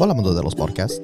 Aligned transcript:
Hola 0.00 0.14
mundo 0.14 0.32
de 0.32 0.44
los 0.44 0.54
podcasts, 0.54 1.02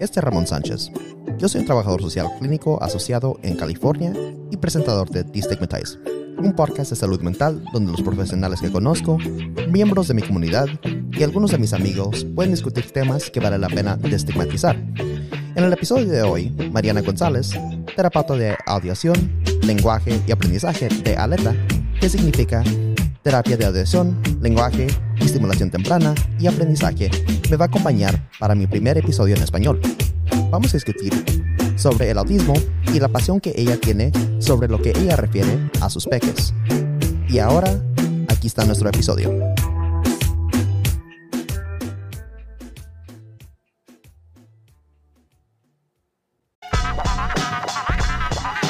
este 0.00 0.20
es 0.20 0.24
Ramón 0.24 0.46
Sánchez. 0.46 0.90
Yo 1.38 1.48
soy 1.48 1.62
un 1.62 1.66
trabajador 1.66 2.02
social 2.02 2.28
clínico 2.38 2.78
asociado 2.82 3.38
en 3.42 3.56
California 3.56 4.12
y 4.50 4.58
presentador 4.58 5.08
de 5.08 5.24
Destigmatize, 5.24 5.98
un 6.36 6.52
podcast 6.54 6.90
de 6.90 6.96
salud 6.96 7.22
mental 7.22 7.64
donde 7.72 7.92
los 7.92 8.02
profesionales 8.02 8.60
que 8.60 8.70
conozco, 8.70 9.16
miembros 9.70 10.08
de 10.08 10.14
mi 10.14 10.20
comunidad 10.20 10.66
y 10.84 11.22
algunos 11.22 11.52
de 11.52 11.58
mis 11.58 11.72
amigos 11.72 12.26
pueden 12.34 12.52
discutir 12.52 12.90
temas 12.90 13.30
que 13.30 13.40
vale 13.40 13.56
la 13.56 13.68
pena 13.68 13.96
destigmatizar. 13.96 14.76
En 14.76 15.64
el 15.64 15.72
episodio 15.72 16.06
de 16.06 16.22
hoy, 16.22 16.50
Mariana 16.70 17.00
González, 17.00 17.58
terapeuta 17.96 18.34
de 18.34 18.54
audición, 18.66 19.40
lenguaje 19.62 20.20
y 20.26 20.32
aprendizaje 20.32 20.88
de 20.88 21.16
Aleta, 21.16 21.56
que 21.98 22.10
significa 22.10 22.62
terapia 23.24 23.56
de 23.56 23.64
audición, 23.64 24.20
lenguaje, 24.42 24.86
estimulación 25.18 25.70
temprana 25.70 26.14
y 26.38 26.46
aprendizaje, 26.46 27.10
me 27.50 27.56
va 27.56 27.64
a 27.64 27.68
acompañar 27.68 28.28
para 28.38 28.54
mi 28.54 28.66
primer 28.66 28.98
episodio 28.98 29.34
en 29.34 29.42
español. 29.42 29.80
Vamos 30.50 30.74
a 30.74 30.76
discutir 30.76 31.12
sobre 31.74 32.10
el 32.10 32.18
autismo 32.18 32.52
y 32.92 33.00
la 33.00 33.08
pasión 33.08 33.40
que 33.40 33.54
ella 33.56 33.78
tiene 33.78 34.12
sobre 34.40 34.68
lo 34.68 34.80
que 34.80 34.90
ella 34.90 35.16
refiere 35.16 35.70
a 35.80 35.88
sus 35.88 36.06
peques. 36.06 36.52
Y 37.26 37.38
ahora, 37.38 37.74
aquí 38.28 38.46
está 38.46 38.66
nuestro 38.66 38.90
episodio. 38.90 39.30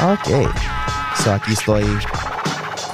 Ok, 0.00 0.28
so 1.24 1.32
aquí 1.32 1.54
estoy 1.54 1.84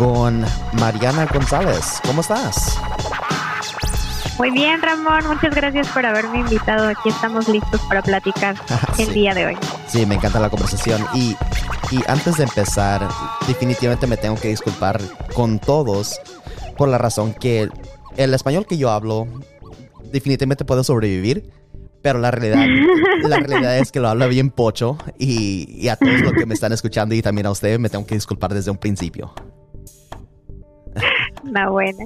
con 0.00 0.42
Mariana 0.80 1.26
González. 1.26 2.00
¿Cómo 2.06 2.22
estás? 2.22 2.80
Muy 4.38 4.50
bien, 4.50 4.80
Ramón. 4.80 5.26
Muchas 5.28 5.54
gracias 5.54 5.88
por 5.88 6.06
haberme 6.06 6.40
invitado. 6.40 6.88
Aquí 6.88 7.10
estamos 7.10 7.46
listos 7.50 7.78
para 7.82 8.00
platicar 8.00 8.56
el 8.98 9.12
día 9.12 9.34
de 9.34 9.44
hoy. 9.44 9.58
Sí, 9.88 10.06
me 10.06 10.14
encanta 10.14 10.40
la 10.40 10.48
conversación. 10.48 11.04
Y, 11.14 11.36
y 11.90 12.00
antes 12.08 12.38
de 12.38 12.44
empezar, 12.44 13.06
definitivamente 13.46 14.06
me 14.06 14.16
tengo 14.16 14.36
que 14.36 14.48
disculpar 14.48 15.02
con 15.34 15.58
todos 15.58 16.18
por 16.78 16.88
la 16.88 16.96
razón 16.96 17.34
que 17.34 17.68
el 18.16 18.32
español 18.32 18.64
que 18.66 18.78
yo 18.78 18.88
hablo 18.90 19.26
definitivamente 20.10 20.64
puedo 20.64 20.82
sobrevivir, 20.82 21.50
pero 22.00 22.20
la 22.20 22.30
realidad, 22.30 22.64
la 23.28 23.36
realidad 23.36 23.76
es 23.76 23.92
que 23.92 24.00
lo 24.00 24.08
hablo 24.08 24.26
bien 24.30 24.48
pocho 24.48 24.96
y, 25.18 25.68
y 25.78 25.88
a 25.88 25.96
todos 25.96 26.20
los 26.22 26.32
que 26.32 26.46
me 26.46 26.54
están 26.54 26.72
escuchando 26.72 27.14
y 27.14 27.20
también 27.20 27.44
a 27.44 27.50
ustedes 27.50 27.78
me 27.78 27.90
tengo 27.90 28.06
que 28.06 28.14
disculpar 28.14 28.54
desde 28.54 28.70
un 28.70 28.78
principio. 28.78 29.34
No, 31.44 31.72
buena. 31.72 32.04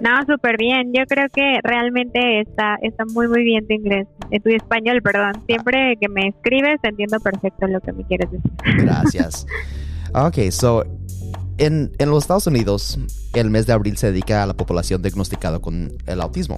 No, 0.00 0.10
súper 0.26 0.56
bien. 0.56 0.92
Yo 0.92 1.04
creo 1.06 1.28
que 1.28 1.60
realmente 1.62 2.40
está, 2.40 2.76
está 2.82 3.04
muy, 3.04 3.28
muy 3.28 3.42
bien 3.42 3.66
tu 3.66 3.74
inglés, 3.74 4.06
eh, 4.30 4.40
tu 4.40 4.48
español, 4.50 5.02
perdón. 5.02 5.32
Siempre 5.46 5.96
que 6.00 6.08
me 6.08 6.28
escribes 6.28 6.78
entiendo 6.82 7.18
perfecto 7.20 7.66
lo 7.66 7.80
que 7.80 7.92
me 7.92 8.04
quieres 8.04 8.30
decir. 8.30 8.50
Gracias. 8.78 9.46
Ok, 10.14 10.50
so, 10.50 10.84
en, 11.58 11.90
en 11.98 12.10
los 12.10 12.24
Estados 12.24 12.46
Unidos, 12.46 12.98
el 13.34 13.50
mes 13.50 13.66
de 13.66 13.72
abril 13.72 13.96
se 13.96 14.08
dedica 14.08 14.42
a 14.42 14.46
la 14.46 14.54
población 14.54 15.02
diagnosticada 15.02 15.58
con 15.58 15.92
el 16.06 16.20
autismo. 16.20 16.56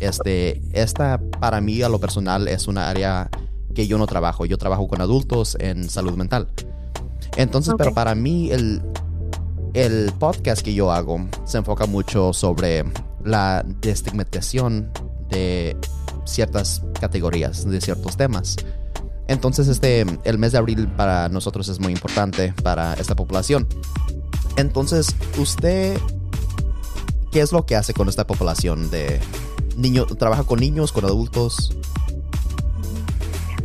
Este, 0.00 0.60
esta, 0.72 1.20
para 1.40 1.60
mí, 1.60 1.82
a 1.82 1.88
lo 1.88 1.98
personal, 1.98 2.48
es 2.48 2.68
una 2.68 2.88
área 2.88 3.28
que 3.74 3.86
yo 3.86 3.98
no 3.98 4.06
trabajo. 4.06 4.46
Yo 4.46 4.58
trabajo 4.58 4.88
con 4.88 5.00
adultos 5.00 5.56
en 5.60 5.88
salud 5.88 6.16
mental. 6.16 6.48
Entonces, 7.36 7.74
pero 7.76 7.92
para 7.92 8.14
mí, 8.14 8.50
el, 8.50 8.82
el 9.76 10.10
podcast 10.18 10.62
que 10.62 10.72
yo 10.72 10.90
hago 10.90 11.20
se 11.44 11.58
enfoca 11.58 11.84
mucho 11.84 12.32
sobre 12.32 12.82
la 13.22 13.62
destigmatización 13.82 14.90
de 15.28 15.76
ciertas 16.24 16.82
categorías, 16.98 17.68
de 17.68 17.78
ciertos 17.82 18.16
temas. 18.16 18.56
Entonces, 19.28 19.68
este, 19.68 20.06
el 20.24 20.38
mes 20.38 20.52
de 20.52 20.58
abril 20.58 20.88
para 20.88 21.28
nosotros 21.28 21.68
es 21.68 21.78
muy 21.78 21.92
importante 21.92 22.54
para 22.62 22.94
esta 22.94 23.14
población. 23.14 23.68
Entonces, 24.56 25.14
usted, 25.36 25.98
¿qué 27.30 27.42
es 27.42 27.52
lo 27.52 27.66
que 27.66 27.76
hace 27.76 27.92
con 27.92 28.08
esta 28.08 28.26
población 28.26 28.90
de 28.90 29.20
niños? 29.76 30.06
¿Trabaja 30.16 30.44
con 30.44 30.58
niños, 30.58 30.90
con 30.90 31.04
adultos? 31.04 31.76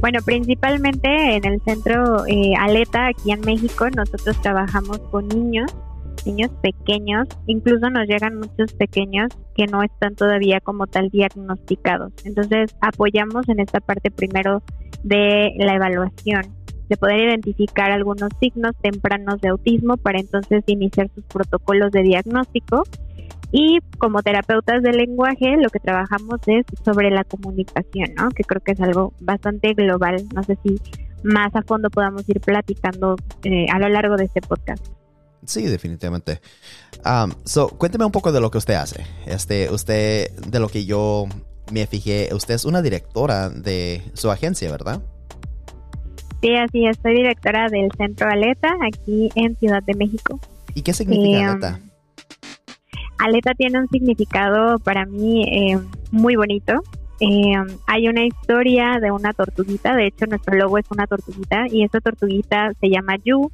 Bueno, 0.02 0.20
principalmente 0.26 1.38
en 1.38 1.46
el 1.46 1.62
centro 1.62 2.26
eh, 2.26 2.54
Aleta, 2.60 3.08
aquí 3.08 3.32
en 3.32 3.40
México, 3.42 3.90
nosotros 3.92 4.36
trabajamos 4.42 5.00
con 5.10 5.30
niños 5.30 5.72
niños 6.26 6.52
pequeños, 6.62 7.28
incluso 7.48 7.90
nos 7.90 8.08
llegan 8.08 8.38
muchos 8.38 8.74
pequeños 8.74 9.30
que 9.56 9.66
no 9.68 9.84
están 9.84 10.16
todavía 10.16 10.60
como 10.60 10.88
tal 10.88 11.10
diagnosticados. 11.10 12.14
Entonces 12.26 12.76
apoyamos 12.82 13.48
en 13.50 13.60
esta 13.60 13.80
parte 13.80 14.12
primero 14.12 14.62
de 15.04 15.54
la 15.58 15.76
evaluación, 15.76 16.44
de 16.90 16.98
poder 16.98 17.20
identificar 17.30 17.92
algunos 17.92 18.30
signos 18.40 18.74
tempranos 18.82 19.40
de 19.42 19.50
autismo 19.50 19.98
para 19.98 20.20
entonces 20.20 20.64
iniciar 20.68 21.10
sus 21.14 21.24
protocolos 21.26 21.92
de 21.92 22.04
diagnóstico. 22.04 22.84
Y 23.54 23.80
como 23.98 24.22
terapeutas 24.22 24.82
del 24.82 24.96
lenguaje, 24.96 25.58
lo 25.58 25.70
que 25.70 25.80
trabajamos 25.80 26.40
es 26.48 26.66
sobre 26.86 27.12
la 27.12 27.26
comunicación, 27.26 28.14
¿no? 28.16 28.30
Que 28.30 28.44
creo 28.44 28.62
que 28.62 28.72
es 28.72 28.80
algo 28.80 29.14
bastante 29.20 29.74
global. 29.74 30.24
No 30.34 30.42
sé 30.44 30.58
si 30.64 30.78
más 31.24 31.54
a 31.56 31.62
fondo 31.62 31.90
podamos 31.90 32.28
ir 32.30 32.40
platicando 32.40 33.16
eh, 33.44 33.66
a 33.72 33.80
lo 33.80 33.90
largo 33.90 34.16
de 34.16 34.26
este 34.26 34.42
podcast. 34.42 35.01
Sí, 35.46 35.66
definitivamente. 35.66 36.42
Um, 37.06 37.32
so, 37.46 37.70
cuénteme 37.70 38.06
un 38.06 38.12
poco 38.12 38.32
de 38.32 38.40
lo 38.40 38.52
que 38.52 38.58
usted 38.58 38.76
hace. 38.76 39.06
Este, 39.26 39.70
usted, 39.72 40.32
de 40.32 40.60
lo 40.60 40.70
que 40.70 40.86
yo 40.86 41.28
me 41.72 41.88
fijé, 41.88 42.30
usted 42.34 42.56
es 42.56 42.66
una 42.66 42.82
directora 42.82 43.50
de 43.50 44.04
su 44.14 44.30
agencia, 44.30 44.70
¿verdad? 44.72 45.02
Sí, 46.42 46.56
así 46.56 46.86
es. 46.86 46.98
Soy 47.02 47.14
directora 47.16 47.70
del 47.70 47.90
Centro 47.98 48.30
Aleta 48.30 48.74
aquí 48.86 49.30
en 49.36 49.56
Ciudad 49.58 49.84
de 49.84 49.96
México. 49.96 50.40
¿Y 50.74 50.82
qué 50.82 50.94
significa 50.94 51.40
eh, 51.40 51.44
Aleta? 51.44 51.80
Aleta 53.20 53.54
tiene 53.54 53.80
un 53.80 53.88
significado 53.90 54.80
para 54.80 55.06
mí 55.06 55.44
eh, 55.44 55.80
muy 56.12 56.36
bonito. 56.36 56.82
Eh, 57.24 57.54
hay 57.86 58.08
una 58.08 58.26
historia 58.26 58.98
de 59.00 59.12
una 59.12 59.32
tortuguita, 59.32 59.96
de 59.96 60.08
hecho 60.08 60.26
nuestro 60.26 60.58
logo 60.58 60.80
es 60.80 60.90
una 60.90 61.06
tortuguita 61.06 61.68
y 61.70 61.84
esa 61.84 62.00
tortuguita 62.00 62.72
se 62.80 62.90
llama 62.90 63.18
Yu 63.24 63.52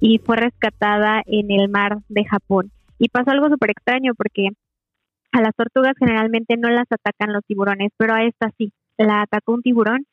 y 0.00 0.18
fue 0.18 0.36
rescatada 0.36 1.22
en 1.24 1.50
el 1.50 1.70
mar 1.70 1.96
de 2.10 2.26
Japón. 2.26 2.72
Y 2.98 3.08
pasó 3.08 3.30
algo 3.30 3.48
súper 3.48 3.70
extraño 3.70 4.12
porque 4.14 4.50
a 5.32 5.40
las 5.40 5.54
tortugas 5.56 5.94
generalmente 5.98 6.58
no 6.58 6.68
las 6.68 6.84
atacan 6.90 7.32
los 7.32 7.42
tiburones, 7.46 7.90
pero 7.96 8.12
a 8.12 8.22
esta 8.22 8.50
sí, 8.58 8.74
la 8.98 9.22
atacó 9.22 9.54
un 9.54 9.62
tiburón 9.62 10.04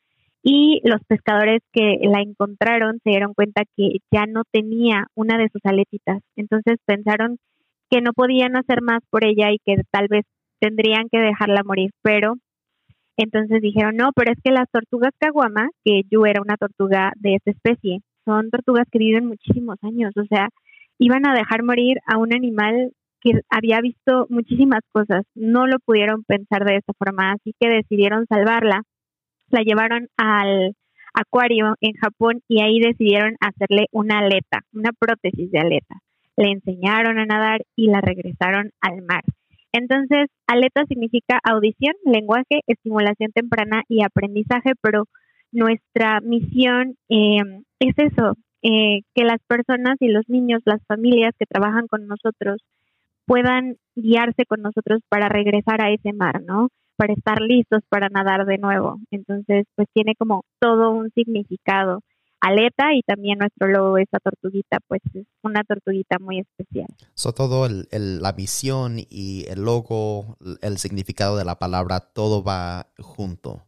y 0.42 0.80
los 0.84 1.02
pescadores 1.06 1.60
que 1.72 1.98
la 2.04 2.22
encontraron 2.22 3.00
se 3.04 3.10
dieron 3.10 3.34
cuenta 3.34 3.64
que 3.76 3.98
ya 4.10 4.24
no 4.24 4.44
tenía 4.50 5.08
una 5.14 5.36
de 5.36 5.50
sus 5.50 5.60
aletitas. 5.64 6.22
Entonces 6.36 6.78
pensaron 6.86 7.36
que 7.90 8.00
no 8.00 8.14
podían 8.14 8.56
hacer 8.56 8.80
más 8.80 9.02
por 9.10 9.26
ella 9.26 9.52
y 9.52 9.58
que 9.58 9.82
tal 9.90 10.08
vez 10.08 10.24
tendrían 10.58 11.10
que 11.12 11.18
dejarla 11.18 11.62
morir, 11.64 11.90
pero 12.02 12.36
entonces 13.16 13.60
dijeron, 13.60 13.96
no, 13.96 14.10
pero 14.14 14.32
es 14.32 14.38
que 14.42 14.50
las 14.50 14.70
tortugas 14.70 15.12
caguama, 15.18 15.68
que 15.84 16.02
yo 16.10 16.26
era 16.26 16.40
una 16.42 16.56
tortuga 16.56 17.12
de 17.16 17.36
esa 17.36 17.50
especie, 17.50 18.00
son 18.24 18.50
tortugas 18.50 18.86
que 18.90 18.98
viven 18.98 19.26
muchísimos 19.26 19.76
años, 19.82 20.12
o 20.16 20.24
sea, 20.24 20.48
iban 20.98 21.26
a 21.26 21.34
dejar 21.34 21.62
morir 21.62 21.98
a 22.06 22.18
un 22.18 22.34
animal 22.34 22.92
que 23.20 23.40
había 23.48 23.80
visto 23.80 24.26
muchísimas 24.28 24.80
cosas, 24.92 25.24
no 25.34 25.66
lo 25.66 25.78
pudieron 25.78 26.24
pensar 26.24 26.64
de 26.64 26.76
esa 26.76 26.92
forma, 26.98 27.32
así 27.32 27.54
que 27.58 27.68
decidieron 27.68 28.26
salvarla, 28.26 28.82
la 29.48 29.62
llevaron 29.62 30.08
al 30.16 30.74
acuario 31.14 31.76
en 31.80 31.94
Japón 31.94 32.42
y 32.48 32.62
ahí 32.62 32.80
decidieron 32.80 33.36
hacerle 33.40 33.86
una 33.92 34.18
aleta, 34.18 34.60
una 34.72 34.90
prótesis 34.98 35.50
de 35.50 35.60
aleta. 35.60 35.96
Le 36.36 36.50
enseñaron 36.50 37.18
a 37.18 37.26
nadar 37.26 37.62
y 37.76 37.86
la 37.86 38.00
regresaron 38.00 38.72
al 38.80 39.02
mar. 39.02 39.22
Entonces, 39.74 40.28
aleta 40.46 40.84
significa 40.86 41.40
audición, 41.42 41.94
lenguaje, 42.04 42.60
estimulación 42.68 43.32
temprana 43.32 43.82
y 43.88 44.04
aprendizaje, 44.04 44.74
pero 44.80 45.06
nuestra 45.50 46.20
misión 46.20 46.94
eh, 47.08 47.42
es 47.80 47.94
eso, 47.98 48.36
eh, 48.62 49.00
que 49.16 49.24
las 49.24 49.40
personas 49.48 49.96
y 49.98 50.06
los 50.06 50.28
niños, 50.28 50.62
las 50.64 50.80
familias 50.86 51.34
que 51.36 51.46
trabajan 51.46 51.88
con 51.88 52.06
nosotros 52.06 52.62
puedan 53.26 53.74
guiarse 53.96 54.46
con 54.46 54.62
nosotros 54.62 55.00
para 55.08 55.28
regresar 55.28 55.82
a 55.82 55.90
ese 55.90 56.12
mar, 56.12 56.40
¿no? 56.46 56.68
Para 56.94 57.12
estar 57.12 57.40
listos 57.40 57.82
para 57.88 58.08
nadar 58.08 58.46
de 58.46 58.58
nuevo. 58.58 59.00
Entonces, 59.10 59.66
pues 59.74 59.88
tiene 59.92 60.14
como 60.14 60.44
todo 60.60 60.92
un 60.92 61.10
significado 61.16 61.98
aleta 62.44 62.94
y 62.94 63.02
también 63.02 63.38
nuestro 63.38 63.68
logo, 63.68 63.96
esa 63.98 64.18
tortuguita, 64.18 64.78
pues 64.86 65.00
es 65.14 65.26
una 65.42 65.64
tortuguita 65.64 66.18
muy 66.18 66.40
especial. 66.40 66.88
So, 67.14 67.32
todo 67.32 67.66
el, 67.66 67.86
la 67.90 68.32
misión 68.32 68.98
y 68.98 69.46
el 69.48 69.64
logo, 69.64 70.36
el 70.60 70.76
significado 70.76 71.36
de 71.38 71.44
la 71.44 71.58
palabra, 71.58 72.00
todo 72.00 72.44
va 72.44 72.86
junto. 72.98 73.62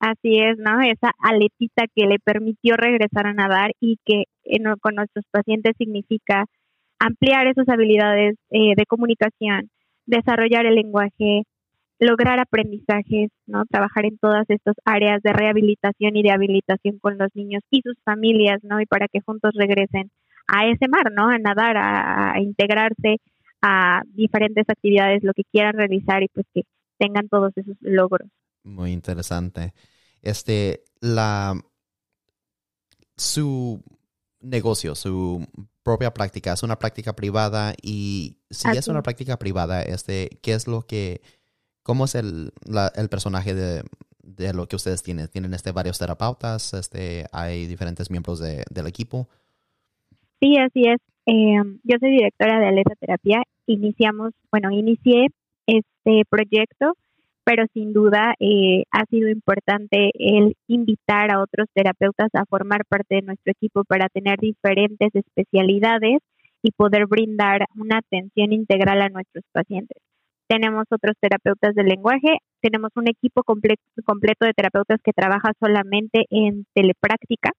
Así 0.00 0.38
es, 0.38 0.58
¿no? 0.58 0.80
Esa 0.80 1.10
aletita 1.18 1.86
que 1.94 2.06
le 2.06 2.18
permitió 2.18 2.76
regresar 2.76 3.26
a 3.26 3.32
nadar 3.32 3.72
y 3.80 3.98
que 4.04 4.24
con 4.80 4.94
nuestros 4.94 5.24
pacientes 5.30 5.74
significa 5.76 6.44
ampliar 6.98 7.46
esas 7.46 7.68
habilidades 7.68 8.36
eh, 8.50 8.74
de 8.76 8.86
comunicación, 8.86 9.70
desarrollar 10.06 10.66
el 10.66 10.74
lenguaje, 10.74 11.44
lograr 11.98 12.38
aprendizajes, 12.38 13.30
¿no? 13.46 13.64
Trabajar 13.66 14.06
en 14.06 14.18
todas 14.18 14.44
estas 14.48 14.76
áreas 14.84 15.22
de 15.22 15.32
rehabilitación 15.32 16.16
y 16.16 16.22
de 16.22 16.30
habilitación 16.30 16.98
con 16.98 17.18
los 17.18 17.28
niños 17.34 17.62
y 17.70 17.82
sus 17.82 17.96
familias, 18.04 18.60
¿no? 18.62 18.80
Y 18.80 18.86
para 18.86 19.08
que 19.08 19.20
juntos 19.20 19.52
regresen 19.54 20.10
a 20.46 20.66
ese 20.66 20.88
mar, 20.88 21.12
¿no? 21.12 21.28
A 21.28 21.38
nadar, 21.38 21.76
a, 21.76 22.40
integrarse 22.40 23.16
a 23.60 24.02
diferentes 24.14 24.64
actividades, 24.68 25.24
lo 25.24 25.34
que 25.34 25.42
quieran 25.50 25.74
realizar 25.74 26.22
y 26.22 26.28
pues 26.28 26.46
que 26.54 26.62
tengan 26.98 27.28
todos 27.28 27.52
esos 27.56 27.76
logros. 27.80 28.28
Muy 28.62 28.92
interesante. 28.92 29.74
Este, 30.22 30.84
la, 31.00 31.54
su 33.16 33.82
negocio, 34.40 34.94
su 34.94 35.44
propia 35.82 36.12
práctica, 36.12 36.52
es 36.52 36.62
una 36.62 36.78
práctica 36.78 37.14
privada 37.14 37.74
y 37.82 38.38
si 38.50 38.68
es 38.76 38.88
una 38.88 39.02
práctica 39.02 39.38
privada, 39.38 39.82
este, 39.82 40.38
¿qué 40.42 40.52
es 40.52 40.68
lo 40.68 40.82
que, 40.82 41.22
cómo 41.88 42.04
es 42.04 42.14
el, 42.16 42.52
el 42.96 43.08
personaje 43.08 43.54
de, 43.54 43.82
de, 44.22 44.52
lo 44.52 44.66
que 44.66 44.76
ustedes 44.76 45.02
tienen? 45.02 45.26
¿Tienen 45.28 45.54
este 45.54 45.72
varios 45.72 45.98
terapeutas? 45.98 46.74
Este, 46.74 47.24
¿Hay 47.32 47.64
diferentes 47.64 48.10
miembros 48.10 48.40
de, 48.40 48.62
del 48.70 48.86
equipo? 48.86 49.26
Sí, 50.38 50.58
así 50.58 50.82
es. 50.82 51.00
Eh, 51.24 51.56
yo 51.84 51.96
soy 51.98 52.10
directora 52.10 52.60
de 52.60 52.66
Aleta 52.66 52.94
Terapia. 53.00 53.42
Iniciamos, 53.64 54.34
bueno, 54.52 54.70
inicié 54.70 55.28
este 55.66 56.24
proyecto, 56.28 56.92
pero 57.42 57.64
sin 57.72 57.94
duda 57.94 58.34
eh, 58.38 58.84
ha 58.90 59.06
sido 59.06 59.30
importante 59.30 60.10
el 60.12 60.56
invitar 60.66 61.30
a 61.30 61.40
otros 61.40 61.68
terapeutas 61.72 62.28
a 62.34 62.44
formar 62.44 62.84
parte 62.84 63.14
de 63.14 63.22
nuestro 63.22 63.50
equipo 63.50 63.84
para 63.84 64.10
tener 64.10 64.38
diferentes 64.38 65.14
especialidades 65.14 66.18
y 66.62 66.70
poder 66.72 67.06
brindar 67.06 67.64
una 67.76 67.98
atención 67.98 68.52
integral 68.52 69.00
a 69.00 69.08
nuestros 69.08 69.44
pacientes. 69.52 69.96
Tenemos 70.48 70.84
otros 70.90 71.14
terapeutas 71.20 71.74
del 71.74 71.86
lenguaje, 71.86 72.38
tenemos 72.60 72.90
un 72.96 73.08
equipo 73.08 73.42
completo, 73.42 73.82
completo 74.04 74.46
de 74.46 74.54
terapeutas 74.54 74.98
que 75.04 75.12
trabaja 75.12 75.52
solamente 75.60 76.24
en 76.30 76.66
telepráctica 76.74 77.52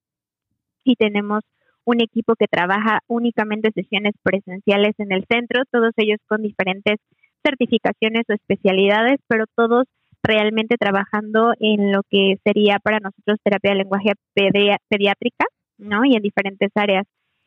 y 0.83 0.95
tenemos 0.95 1.43
un 1.85 2.01
equipo 2.01 2.35
que 2.35 2.47
trabaja 2.47 2.99
únicamente 3.07 3.71
sesiones 3.73 4.13
presenciales 4.23 4.95
en 4.97 5.11
el 5.11 5.25
centro, 5.29 5.63
todos 5.71 5.91
ellos 5.97 6.19
con 6.27 6.41
diferentes 6.41 6.97
certificaciones 7.43 8.23
o 8.29 8.33
especialidades, 8.33 9.19
pero 9.27 9.45
todos 9.55 9.85
realmente 10.23 10.75
trabajando 10.77 11.53
en 11.59 11.91
lo 11.91 12.01
que 12.09 12.35
sería 12.43 12.79
para 12.79 12.99
nosotros 12.99 13.39
terapia 13.43 13.71
de 13.71 13.77
lenguaje 13.77 14.11
pediátrica, 14.33 15.45
¿no? 15.77 16.03
Y 16.05 16.15
en 16.15 16.21
diferentes 16.21 16.71
áreas. 16.75 17.05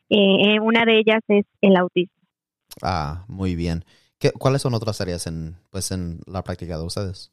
Eh, 0.09 0.59
una 0.59 0.85
de 0.85 0.99
ellas 0.99 1.21
es 1.27 1.45
el 1.61 1.75
autismo. 1.75 2.15
Ah, 2.81 3.25
muy 3.27 3.55
bien. 3.55 3.83
¿Qué, 4.23 4.31
¿Cuáles 4.31 4.61
son 4.61 4.73
otras 4.73 5.01
áreas 5.01 5.27
en, 5.27 5.57
pues, 5.69 5.91
en 5.91 6.19
la 6.25 6.43
práctica 6.43 6.77
de 6.77 6.85
ustedes? 6.85 7.29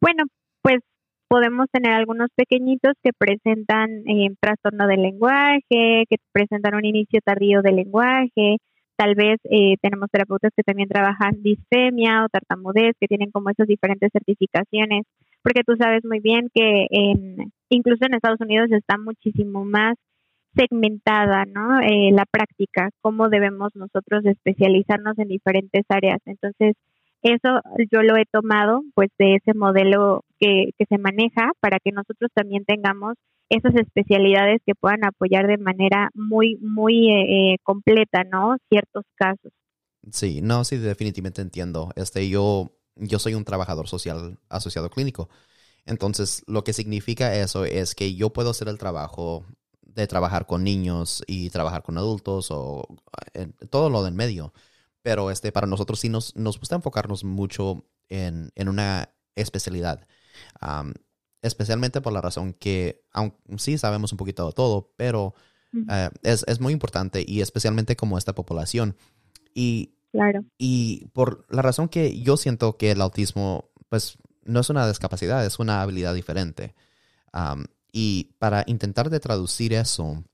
Bueno, 0.00 0.22
pues 0.62 0.78
podemos 1.26 1.66
tener 1.72 1.90
algunos 1.94 2.28
pequeñitos 2.36 2.92
que 3.02 3.10
presentan 3.12 4.06
eh, 4.06 4.28
trastorno 4.38 4.86
del 4.86 5.02
lenguaje, 5.02 6.04
que 6.08 6.16
presentan 6.30 6.76
un 6.76 6.84
inicio 6.84 7.18
tardío 7.24 7.60
del 7.60 7.74
lenguaje, 7.74 8.58
tal 8.94 9.16
vez 9.16 9.40
eh, 9.50 9.74
tenemos 9.82 10.10
terapeutas 10.12 10.52
que 10.56 10.62
también 10.62 10.88
trabajan 10.88 11.42
disfemia 11.42 12.24
o 12.24 12.28
tartamudez, 12.28 12.94
que 13.00 13.08
tienen 13.08 13.32
como 13.32 13.50
esas 13.50 13.66
diferentes 13.66 14.10
certificaciones, 14.12 15.06
porque 15.42 15.64
tú 15.66 15.74
sabes 15.76 16.04
muy 16.04 16.20
bien 16.20 16.50
que 16.54 16.86
en, 16.88 17.52
incluso 17.68 18.04
en 18.06 18.14
Estados 18.14 18.40
Unidos 18.40 18.70
está 18.70 18.96
muchísimo 18.96 19.64
más 19.64 19.96
segmentada, 20.54 21.44
¿no? 21.44 21.80
Eh, 21.80 22.10
la 22.12 22.24
práctica, 22.30 22.90
cómo 23.00 23.28
debemos 23.28 23.74
nosotros 23.74 24.24
especializarnos 24.24 25.18
en 25.18 25.28
diferentes 25.28 25.84
áreas. 25.88 26.18
Entonces, 26.26 26.74
eso 27.22 27.60
yo 27.90 28.02
lo 28.02 28.16
he 28.16 28.24
tomado 28.30 28.82
pues 28.94 29.10
de 29.18 29.36
ese 29.36 29.54
modelo 29.54 30.24
que, 30.40 30.70
que 30.76 30.86
se 30.86 30.98
maneja 30.98 31.52
para 31.60 31.78
que 31.78 31.92
nosotros 31.92 32.30
también 32.34 32.64
tengamos 32.64 33.14
esas 33.48 33.74
especialidades 33.76 34.60
que 34.66 34.74
puedan 34.74 35.04
apoyar 35.04 35.46
de 35.46 35.58
manera 35.58 36.10
muy, 36.14 36.56
muy 36.56 37.10
eh, 37.10 37.52
eh, 37.52 37.56
completa, 37.62 38.24
¿no? 38.24 38.56
Ciertos 38.68 39.04
casos. 39.14 39.52
Sí, 40.10 40.40
no, 40.42 40.64
sí, 40.64 40.78
definitivamente 40.78 41.42
entiendo. 41.42 41.90
Este, 41.94 42.28
yo, 42.28 42.72
yo 42.96 43.18
soy 43.18 43.34
un 43.34 43.44
trabajador 43.44 43.88
social 43.88 44.38
asociado 44.48 44.90
clínico. 44.90 45.28
Entonces, 45.84 46.42
lo 46.46 46.64
que 46.64 46.72
significa 46.72 47.34
eso 47.36 47.64
es 47.64 47.94
que 47.94 48.14
yo 48.14 48.30
puedo 48.30 48.50
hacer 48.50 48.68
el 48.68 48.78
trabajo 48.78 49.44
de 49.94 50.06
trabajar 50.06 50.46
con 50.46 50.64
niños 50.64 51.22
y 51.26 51.50
trabajar 51.50 51.82
con 51.82 51.98
adultos 51.98 52.48
o 52.50 52.86
todo 53.70 53.90
lo 53.90 54.02
del 54.02 54.14
medio 54.14 54.52
pero 55.02 55.30
este, 55.30 55.52
para 55.52 55.66
nosotros 55.66 56.00
sí 56.00 56.08
nos, 56.08 56.34
nos 56.36 56.58
gusta 56.58 56.76
enfocarnos 56.76 57.24
mucho 57.24 57.84
en, 58.08 58.50
una 58.56 59.08
especialidad. 59.34 60.06
especialmente 61.42 62.00
por 62.00 62.12
la 62.12 62.20
razón 62.20 62.54
que, 62.54 63.04
aunque 63.12 63.36
sí 63.58 63.78
sabemos 63.78 64.12
un 64.12 64.18
poquito 64.18 64.46
de 64.46 64.52
todo, 64.52 64.92
pero 64.96 65.34
eh, 65.90 66.10
es, 66.22 66.60
muy 66.60 66.72
importante 66.72 67.24
y 67.26 67.40
especialmente 67.40 67.96
como 67.96 68.16
esta 68.16 68.34
población. 68.34 68.96
Y, 69.54 69.94
claro. 70.12 70.44
y 70.56 71.06
por 71.12 71.46
la 71.50 71.62
razón 71.62 71.88
que 71.88 72.20
yo 72.20 72.36
siento 72.36 72.76
que 72.76 72.92
el 72.92 73.00
autismo, 73.00 73.70
pues, 73.88 74.18
no 74.44 74.60
es 74.60 74.70
una 74.70 74.86
discapacidad, 74.88 75.44
es 75.44 75.58
una 75.58 75.82
habilidad 75.82 76.14
diferente. 76.14 76.74
Y 77.92 78.34
para 78.38 78.64
intentar 78.66 79.10
de 79.10 79.20
traducir 79.20 79.74
eso 79.74 80.24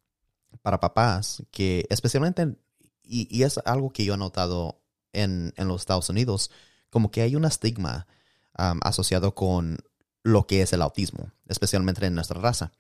para 0.63 0.81
papás, 0.81 1.43
que 1.51 1.85
especialmente 1.91 2.57
y, 3.03 3.43
es 3.43 3.59
algo 3.65 3.91
que 3.91 4.05
yo 4.05 4.15
he 4.15 4.19
notado 4.19 4.81
en, 5.13 5.53
los 5.57 5.83
Estados 5.83 6.09
Unidos, 6.09 6.51
como 6.91 7.11
que 7.11 7.23
hay 7.23 7.37
un 7.37 7.45
estigma 7.45 8.07
asociado 8.55 9.35
con 9.35 9.79
lo 10.23 10.47
que 10.47 10.63
es 10.63 10.73
el 10.73 10.83
autismo, 10.83 11.33
especialmente 11.47 12.05
en 12.07 12.15
nuestra 12.15 12.41
raza. 12.41 12.73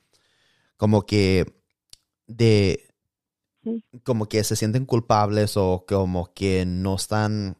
Como 0.76 1.06
que 1.06 1.60
de 2.26 2.84
como 4.02 4.28
que 4.28 4.44
se 4.44 4.56
sienten 4.56 4.86
culpables 4.86 5.56
o 5.56 5.84
como 5.86 6.32
que 6.32 6.64
no 6.66 6.94
están 6.94 7.58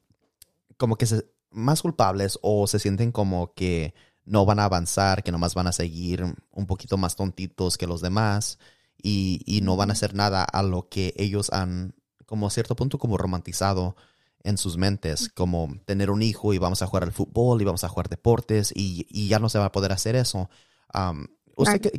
como 0.77 0.97
que 0.97 1.07
se, 1.07 1.29
más 1.51 1.83
culpables 1.83 2.39
o 2.43 2.67
se 2.67 2.79
sienten 2.79 3.13
como 3.13 3.53
que 3.55 3.95
no 4.29 4.45
van 4.45 4.59
a 4.59 4.65
avanzar, 4.65 5.23
que 5.23 5.33
nomás 5.33 5.55
van 5.55 5.67
a 5.67 5.73
seguir 5.73 6.25
un 6.51 6.67
poquito 6.67 6.97
más 6.97 7.17
tontitos 7.17 7.79
que 7.79 7.87
los 7.87 8.01
demás 8.01 8.59
y, 9.03 9.43
y 9.47 9.61
no 9.61 9.77
van 9.77 9.91
a 9.91 9.95
hacer 9.95 10.15
nada 10.15 10.45
a 10.45 10.63
lo 10.63 10.89
que 10.89 11.15
ellos 11.17 11.53
han 11.53 11.95
como 12.29 12.47
a 12.47 12.51
cierto 12.51 12.77
punto 12.77 12.99
como 12.99 13.17
romantizado 13.17 13.97
en 14.45 14.59
sus 14.59 14.77
mentes, 14.77 15.31
como 15.31 15.69
tener 15.87 16.11
un 16.11 16.23
hijo 16.23 16.53
y 16.53 16.59
vamos 16.59 16.83
a 16.83 16.87
jugar 16.87 17.05
al 17.05 17.13
fútbol 17.13 17.61
y 17.61 17.65
vamos 17.65 17.85
a 17.85 17.89
jugar 17.89 18.09
deportes 18.09 18.73
y, 18.75 19.29
ya 19.29 19.39
no 19.39 19.49
se 19.49 19.59
va 19.59 19.67
a 19.67 19.73
poder 19.73 19.93
hacer 19.93 20.15
eso. 20.15 20.49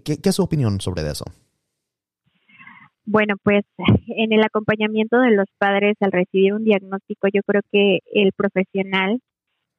qué, 0.04 0.20
es 0.24 0.36
su 0.36 0.44
opinión 0.44 0.80
sobre 0.82 1.10
eso? 1.10 1.26
Bueno, 3.06 3.36
pues 3.44 3.66
en 4.08 4.32
el 4.32 4.44
acompañamiento 4.44 5.20
de 5.20 5.32
los 5.32 5.48
padres 5.58 5.96
al 6.00 6.12
recibir 6.12 6.54
un 6.54 6.64
diagnóstico, 6.64 7.28
yo 7.34 7.42
creo 7.46 7.62
que 7.72 8.00
el 8.14 8.32
profesional 8.34 9.20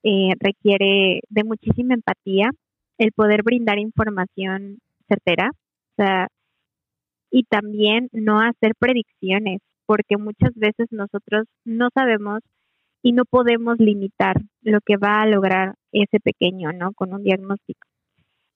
eh, 0.02 0.32
requiere 0.38 1.20
de 1.28 1.44
muchísima 1.44 1.94
empatía, 1.94 2.50
el 2.98 3.12
poder 3.12 3.42
brindar 3.42 3.78
información 3.78 4.78
certera, 5.08 5.50
y 7.30 7.44
también 7.44 8.08
no 8.12 8.40
hacer 8.40 8.72
predicciones 8.78 9.60
porque 9.86 10.16
muchas 10.16 10.54
veces 10.54 10.86
nosotros 10.90 11.46
no 11.64 11.88
sabemos 11.94 12.40
y 13.02 13.12
no 13.12 13.24
podemos 13.24 13.78
limitar 13.78 14.36
lo 14.62 14.80
que 14.80 14.96
va 14.96 15.22
a 15.22 15.26
lograr 15.26 15.74
ese 15.92 16.20
pequeño, 16.20 16.72
¿no? 16.72 16.92
Con 16.92 17.12
un 17.12 17.22
diagnóstico. 17.22 17.88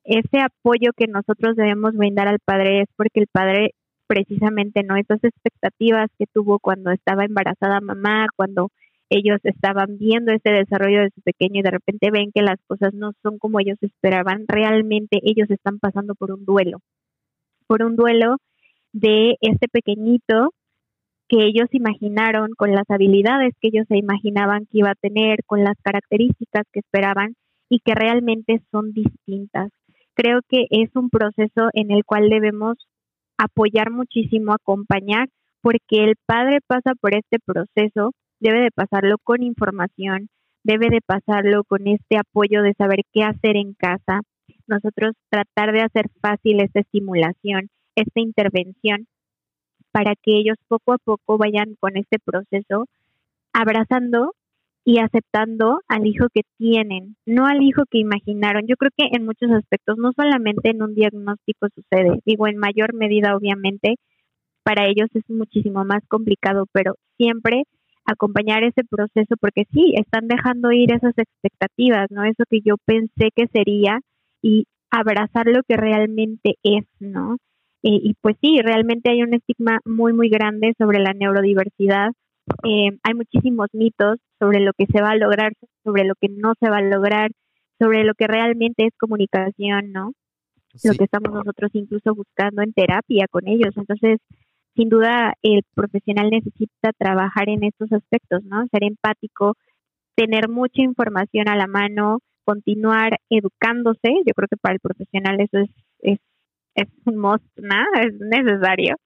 Ese 0.04 0.40
apoyo 0.40 0.92
que 0.96 1.06
nosotros 1.06 1.56
debemos 1.56 1.94
brindar 1.94 2.28
al 2.28 2.38
padre 2.44 2.82
es 2.82 2.88
porque 2.96 3.20
el 3.20 3.26
padre 3.26 3.74
precisamente 4.06 4.82
no 4.82 4.96
esas 4.96 5.24
expectativas 5.24 6.10
que 6.18 6.26
tuvo 6.26 6.58
cuando 6.58 6.90
estaba 6.90 7.24
embarazada 7.24 7.80
mamá, 7.80 8.26
cuando 8.36 8.68
ellos 9.10 9.38
estaban 9.44 9.98
viendo 9.98 10.32
ese 10.32 10.50
desarrollo 10.50 11.00
de 11.00 11.10
su 11.14 11.20
pequeño 11.22 11.60
y 11.60 11.62
de 11.62 11.70
repente 11.70 12.10
ven 12.10 12.32
que 12.32 12.42
las 12.42 12.58
cosas 12.66 12.94
no 12.94 13.12
son 13.22 13.38
como 13.38 13.60
ellos 13.60 13.78
esperaban, 13.80 14.44
realmente 14.48 15.20
ellos 15.22 15.50
están 15.50 15.78
pasando 15.78 16.14
por 16.14 16.32
un 16.32 16.44
duelo, 16.44 16.78
por 17.66 17.82
un 17.82 17.96
duelo 17.96 18.36
de 18.92 19.36
este 19.40 19.68
pequeñito 19.68 20.52
que 21.28 21.44
ellos 21.46 21.68
imaginaron, 21.72 22.50
con 22.56 22.72
las 22.72 22.88
habilidades 22.88 23.54
que 23.60 23.68
ellos 23.68 23.86
se 23.88 23.96
imaginaban 23.96 24.66
que 24.66 24.78
iba 24.78 24.90
a 24.90 24.94
tener, 24.94 25.38
con 25.46 25.64
las 25.64 25.76
características 25.82 26.64
que 26.72 26.80
esperaban 26.80 27.34
y 27.68 27.80
que 27.80 27.94
realmente 27.94 28.60
son 28.70 28.92
distintas. 28.92 29.70
Creo 30.14 30.40
que 30.48 30.66
es 30.70 30.90
un 30.94 31.10
proceso 31.10 31.70
en 31.72 31.90
el 31.90 32.04
cual 32.04 32.28
debemos 32.28 32.76
apoyar 33.38 33.90
muchísimo, 33.90 34.52
acompañar, 34.52 35.28
porque 35.60 36.04
el 36.04 36.14
padre 36.26 36.58
pasa 36.66 36.92
por 37.00 37.14
este 37.14 37.38
proceso, 37.44 38.12
debe 38.44 38.60
de 38.60 38.70
pasarlo 38.70 39.16
con 39.16 39.42
información, 39.42 40.28
debe 40.64 40.90
de 40.90 41.00
pasarlo 41.00 41.64
con 41.64 41.86
este 41.86 42.18
apoyo 42.18 42.62
de 42.62 42.74
saber 42.74 43.00
qué 43.10 43.22
hacer 43.22 43.56
en 43.56 43.72
casa, 43.72 44.20
nosotros 44.66 45.14
tratar 45.30 45.72
de 45.72 45.80
hacer 45.80 46.10
fácil 46.20 46.60
esta 46.60 46.80
estimulación, 46.80 47.70
esta 47.96 48.20
intervención 48.20 49.06
para 49.92 50.14
que 50.14 50.38
ellos 50.38 50.56
poco 50.68 50.92
a 50.92 50.98
poco 50.98 51.38
vayan 51.38 51.74
con 51.80 51.96
este 51.96 52.18
proceso 52.18 52.86
abrazando 53.54 54.34
y 54.84 54.98
aceptando 54.98 55.80
al 55.88 56.06
hijo 56.06 56.26
que 56.34 56.42
tienen, 56.58 57.16
no 57.24 57.46
al 57.46 57.62
hijo 57.62 57.84
que 57.90 57.98
imaginaron. 57.98 58.66
Yo 58.66 58.76
creo 58.76 58.90
que 58.94 59.08
en 59.12 59.24
muchos 59.24 59.50
aspectos, 59.52 59.96
no 59.96 60.12
solamente 60.12 60.68
en 60.68 60.82
un 60.82 60.94
diagnóstico 60.94 61.68
sucede, 61.74 62.20
digo, 62.26 62.46
en 62.46 62.58
mayor 62.58 62.92
medida 62.92 63.34
obviamente, 63.36 63.94
para 64.62 64.86
ellos 64.86 65.08
es 65.14 65.22
muchísimo 65.30 65.84
más 65.86 66.02
complicado, 66.08 66.66
pero 66.72 66.96
siempre 67.16 67.64
acompañar 68.06 68.64
ese 68.64 68.84
proceso 68.84 69.36
porque 69.40 69.64
sí, 69.72 69.94
están 69.96 70.28
dejando 70.28 70.72
ir 70.72 70.92
esas 70.92 71.14
expectativas, 71.16 72.10
¿no? 72.10 72.24
Eso 72.24 72.44
que 72.48 72.60
yo 72.60 72.76
pensé 72.84 73.30
que 73.34 73.46
sería 73.48 74.00
y 74.42 74.66
abrazar 74.90 75.46
lo 75.46 75.62
que 75.62 75.76
realmente 75.76 76.56
es, 76.62 76.84
¿no? 77.00 77.38
y 77.86 78.14
pues 78.22 78.34
sí, 78.40 78.62
realmente 78.62 79.10
hay 79.10 79.22
un 79.22 79.34
estigma 79.34 79.78
muy, 79.84 80.14
muy 80.14 80.30
grande 80.30 80.72
sobre 80.78 81.00
la 81.00 81.12
neurodiversidad. 81.12 82.12
Eh, 82.62 82.98
hay 83.02 83.14
muchísimos 83.14 83.68
mitos 83.74 84.16
sobre 84.38 84.60
lo 84.60 84.72
que 84.72 84.86
se 84.86 85.02
va 85.02 85.10
a 85.10 85.16
lograr, 85.16 85.52
sobre 85.82 86.04
lo 86.04 86.14
que 86.14 86.28
no 86.30 86.54
se 86.60 86.70
va 86.70 86.78
a 86.78 86.82
lograr, 86.82 87.30
sobre 87.78 88.04
lo 88.04 88.14
que 88.14 88.26
realmente 88.26 88.86
es 88.86 88.92
comunicación, 88.98 89.92
¿no? 89.92 90.12
Lo 90.82 90.92
que 90.94 91.04
estamos 91.04 91.32
nosotros 91.32 91.70
incluso 91.74 92.14
buscando 92.14 92.62
en 92.62 92.72
terapia 92.72 93.26
con 93.30 93.46
ellos. 93.48 93.76
Entonces, 93.76 94.18
sin 94.74 94.88
duda, 94.88 95.34
el 95.42 95.62
profesional 95.74 96.30
necesita 96.30 96.92
trabajar 96.96 97.48
en 97.48 97.64
estos 97.64 97.92
aspectos, 97.92 98.44
¿no? 98.44 98.66
Ser 98.68 98.84
empático, 98.84 99.54
tener 100.16 100.48
mucha 100.48 100.82
información 100.82 101.48
a 101.48 101.56
la 101.56 101.66
mano, 101.66 102.20
continuar 102.44 103.18
educándose. 103.30 104.08
Yo 104.26 104.34
creo 104.34 104.48
que 104.48 104.56
para 104.56 104.74
el 104.74 104.80
profesional 104.80 105.40
eso 105.40 105.58
es, 105.58 105.70
es 106.00 106.18
es 106.74 106.88
un 107.06 107.16
must, 107.16 107.44
¿no? 107.56 107.76
Es 108.00 108.14
necesario 108.18 108.96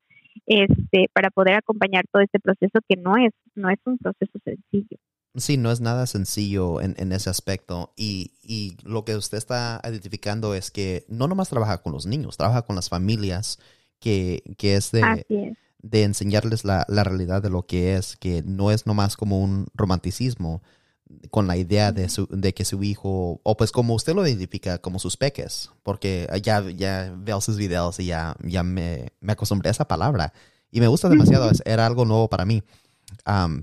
este 0.47 1.07
para 1.13 1.31
poder 1.31 1.55
acompañar 1.55 2.05
todo 2.11 2.23
este 2.23 2.41
proceso 2.41 2.79
que 2.89 2.97
no 2.97 3.17
es 3.17 3.33
no 3.55 3.69
es 3.71 3.79
un 3.85 3.99
proceso 3.99 4.39
sencillo. 4.45 4.99
Sí, 5.35 5.57
no 5.57 5.71
es 5.71 5.81
nada 5.81 6.07
sencillo 6.07 6.81
en, 6.81 6.95
en 6.99 7.13
ese 7.13 7.29
aspecto 7.31 7.93
y, 7.97 8.33
y, 8.43 8.77
lo 8.83 9.05
que 9.05 9.15
usted 9.15 9.37
está 9.39 9.81
identificando 9.85 10.55
es 10.55 10.71
que 10.71 11.05
no 11.09 11.29
nomás 11.29 11.51
trabaja 11.51 11.83
con 11.83 11.93
los 11.93 12.07
niños, 12.07 12.39
trabaja 12.39 12.63
con 12.63 12.75
las 12.75 12.89
familias, 12.89 13.61
que, 14.01 14.43
que 14.57 14.77
es 14.77 14.91
de, 14.91 15.57
de 15.83 16.03
enseñarles 16.03 16.65
la, 16.65 16.85
la, 16.89 17.05
realidad 17.05 17.43
de 17.43 17.51
lo 17.51 17.67
que 17.67 17.97
es, 17.97 18.17
que 18.17 18.43
no 18.45 18.71
es 18.71 18.87
nomás 18.87 19.17
como 19.17 19.41
un 19.41 19.67
romanticismo, 19.75 20.63
con 21.31 21.47
la 21.47 21.57
idea 21.57 21.93
de, 21.93 22.09
su, 22.09 22.27
de 22.31 22.55
que 22.55 22.65
su 22.65 22.83
hijo, 22.83 23.41
o 23.43 23.57
pues 23.57 23.73
como 23.73 23.95
usted 23.95 24.15
lo 24.15 24.27
identifica, 24.27 24.79
como 24.79 24.99
sus 24.99 25.17
peques, 25.17 25.71
porque 25.83 26.29
ya, 26.43 26.63
ya 26.71 27.15
veo 27.17 27.41
sus 27.41 27.57
videos 27.57 27.99
y 28.01 28.07
ya, 28.07 28.37
ya 28.45 28.63
me, 28.63 29.13
me 29.21 29.33
acostumbré 29.33 29.69
a 29.69 29.73
esa 29.73 29.89
palabra. 29.89 30.33
Y 30.71 30.81
me 30.81 30.89
gusta 30.89 31.09
demasiado, 31.09 31.51
era 31.65 31.87
algo 31.87 32.05
nuevo 32.05 32.29
para 32.29 32.45
mí. 32.45 32.63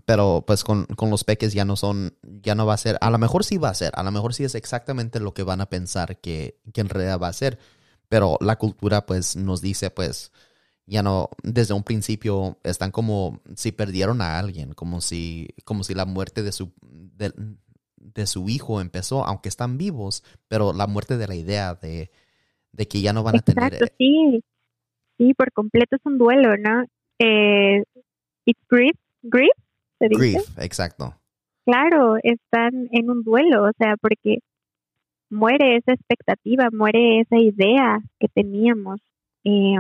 pero 0.06 0.44
pues 0.48 0.64
con, 0.64 0.86
con, 0.86 1.12
los 1.12 1.24
peques 1.24 1.54
ya 1.54 1.66
no 1.66 1.76
son, 1.76 2.16
ya 2.24 2.56
no 2.56 2.66
va 2.66 2.74
a 2.74 2.78
ser, 2.78 2.98
a 3.00 3.12
lo 3.12 3.20
mejor 3.20 3.44
sí 3.44 3.58
va 3.58 3.70
a 3.70 3.76
ser, 3.76 3.92
a 3.96 4.04
lo 4.04 4.12
mejor 4.12 4.34
sí 4.34 4.44
es 4.44 4.56
exactamente 4.56 5.20
lo 5.20 5.34
que 5.34 5.44
van 5.44 5.62
a 5.62 5.68
pensar 5.68 6.18
que, 6.18 6.60
que 6.74 6.82
en 6.82 6.90
realidad 6.90 7.20
va 7.20 7.28
a 7.28 7.34
ser, 7.34 7.60
pero 8.10 8.38
la 8.42 8.58
cultura 8.58 9.06
pues 9.06 9.36
nos 9.36 9.62
dice 9.62 9.90
pues 9.90 10.32
ya 10.88 11.02
no, 11.02 11.30
desde 11.44 11.74
un 11.74 11.84
principio 11.84 12.58
están 12.64 12.92
como 12.92 13.42
si 13.56 13.72
perdieron 13.72 14.22
a 14.22 14.38
alguien, 14.40 14.74
como 14.74 15.02
si, 15.02 15.50
como 15.64 15.84
si 15.84 15.96
la 15.96 16.06
muerte 16.06 16.44
de 16.44 16.52
su, 16.52 16.74
de, 16.82 18.28
su 18.28 18.50
hijo 18.50 18.82
empezó, 18.82 19.26
aunque 19.26 19.50
están 19.50 19.78
vivos, 19.78 20.24
pero 20.48 20.74
la 20.74 20.86
muerte 20.88 21.18
de 21.18 21.28
la 21.28 21.36
idea 21.36 21.74
de, 21.74 22.12
que 22.88 23.02
ya 23.02 23.14
no 23.14 23.24
van 23.24 23.38
a 23.38 23.40
tener. 23.40 23.74
Exacto, 23.74 23.86
eh, 23.86 23.96
sí, 23.98 24.44
sí, 25.18 25.34
por 25.34 25.52
completo 25.54 25.96
es 25.96 26.02
un 26.06 26.20
duelo, 26.20 26.56
¿no? 26.58 26.86
Eh, 27.18 27.84
it's 28.46 28.62
grief, 28.70 28.96
grief, 29.24 29.54
¿se 29.98 30.08
dice? 30.08 30.20
Grief, 30.22 30.60
exacto. 30.60 31.16
Claro, 31.66 32.18
están 32.22 32.90
en 32.92 33.10
un 33.10 33.24
duelo, 33.24 33.64
o 33.64 33.72
sea, 33.80 33.96
porque 34.00 34.38
muere 35.30 35.78
esa 35.78 35.94
expectativa, 35.94 36.70
muere 36.72 37.22
esa 37.22 37.38
idea 37.38 38.00
que 38.20 38.28
teníamos. 38.28 39.02
Eh, 39.44 39.76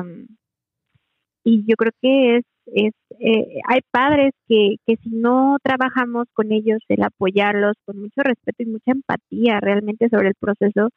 y 1.43 1.63
yo 1.67 1.75
creo 1.75 1.91
que 2.01 2.37
es, 2.37 2.43
es 2.67 2.93
eh, 3.19 3.59
hay 3.67 3.79
padres 3.91 4.33
que, 4.47 4.75
que 4.85 4.97
si 4.97 5.09
no 5.09 5.57
trabajamos 5.63 6.27
con 6.33 6.51
ellos, 6.51 6.79
el 6.89 7.03
apoyarlos 7.03 7.75
con 7.85 7.99
mucho 7.99 8.21
respeto 8.23 8.63
y 8.63 8.65
mucha 8.65 8.91
empatía 8.91 9.59
realmente 9.61 10.09
sobre 10.09 10.29
el 10.29 10.35
proceso, 10.39 10.89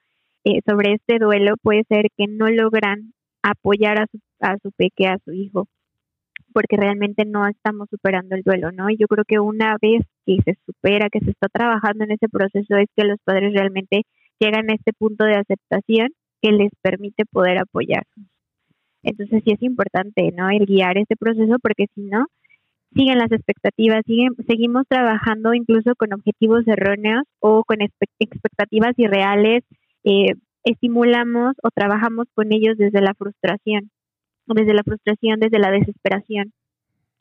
eh, 0.45 0.61
sobre 0.67 0.95
este 0.95 1.19
duelo, 1.19 1.55
puede 1.62 1.85
ser 1.88 2.07
que 2.17 2.26
no 2.26 2.49
logran 2.49 3.12
apoyar 3.43 4.00
a 4.00 4.07
su, 4.11 4.19
a 4.40 4.57
su 4.62 4.73
peque, 4.73 5.07
a 5.07 5.19
su 5.25 5.33
hijo, 5.33 5.67
porque 6.52 6.76
realmente 6.76 7.25
no 7.26 7.47
estamos 7.47 7.88
superando 7.90 8.35
el 8.35 8.43
duelo, 8.43 8.73
¿no? 8.73 8.90
Y 8.90 8.97
yo 8.97 9.07
creo 9.07 9.25
que 9.26 9.38
una 9.38 9.76
vez 9.81 10.02
que 10.26 10.38
se 10.45 10.57
supera, 10.67 11.11
que 11.11 11.21
se 11.21 11.31
está 11.31 11.49
trabajando 11.49 12.05
en 12.05 12.12
ese 12.12 12.28
proceso, 12.28 12.76
es 12.76 12.88
que 12.97 13.05
los 13.05 13.19
padres 13.25 13.52
realmente 13.52 14.02
llegan 14.38 14.71
a 14.71 14.75
este 14.75 14.92
punto 14.92 15.25
de 15.25 15.37
aceptación 15.37 16.09
que 16.40 16.52
les 16.52 16.71
permite 16.83 17.25
poder 17.26 17.59
apoyarnos. 17.59 18.28
Entonces 19.02 19.42
sí 19.45 19.52
es 19.52 19.62
importante, 19.62 20.30
¿no? 20.37 20.50
El 20.50 20.66
guiar 20.66 20.99
este 20.99 21.16
proceso 21.16 21.57
porque 21.62 21.87
si 21.95 22.02
no, 22.02 22.26
siguen 22.95 23.18
las 23.18 23.33
expectativas, 23.33 24.02
siguen, 24.07 24.35
seguimos 24.47 24.85
trabajando 24.88 25.54
incluso 25.54 25.95
con 25.97 26.12
objetivos 26.12 26.66
erróneos 26.66 27.25
o 27.40 27.64
con 27.64 27.78
expectativas 27.80 28.95
irreales, 28.97 29.62
eh, 30.04 30.35
estimulamos 30.64 31.54
o 31.62 31.71
trabajamos 31.71 32.26
con 32.35 32.52
ellos 32.52 32.76
desde 32.76 33.00
la 33.00 33.14
frustración, 33.14 33.90
desde 34.47 34.75
la 34.75 34.83
frustración, 34.83 35.40
desde 35.40 35.59
la 35.59 35.71
desesperación. 35.71 36.52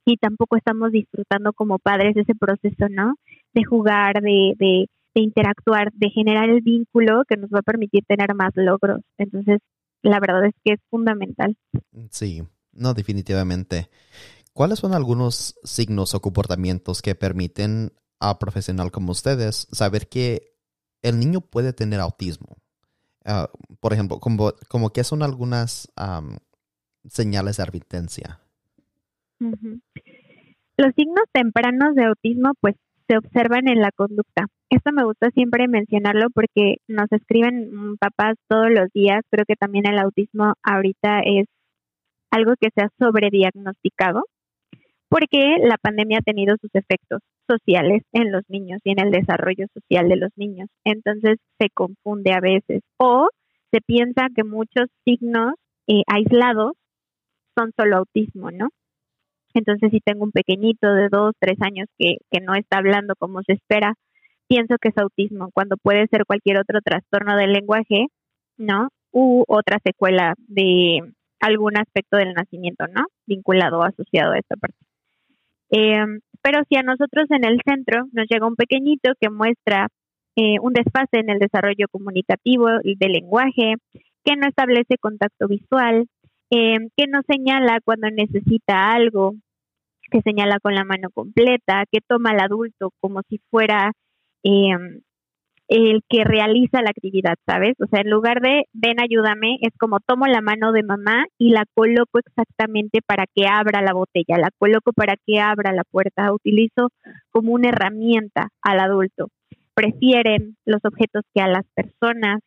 Y 0.05 0.15
tampoco 0.17 0.55
estamos 0.55 0.91
disfrutando 0.91 1.51
como 1.51 1.79
padres 1.79 2.15
ese 2.15 2.33
proceso, 2.33 2.87
¿no? 2.89 3.15
De 3.53 3.63
jugar, 3.65 4.21
de, 4.21 4.53
de, 4.57 4.87
de 5.17 5.23
interactuar, 5.23 5.91
de 5.93 6.11
generar 6.11 6.47
el 6.47 6.61
vínculo 6.61 7.23
que 7.27 7.37
nos 7.37 7.49
va 7.49 7.59
a 7.59 7.63
permitir 7.63 8.05
tener 8.05 8.35
más 8.35 8.51
logros. 8.53 9.01
Entonces, 9.17 9.59
la 10.03 10.19
verdad 10.19 10.45
es 10.45 10.53
que 10.63 10.73
es 10.73 10.79
fundamental. 10.91 11.57
Sí, 12.11 12.43
no, 12.71 12.93
definitivamente. 12.93 13.89
¿Cuáles 14.53 14.77
son 14.77 14.93
algunos 14.93 15.55
signos 15.63 16.13
o 16.13 16.21
comportamientos 16.21 17.01
que 17.01 17.15
permiten 17.15 17.93
a 18.19 18.37
profesional 18.37 18.91
como 18.91 19.11
ustedes 19.11 19.67
saber 19.71 20.07
que 20.07 20.53
el 21.01 21.19
niño 21.19 21.41
puede 21.41 21.73
tener 21.73 21.99
autismo? 21.99 22.57
Ah, 23.25 23.49
por 23.79 23.93
ejemplo, 23.93 24.19
como, 24.19 24.53
como 24.67 24.91
que 24.91 25.03
son 25.03 25.23
algunas 25.23 25.91
señales 27.09 27.57
de 27.57 27.63
advertencia. 27.63 28.39
Los 29.39 30.93
signos 30.95 31.23
tempranos 31.31 31.95
de 31.95 32.05
autismo 32.05 32.51
pues 32.61 32.75
se 33.07 33.17
observan 33.17 33.67
en 33.67 33.81
la 33.81 33.91
conducta. 33.91 34.47
Esto 34.69 34.91
me 34.91 35.05
gusta 35.05 35.29
siempre 35.31 35.67
mencionarlo 35.67 36.29
porque 36.33 36.77
nos 36.87 37.11
escriben 37.11 37.71
mm, 37.71 37.97
papás 37.97 38.35
todos 38.47 38.69
los 38.69 38.91
días. 38.93 39.21
Creo 39.31 39.45
que 39.45 39.55
también 39.55 39.87
el 39.87 39.99
autismo 39.99 40.53
ahorita 40.63 41.21
es 41.25 41.47
algo 42.31 42.53
que 42.59 42.69
se 42.75 42.83
ha 42.83 42.89
sobrediagnosticado 42.99 44.23
porque 45.09 45.55
la 45.61 45.77
pandemia 45.77 46.19
ha 46.19 46.21
tenido 46.21 46.57
sus 46.59 46.69
efectos 46.73 47.21
sociales 47.49 48.03
en 48.11 48.31
los 48.31 48.43
niños 48.49 48.81
y 48.83 48.91
en 48.91 48.99
el 48.99 49.11
desarrollo 49.11 49.67
social 49.73 50.09
de 50.09 50.17
los 50.17 50.31
niños. 50.35 50.67
Entonces 50.83 51.37
se 51.59 51.69
confunde 51.69 52.33
a 52.33 52.41
veces 52.41 52.81
o 52.97 53.29
se 53.71 53.79
piensa 53.81 54.27
que 54.35 54.43
muchos 54.43 54.87
signos 55.05 55.53
eh, 55.87 56.01
aislados 56.07 56.73
son 57.57 57.71
solo 57.77 57.97
autismo, 57.97 58.51
¿no? 58.51 58.69
Entonces, 59.57 59.91
si 59.91 59.99
tengo 59.99 60.23
un 60.23 60.31
pequeñito 60.31 60.93
de 60.93 61.09
dos, 61.09 61.33
tres 61.39 61.57
años 61.61 61.87
que, 61.97 62.17
que 62.31 62.39
no 62.39 62.55
está 62.55 62.77
hablando 62.77 63.15
como 63.17 63.41
se 63.43 63.53
espera, 63.53 63.93
pienso 64.47 64.75
que 64.81 64.89
es 64.89 64.97
autismo, 64.97 65.49
cuando 65.53 65.77
puede 65.77 66.07
ser 66.07 66.25
cualquier 66.25 66.57
otro 66.59 66.79
trastorno 66.83 67.35
del 67.37 67.53
lenguaje, 67.53 68.07
¿no? 68.57 68.89
U 69.11 69.43
otra 69.47 69.79
secuela 69.83 70.35
de 70.47 70.99
algún 71.39 71.77
aspecto 71.77 72.17
del 72.17 72.33
nacimiento, 72.33 72.87
¿no? 72.87 73.05
Vinculado 73.25 73.79
o 73.79 73.83
asociado 73.83 74.33
a 74.33 74.39
esta 74.39 74.55
parte. 74.55 74.77
Em, 75.69 76.19
pero 76.41 76.61
si 76.69 76.77
a 76.77 76.83
nosotros 76.83 77.25
en 77.29 77.45
el 77.45 77.59
centro 77.65 78.05
nos 78.13 78.27
llega 78.29 78.47
un 78.47 78.55
pequeñito 78.55 79.11
que 79.19 79.29
muestra 79.29 79.89
eh, 80.35 80.59
un 80.61 80.73
desfase 80.73 81.19
en 81.19 81.29
el 81.29 81.39
desarrollo 81.39 81.87
comunicativo 81.91 82.67
y 82.83 82.95
del 82.95 83.13
lenguaje, 83.13 83.75
que 84.23 84.35
no 84.35 84.47
establece 84.47 84.97
contacto 84.99 85.47
visual, 85.47 86.07
em, 86.51 86.89
que 86.95 87.07
no 87.07 87.21
señala 87.27 87.79
cuando 87.83 88.09
necesita 88.09 88.91
algo, 88.91 89.33
que 90.09 90.21
señala 90.21 90.59
con 90.59 90.75
la 90.75 90.83
mano 90.83 91.09
completa, 91.13 91.83
que 91.91 91.99
toma 92.01 92.31
al 92.31 92.41
adulto 92.41 92.91
como 92.99 93.21
si 93.29 93.39
fuera 93.49 93.91
em, 94.43 95.01
el 95.67 96.01
que 96.07 96.23
realiza 96.23 96.81
la 96.81 96.91
actividad, 96.91 97.35
¿sabes? 97.45 97.75
O 97.79 97.87
sea, 97.87 98.01
en 98.01 98.09
lugar 98.09 98.41
de 98.41 98.65
ven, 98.73 99.01
ayúdame, 99.01 99.57
es 99.61 99.73
como 99.77 99.99
tomo 99.99 100.25
la 100.25 100.41
mano 100.41 100.71
de 100.71 100.83
mamá 100.83 101.25
y 101.37 101.49
la 101.49 101.65
coloco 101.73 102.19
exactamente 102.19 103.01
para 103.05 103.25
que 103.33 103.47
abra 103.47 103.81
la 103.81 103.93
botella, 103.93 104.37
la 104.37 104.49
coloco 104.57 104.93
para 104.93 105.15
que 105.25 105.39
abra 105.39 105.73
la 105.73 105.83
puerta, 105.83 106.31
utilizo 106.31 106.89
como 107.31 107.51
una 107.51 107.69
herramienta 107.69 108.49
al 108.61 108.79
adulto. 108.79 109.27
Prefieren 109.73 110.55
los 110.65 110.83
objetos 110.85 111.23
que 111.33 111.41
a 111.41 111.47
las 111.47 111.65
personas. 111.75 112.39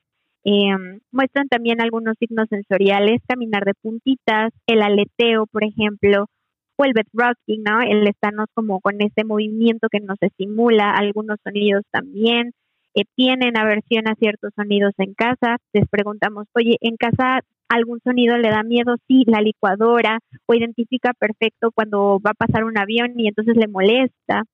Em, 0.42 1.00
muestran 1.12 1.48
también 1.48 1.82
algunos 1.82 2.16
signos 2.18 2.48
sensoriales, 2.48 3.20
caminar 3.28 3.64
de 3.66 3.74
puntitas, 3.74 4.50
el 4.66 4.80
aleteo, 4.80 5.46
por 5.46 5.64
ejemplo, 5.64 6.26
o 6.80 6.84
el 6.84 6.94
bedrocking, 6.94 7.62
¿no? 7.62 7.82
El 7.82 8.06
estarnos 8.08 8.46
como 8.54 8.80
con 8.80 9.00
ese 9.02 9.24
movimiento 9.24 9.88
que 9.90 10.00
nos 10.00 10.16
estimula, 10.20 10.92
algunos 10.92 11.38
sonidos 11.44 11.84
también, 11.90 12.52
eh, 12.94 13.04
tienen 13.14 13.56
aversión 13.56 14.08
a 14.08 14.14
ciertos 14.14 14.52
sonidos 14.56 14.94
en 14.98 15.14
casa, 15.14 15.58
les 15.72 15.86
preguntamos, 15.88 16.46
oye, 16.54 16.76
¿en 16.80 16.96
casa 16.96 17.40
algún 17.68 18.00
sonido 18.02 18.36
le 18.38 18.48
da 18.48 18.62
miedo? 18.62 18.96
Sí, 19.06 19.24
la 19.26 19.42
licuadora, 19.42 20.20
o 20.46 20.54
identifica 20.54 21.12
perfecto 21.12 21.70
cuando 21.72 22.18
va 22.18 22.30
a 22.30 22.46
pasar 22.46 22.64
un 22.64 22.78
avión 22.78 23.12
y 23.16 23.28
entonces 23.28 23.56
le 23.56 23.68
molesta. 23.68 24.44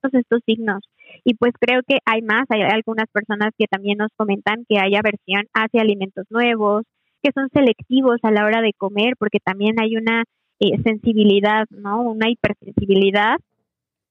Todos 0.00 0.14
estos 0.14 0.40
signos. 0.46 0.80
Y 1.24 1.34
pues 1.34 1.52
creo 1.58 1.80
que 1.86 1.98
hay 2.06 2.22
más, 2.22 2.44
hay 2.50 2.62
algunas 2.62 3.06
personas 3.12 3.50
que 3.58 3.66
también 3.66 3.98
nos 3.98 4.10
comentan 4.16 4.64
que 4.68 4.78
hay 4.78 4.94
aversión 4.94 5.46
hacia 5.54 5.82
alimentos 5.82 6.24
nuevos, 6.30 6.84
que 7.22 7.32
son 7.34 7.48
selectivos 7.52 8.18
a 8.22 8.30
la 8.30 8.44
hora 8.44 8.60
de 8.60 8.72
comer, 8.76 9.14
porque 9.18 9.38
también 9.44 9.80
hay 9.80 9.96
una 9.96 10.24
eh, 10.60 10.82
sensibilidad, 10.82 11.66
¿no? 11.70 12.02
Una 12.02 12.30
hipersensibilidad 12.30 13.36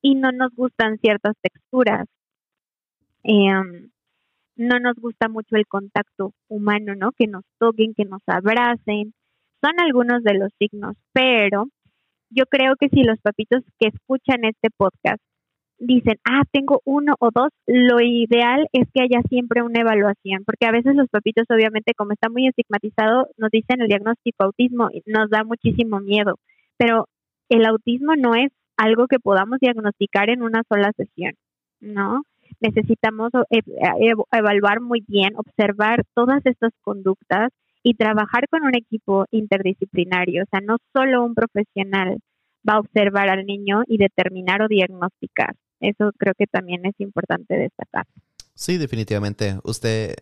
y 0.01 0.15
no 0.15 0.31
nos 0.31 0.53
gustan 0.55 0.97
ciertas 0.99 1.35
texturas. 1.41 2.07
Em, 3.23 3.89
no 4.55 4.79
nos 4.79 4.95
gusta 4.95 5.29
mucho 5.29 5.55
el 5.55 5.65
contacto 5.67 6.33
humano, 6.49 6.95
¿no? 6.95 7.11
Que 7.13 7.27
nos 7.27 7.43
toquen, 7.57 7.93
que 7.95 8.05
nos 8.05 8.21
abracen. 8.27 9.13
Son 9.61 9.79
algunos 9.79 10.23
de 10.23 10.33
los 10.35 10.51
signos, 10.59 10.95
pero 11.13 11.67
yo 12.29 12.45
creo 12.47 12.75
que 12.75 12.89
si 12.89 13.03
los 13.03 13.19
papitos 13.21 13.63
que 13.79 13.87
escuchan 13.87 14.43
este 14.43 14.69
podcast 14.75 15.21
dicen, 15.85 16.15
ah, 16.25 16.43
tengo 16.51 16.81
uno 16.85 17.15
o 17.19 17.29
dos, 17.33 17.49
lo 17.67 17.99
ideal 18.01 18.67
es 18.71 18.87
que 18.93 19.03
haya 19.03 19.21
siempre 19.29 19.61
una 19.61 19.81
evaluación, 19.81 20.43
porque 20.45 20.65
a 20.65 20.71
veces 20.71 20.95
los 20.95 21.09
papitos, 21.09 21.45
obviamente, 21.49 21.93
como 21.95 22.13
está 22.13 22.29
muy 22.29 22.47
estigmatizado, 22.47 23.27
nos 23.37 23.51
dicen 23.51 23.81
el 23.81 23.87
diagnóstico 23.87 24.45
autismo 24.45 24.89
y 24.91 25.01
nos 25.05 25.29
da 25.29 25.43
muchísimo 25.43 25.99
miedo, 25.99 26.35
pero 26.77 27.07
el 27.49 27.65
autismo 27.65 28.15
no 28.15 28.35
es 28.35 28.51
algo 28.77 29.07
que 29.07 29.19
podamos 29.19 29.59
diagnosticar 29.59 30.29
en 30.29 30.41
una 30.41 30.63
sola 30.67 30.91
sesión, 30.95 31.33
¿no? 31.79 32.23
Necesitamos 32.59 33.31
eh, 33.49 33.61
evaluar 34.31 34.81
muy 34.81 35.03
bien, 35.07 35.35
observar 35.35 36.03
todas 36.13 36.45
estas 36.45 36.71
conductas 36.81 37.51
y 37.83 37.95
trabajar 37.95 38.47
con 38.49 38.63
un 38.63 38.75
equipo 38.75 39.25
interdisciplinario, 39.31 40.43
o 40.43 40.47
sea, 40.49 40.61
no 40.61 40.77
solo 40.93 41.23
un 41.23 41.35
profesional 41.35 42.19
va 42.67 42.75
a 42.75 42.79
observar 42.79 43.29
al 43.29 43.45
niño 43.45 43.83
y 43.87 43.97
determinar 43.97 44.61
o 44.61 44.67
diagnosticar. 44.67 45.55
Eso 45.83 46.13
creo 46.17 46.33
que 46.33 46.47
también 46.47 46.85
es 46.85 46.95
importante 46.99 47.55
destacar. 47.55 48.07
Sí, 48.55 48.77
definitivamente. 48.77 49.59
Usted 49.65 50.15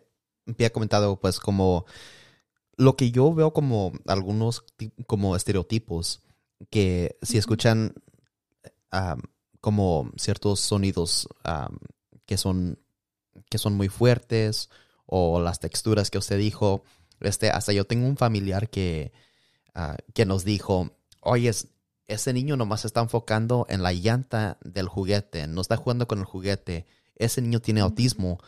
me 0.44 0.66
ha 0.66 0.70
comentado 0.70 1.20
pues 1.20 1.38
como 1.38 1.86
lo 2.76 2.96
que 2.96 3.12
yo 3.12 3.32
veo 3.32 3.52
como 3.52 3.92
algunos 4.06 4.64
como 5.06 5.36
estereotipos 5.36 6.24
que 6.68 7.16
si 7.22 7.38
escuchan 7.38 7.94
como 9.60 10.10
ciertos 10.16 10.58
sonidos 10.58 11.28
que 12.26 12.36
son 12.36 12.80
que 13.48 13.58
son 13.58 13.74
muy 13.74 13.88
fuertes 13.88 14.68
o 15.06 15.40
las 15.40 15.60
texturas 15.60 16.10
que 16.10 16.18
usted 16.18 16.38
dijo 16.38 16.82
este 17.20 17.50
hasta 17.50 17.72
yo 17.72 17.84
tengo 17.84 18.08
un 18.08 18.16
familiar 18.16 18.68
que 18.68 19.12
ah, 19.74 19.96
que 20.12 20.26
nos 20.26 20.44
dijo 20.44 20.90
oye 21.20 21.52
ese 22.06 22.32
niño 22.32 22.56
nomás 22.56 22.82
se 22.82 22.86
está 22.86 23.00
enfocando 23.00 23.66
en 23.68 23.82
la 23.82 23.92
llanta 23.92 24.58
del 24.62 24.88
juguete, 24.88 25.46
no 25.46 25.60
está 25.60 25.76
jugando 25.76 26.06
con 26.06 26.18
el 26.18 26.24
juguete, 26.24 26.86
ese 27.16 27.42
niño 27.42 27.60
tiene 27.60 27.80
autismo. 27.80 28.38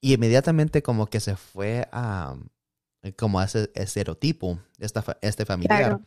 y 0.00 0.14
inmediatamente 0.14 0.82
como 0.82 1.06
que 1.06 1.20
se 1.20 1.36
fue 1.36 1.88
a 1.92 2.36
como 3.16 3.38
a 3.38 3.44
ese 3.44 3.70
estereotipo, 3.74 4.58
esta, 4.78 5.04
este 5.20 5.44
familiar. 5.44 6.00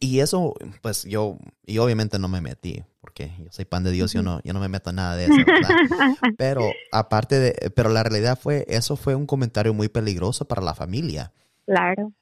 Y 0.00 0.20
eso, 0.20 0.54
pues 0.82 1.04
yo, 1.04 1.38
y 1.64 1.78
obviamente 1.78 2.18
no 2.18 2.28
me 2.28 2.40
metí, 2.40 2.82
porque 3.00 3.32
yo 3.38 3.50
soy 3.50 3.64
pan 3.64 3.84
de 3.84 3.92
Dios, 3.92 4.12
yo 4.12 4.22
no, 4.22 4.40
yo 4.42 4.52
no 4.52 4.60
me 4.60 4.68
meto 4.68 4.90
en 4.90 4.96
nada 4.96 5.16
de 5.16 5.26
eso, 5.26 5.34
pero 6.38 6.62
aparte 6.90 7.38
de, 7.38 7.70
pero 7.70 7.90
la 7.90 8.02
realidad 8.02 8.38
fue, 8.40 8.64
eso 8.68 8.96
fue 8.96 9.14
un 9.14 9.26
comentario 9.26 9.72
muy 9.72 9.88
peligroso 9.88 10.46
para 10.46 10.62
la 10.62 10.74
familia. 10.74 11.32
Claro. 11.66 12.12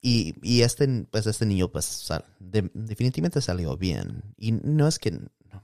Y, 0.00 0.34
y 0.42 0.62
este, 0.62 1.06
pues 1.10 1.26
este 1.26 1.46
niño, 1.46 1.68
pues, 1.70 2.08
definitivamente 2.38 3.40
salió 3.40 3.76
bien. 3.76 4.22
Y 4.36 4.52
no 4.52 4.86
es 4.86 4.98
que, 4.98 5.18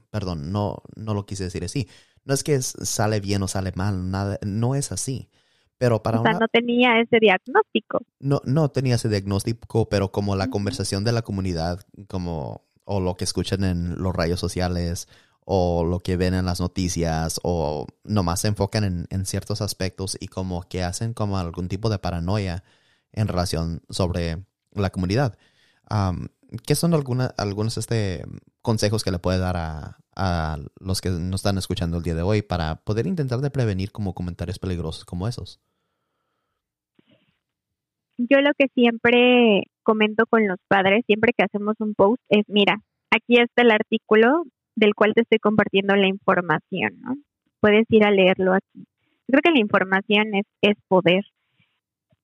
perdón, 0.09 0.51
no, 0.51 0.83
no 0.95 1.13
lo 1.13 1.25
quise 1.25 1.45
decir 1.45 1.63
así. 1.63 1.87
No 2.25 2.33
es 2.33 2.43
que 2.43 2.61
sale 2.61 3.19
bien 3.19 3.43
o 3.43 3.47
sale 3.47 3.71
mal, 3.75 4.09
nada, 4.09 4.39
no 4.43 4.75
es 4.75 4.91
así. 4.91 5.29
Pero 5.77 6.01
para 6.01 6.21
o 6.21 6.23
sea, 6.23 6.33
no 6.33 6.47
tenía 6.47 6.99
ese 6.99 7.19
diagnóstico. 7.19 7.99
No, 8.19 8.41
no 8.45 8.69
tenía 8.69 8.95
ese 8.95 9.09
diagnóstico, 9.09 9.87
pero 9.89 10.11
como 10.11 10.35
la 10.35 10.49
conversación 10.49 11.03
de 11.03 11.11
la 11.11 11.21
comunidad, 11.21 11.81
como, 12.07 12.65
o 12.85 12.99
lo 12.99 13.15
que 13.15 13.25
escuchan 13.25 13.63
en 13.63 14.01
los 14.01 14.15
radios 14.15 14.39
sociales, 14.39 15.07
o 15.45 15.83
lo 15.85 15.99
que 15.99 16.17
ven 16.17 16.33
en 16.33 16.45
las 16.45 16.59
noticias, 16.59 17.39
o 17.43 17.87
nomás 18.03 18.41
se 18.41 18.47
enfocan 18.47 18.83
en, 18.83 19.07
en 19.09 19.25
ciertos 19.25 19.61
aspectos 19.61 20.17
y 20.19 20.27
como 20.27 20.63
que 20.63 20.81
hacen 20.81 21.13
como 21.13 21.37
algún 21.37 21.67
tipo 21.67 21.89
de 21.89 21.99
paranoia 21.99 22.63
en 23.15 23.27
relación 23.27 23.81
sobre 23.89 24.45
la 24.73 24.91
comunidad. 24.91 25.37
¿Qué 26.65 26.75
son 26.75 26.93
alguna, 26.93 27.33
algunos 27.37 27.77
este, 27.77 28.23
consejos 28.61 29.03
que 29.03 29.11
le 29.11 29.19
puede 29.19 29.39
dar 29.39 29.57
a, 29.57 29.97
a, 30.15 30.57
los 30.79 31.01
que 31.01 31.09
nos 31.09 31.41
están 31.41 31.57
escuchando 31.57 31.97
el 31.97 32.03
día 32.03 32.15
de 32.15 32.21
hoy 32.21 32.41
para 32.41 32.75
poder 32.75 33.07
intentar 33.07 33.39
de 33.39 33.49
prevenir 33.49 33.91
como 33.91 34.13
comentarios 34.13 34.59
peligrosos 34.59 35.05
como 35.05 35.27
esos? 35.27 35.59
Yo 38.17 38.39
lo 38.39 38.51
que 38.57 38.67
siempre 38.73 39.63
comento 39.83 40.25
con 40.27 40.47
los 40.47 40.57
padres, 40.67 41.03
siempre 41.05 41.33
que 41.37 41.43
hacemos 41.43 41.75
un 41.79 41.95
post, 41.95 42.21
es, 42.29 42.45
mira, 42.47 42.81
aquí 43.11 43.37
está 43.39 43.63
el 43.63 43.71
artículo 43.71 44.43
del 44.75 44.93
cual 44.95 45.13
te 45.13 45.21
estoy 45.21 45.39
compartiendo 45.39 45.95
la 45.95 46.07
información, 46.07 46.99
¿no? 47.01 47.15
Puedes 47.59 47.85
ir 47.89 48.05
a 48.05 48.11
leerlo 48.11 48.53
aquí. 48.53 48.85
Creo 49.27 49.41
que 49.41 49.51
la 49.51 49.59
información 49.59 50.35
es, 50.35 50.45
es 50.61 50.75
poder 50.87 51.25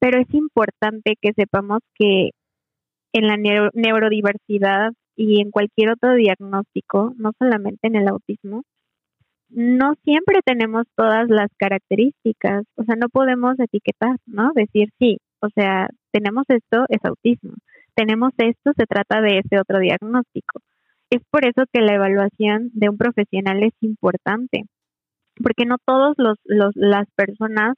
pero 0.02 0.20
es 0.20 0.34
importante 0.34 1.16
que 1.22 1.32
sepamos 1.34 1.80
que 1.94 2.32
en 3.14 3.28
la 3.28 3.38
neurodiversidad 3.38 4.94
y 5.16 5.42
en 5.42 5.52
cualquier 5.52 5.92
otro 5.92 6.16
diagnóstico, 6.16 7.14
no 7.18 7.32
solamente 7.38 7.88
en 7.88 7.96
el 7.96 8.08
autismo, 8.08 8.64
no 9.50 9.94
siempre 10.04 10.40
tenemos 10.44 10.86
todas 10.96 11.30
las 11.30 11.50
características, 11.56 12.64
o 12.78 12.84
sea, 12.84 12.96
no 12.96 13.10
podemos 13.10 13.60
etiquetar, 13.60 14.16
¿no? 14.26 14.52
Decir, 14.56 14.90
sí, 14.98 15.20
o 15.40 15.50
sea, 15.54 15.90
tenemos 16.12 16.46
esto, 16.48 16.86
es 16.90 17.04
autismo, 17.04 17.54
tenemos 17.94 18.32
esto, 18.38 18.72
se 18.76 18.88
trata 18.88 19.22
de 19.22 19.40
ese 19.40 19.60
otro 19.60 19.78
diagnóstico. 19.78 20.62
Es 21.12 21.22
por 21.30 21.46
eso 21.46 21.66
que 21.72 21.82
la 21.82 21.94
evaluación 21.94 22.72
de 22.74 22.90
un 22.90 22.98
profesional 22.98 23.62
es 23.62 23.74
importante, 23.82 24.64
porque 25.44 25.66
no 25.66 25.78
todos 25.86 26.16
los, 26.18 26.38
los 26.46 26.72
las 26.76 27.08
personas 27.16 27.76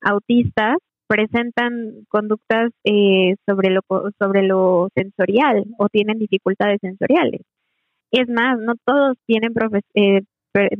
autistas 0.00 0.78
presentan 1.12 2.06
conductas 2.08 2.70
eh, 2.84 3.36
sobre, 3.44 3.68
lo, 3.68 3.82
sobre 4.18 4.42
lo 4.44 4.88
sensorial 4.94 5.66
o 5.76 5.90
tienen 5.90 6.18
dificultades 6.18 6.78
sensoriales. 6.80 7.42
Es 8.10 8.30
más, 8.30 8.58
no 8.58 8.76
todos 8.82 9.18
tienen 9.26 9.52
eh, 9.92 10.22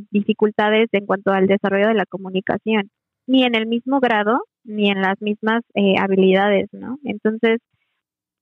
dificultades 0.09 0.89
en 0.91 1.05
cuanto 1.05 1.31
al 1.31 1.45
desarrollo 1.45 1.87
de 1.87 1.93
la 1.93 2.07
comunicación, 2.07 2.89
ni 3.27 3.43
en 3.43 3.53
el 3.53 3.67
mismo 3.67 3.99
grado, 3.99 4.39
ni 4.63 4.89
en 4.89 5.01
las 5.01 5.21
mismas 5.21 5.61
eh, 5.75 5.99
habilidades, 5.99 6.67
¿no? 6.71 6.97
Entonces, 7.03 7.59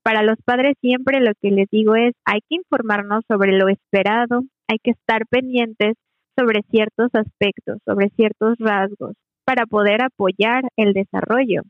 para 0.01 0.23
los 0.23 0.37
padres 0.45 0.75
siempre 0.79 1.19
lo 1.19 1.33
que 1.41 1.51
les 1.51 1.69
digo 1.69 1.95
es, 1.95 2.13
hay 2.23 2.39
que 2.47 2.55
informarnos 2.55 3.25
sobre 3.27 3.51
lo 3.51 3.67
esperado, 3.67 4.43
hay 4.69 4.77
que 4.81 4.91
estar 4.91 5.27
pendientes 5.27 5.95
sobre 6.39 6.61
ciertos 6.71 7.09
aspectos, 7.13 7.79
sobre 7.83 8.11
ciertos 8.15 8.55
rasgos, 8.59 9.17
para 9.43 9.65
poder 9.65 10.01
apoyar 10.01 10.63
el 10.77 10.93
desarrollo. 10.93 11.63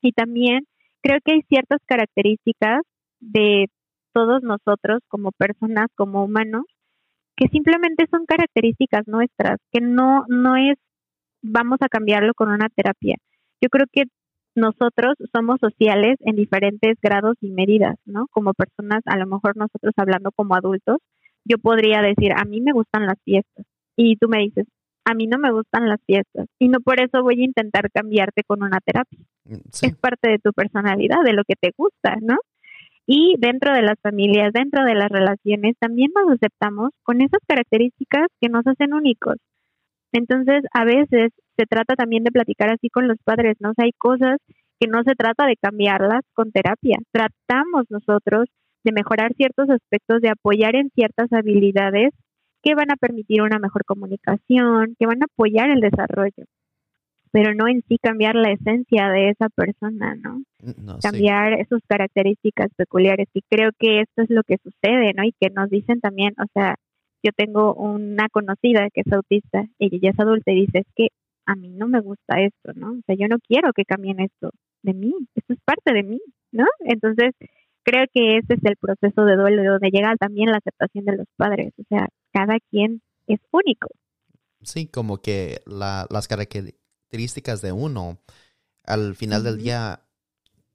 Y 0.00 0.12
también 0.12 0.66
creo 1.02 1.18
que 1.24 1.32
hay 1.32 1.42
ciertas 1.48 1.80
características 1.86 2.82
de 3.20 3.66
todos 4.12 4.42
nosotros 4.42 5.00
como 5.08 5.32
personas, 5.32 5.88
como 5.94 6.24
humanos, 6.24 6.64
que 7.36 7.48
simplemente 7.48 8.06
son 8.10 8.26
características 8.26 9.06
nuestras, 9.06 9.58
que 9.72 9.80
no, 9.80 10.24
no 10.28 10.56
es 10.56 10.76
vamos 11.42 11.78
a 11.80 11.88
cambiarlo 11.88 12.34
con 12.34 12.48
una 12.50 12.68
terapia. 12.68 13.16
Yo 13.60 13.68
creo 13.68 13.86
que 13.92 14.04
nosotros 14.54 15.14
somos 15.32 15.58
sociales 15.60 16.16
en 16.20 16.36
diferentes 16.36 16.96
grados 17.00 17.36
y 17.40 17.50
medidas, 17.50 17.94
¿no? 18.04 18.26
Como 18.30 18.54
personas, 18.54 19.02
a 19.06 19.16
lo 19.16 19.26
mejor 19.26 19.56
nosotros 19.56 19.94
hablando 19.96 20.32
como 20.32 20.54
adultos, 20.54 20.98
yo 21.44 21.58
podría 21.58 22.02
decir, 22.02 22.32
a 22.32 22.44
mí 22.44 22.60
me 22.60 22.72
gustan 22.72 23.06
las 23.06 23.16
fiestas. 23.24 23.64
Y 23.96 24.16
tú 24.16 24.28
me 24.28 24.38
dices, 24.38 24.66
a 25.08 25.14
mí 25.14 25.26
no 25.26 25.38
me 25.38 25.50
gustan 25.50 25.88
las 25.88 26.00
fiestas 26.04 26.46
y 26.58 26.68
no 26.68 26.80
por 26.80 27.00
eso 27.00 27.22
voy 27.22 27.40
a 27.40 27.44
intentar 27.44 27.90
cambiarte 27.90 28.42
con 28.46 28.62
una 28.62 28.78
terapia. 28.80 29.20
Mm, 29.44 29.54
es 29.82 29.96
parte 29.96 30.28
de 30.28 30.38
tu 30.38 30.52
personalidad, 30.52 31.22
de 31.24 31.32
lo 31.32 31.44
que 31.44 31.54
te 31.58 31.72
gusta, 31.76 32.16
¿no? 32.20 32.36
Y 33.06 33.36
dentro 33.38 33.72
de 33.72 33.80
las 33.80 33.98
familias, 34.02 34.52
dentro 34.52 34.84
de 34.84 34.94
las 34.94 35.08
relaciones, 35.08 35.76
también 35.80 36.10
nos 36.14 36.34
aceptamos 36.34 36.90
con 37.04 37.22
esas 37.22 37.40
características 37.48 38.26
que 38.38 38.50
nos 38.50 38.66
hacen 38.66 38.92
únicos. 38.92 39.36
Entonces, 40.12 40.62
a 40.74 40.84
veces 40.84 41.32
se 41.56 41.64
trata 41.64 41.94
también 41.94 42.22
de 42.22 42.30
platicar 42.30 42.68
así 42.68 42.90
con 42.90 43.08
los 43.08 43.16
padres, 43.24 43.56
¿no? 43.60 43.70
O 43.70 43.74
sea, 43.74 43.86
hay 43.86 43.92
cosas 43.96 44.36
que 44.78 44.88
no 44.88 45.02
se 45.04 45.14
trata 45.14 45.46
de 45.46 45.56
cambiarlas 45.56 46.20
con 46.34 46.52
terapia. 46.52 46.98
Tratamos 47.10 47.86
nosotros 47.88 48.44
de 48.84 48.92
mejorar 48.92 49.32
ciertos 49.34 49.70
aspectos, 49.70 50.20
de 50.20 50.28
apoyar 50.28 50.76
en 50.76 50.90
ciertas 50.90 51.32
habilidades 51.32 52.10
que 52.62 52.74
van 52.74 52.90
a 52.90 52.96
permitir 52.96 53.42
una 53.42 53.58
mejor 53.58 53.84
comunicación, 53.84 54.96
que 54.98 55.06
van 55.06 55.22
a 55.22 55.26
apoyar 55.26 55.70
el 55.70 55.80
desarrollo, 55.80 56.44
pero 57.30 57.54
no 57.54 57.68
en 57.68 57.82
sí 57.88 57.98
cambiar 57.98 58.34
la 58.34 58.52
esencia 58.52 59.08
de 59.08 59.30
esa 59.30 59.48
persona, 59.48 60.14
¿no? 60.14 60.42
Mm, 60.62 60.98
cambiar 61.02 61.66
sus 61.68 61.80
características 61.86 62.68
peculiares. 62.76 63.28
Y 63.34 63.42
creo 63.48 63.70
que 63.78 64.00
esto 64.00 64.22
es 64.22 64.30
lo 64.30 64.42
que 64.42 64.58
sucede, 64.58 65.12
¿no? 65.14 65.24
Y 65.24 65.32
que 65.40 65.50
nos 65.50 65.70
dicen 65.70 66.00
también, 66.00 66.34
o 66.38 66.46
sea, 66.52 66.76
yo 67.22 67.32
tengo 67.36 67.74
una 67.74 68.28
conocida 68.28 68.88
que 68.92 69.02
es 69.04 69.12
autista 69.12 69.64
ella 69.78 70.10
es 70.10 70.20
adulta 70.20 70.52
y 70.52 70.66
dice, 70.66 70.78
es 70.78 70.86
que 70.94 71.08
a 71.46 71.56
mí 71.56 71.68
no 71.68 71.88
me 71.88 72.00
gusta 72.00 72.40
esto, 72.40 72.72
¿no? 72.74 72.92
O 72.92 73.00
sea, 73.06 73.16
yo 73.16 73.26
no 73.28 73.38
quiero 73.40 73.72
que 73.72 73.84
cambien 73.84 74.20
esto 74.20 74.50
de 74.82 74.94
mí, 74.94 75.14
esto 75.34 75.54
es 75.54 75.60
parte 75.64 75.92
de 75.92 76.02
mí, 76.02 76.20
¿no? 76.52 76.66
Entonces, 76.80 77.34
creo 77.88 78.06
que 78.12 78.38
ese 78.38 78.54
es 78.54 78.64
el 78.64 78.76
proceso 78.76 79.24
de 79.24 79.36
duelo, 79.36 79.72
donde 79.72 79.90
llega 79.90 80.14
también 80.16 80.50
la 80.50 80.58
aceptación 80.58 81.04
de 81.04 81.16
los 81.16 81.26
padres, 81.36 81.72
o 81.78 81.84
sea, 81.88 82.08
cada 82.32 82.58
quien 82.70 83.02
es 83.26 83.40
único. 83.50 83.88
Sí, 84.62 84.86
como 84.86 85.18
que 85.18 85.60
las 85.66 86.28
características 86.28 87.62
de 87.62 87.72
uno, 87.72 88.18
al 88.84 89.14
final 89.14 89.42
del 89.42 89.58
día, 89.58 90.02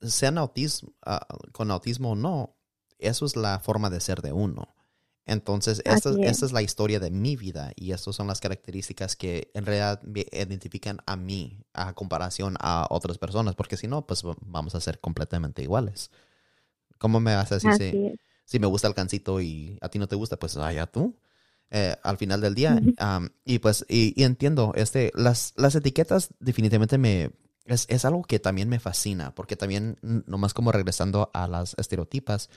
sean 0.02 0.38
autismo, 0.38 0.94
ah, 1.06 1.26
con 1.52 1.70
autismo 1.72 2.12
o 2.12 2.16
no, 2.16 2.56
eso 2.98 3.26
es 3.26 3.36
la 3.36 3.60
forma 3.60 3.90
de 3.90 4.00
ser 4.00 4.22
de 4.22 4.32
uno. 4.32 4.74
Entonces, 5.26 5.82
esta 5.86 6.10
es. 6.46 6.52
la 6.52 6.62
historia 6.62 7.00
de 7.00 7.10
mi 7.10 7.38
vida 7.38 7.72
y 7.76 7.92
estas 7.92 8.16
son 8.16 8.28
las 8.28 8.42
características 8.42 9.16
que 9.16 9.52
en 9.54 9.66
realidad 9.66 10.02
me 10.04 10.26
identifican 10.32 11.00
a 11.06 11.16
mí 11.16 11.64
a 11.74 11.94
comparación 11.94 12.58
a 12.60 12.88
otras 12.90 13.18
personas, 13.18 13.56
porque 13.56 13.78
si 13.78 13.88
no, 13.88 14.06
pues 14.06 14.24
vamos 14.42 14.76
a 14.76 14.82
ser 14.82 15.00
completamente 15.00 15.62
iguales. 15.62 16.12
¿Cómo 17.04 17.20
me 17.20 17.36
vas 17.36 17.52
a 17.52 17.56
decir 17.56 17.74
si, 17.74 18.18
si, 18.46 18.60
me 18.60 18.68
gusta 18.68 18.88
el 18.88 18.94
cancito 18.94 19.42
y 19.42 19.78
a 19.82 19.90
ti 19.90 20.00
no 20.00 20.08
te 20.08 20.16
gusta? 20.16 20.40
Pues 20.40 20.56
allá 20.56 20.86
tú. 20.86 21.18
Eh, 21.70 21.98
al 22.02 22.16
final 22.16 22.40
del 22.40 22.56
día. 22.56 22.82
y 23.44 23.60
pues, 23.60 23.86
y, 23.90 24.24
entiendo, 24.24 24.72
este, 24.74 25.12
las, 25.14 25.52
las 25.58 25.76
etiquetas 25.76 26.30
definitivamente 26.40 26.98
me, 26.98 27.32
es, 27.66 27.88
es, 27.90 28.06
algo 28.06 28.24
que 28.24 28.40
también 28.40 28.70
me 28.70 28.80
fascina, 28.80 29.36
porque 29.36 29.58
también, 29.58 29.98
nomás 30.02 30.54
como 30.54 30.72
regresando 30.72 31.30
a 31.34 31.46
las 31.50 31.76
estereotipas, 31.78 32.50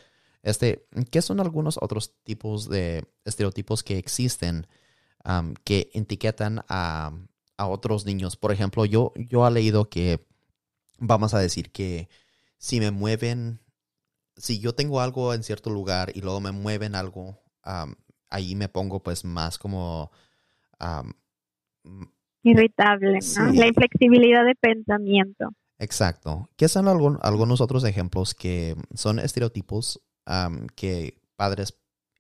este, 0.44 0.87
¿qué 1.11 1.22
son 1.22 1.40
algunos 1.40 1.76
otros 1.82 2.14
tipos 2.22 2.68
de 2.68 3.04
estereotipos 3.24 3.82
que 3.82 3.98
existen 3.98 4.68
que 5.64 5.90
etiquetan 5.92 6.64
a, 6.68 7.11
a, 7.56 7.66
otros 7.66 8.06
niños? 8.06 8.37
Por 8.37 8.52
ejemplo, 8.52 8.85
yo, 8.85 9.12
yo 9.16 9.44
he 9.44 9.50
leído 9.50 9.90
que, 9.90 10.24
vamos 11.00 11.35
a 11.35 11.40
decir 11.40 11.72
que 11.72 12.09
si 12.59 12.78
me 12.78 12.92
mueven, 12.92 13.59
si 14.37 14.59
yo 14.61 14.75
tengo 14.75 15.01
algo 15.01 15.35
en 15.35 15.42
cierto 15.42 15.70
lugar 15.70 16.12
y 16.14 16.20
luego 16.20 16.40
me 16.40 16.53
mueven 16.53 16.94
algo, 16.94 17.42
ahí 18.31 18.55
me 18.55 18.68
pongo 18.68 19.03
pues 19.03 19.25
más 19.25 19.59
como... 19.59 20.11
Irritable, 22.42 23.18
¿no? 23.37 23.53
La 23.53 23.66
inflexibilidad 23.66 24.44
de 24.44 24.55
pensamiento. 24.55 25.49
Exacto. 25.79 26.49
¿Qué 26.57 26.68
son 26.68 26.87
algunos 26.88 27.61
otros 27.61 27.85
ejemplos 27.85 28.35
que 28.35 28.77
son 28.94 29.18
estereotipos 29.18 30.01
que 30.75 31.20
padres 31.37 31.79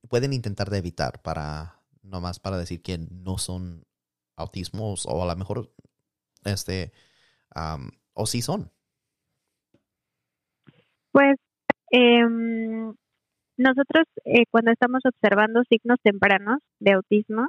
pueden 0.08 0.32
intentar 0.32 0.70
de 0.70 0.78
evitar 0.78 1.22
para, 1.22 1.80
nomás 2.02 2.38
para 2.38 2.56
decir 2.56 2.82
que 2.82 2.98
no 2.98 3.38
son 3.38 3.84
autismos 4.36 5.06
o 5.06 5.22
a 5.22 5.26
lo 5.26 5.36
mejor, 5.36 5.72
este, 6.44 6.92
o 8.14 8.26
sí 8.26 8.42
son? 8.42 8.70
Pues 11.12 11.36
em, 11.90 12.92
nosotros 13.58 14.04
eh, 14.24 14.44
cuando 14.50 14.70
estamos 14.72 15.00
observando 15.04 15.62
signos 15.68 15.98
tempranos 16.02 16.58
de 16.80 16.92
autismo, 16.92 17.48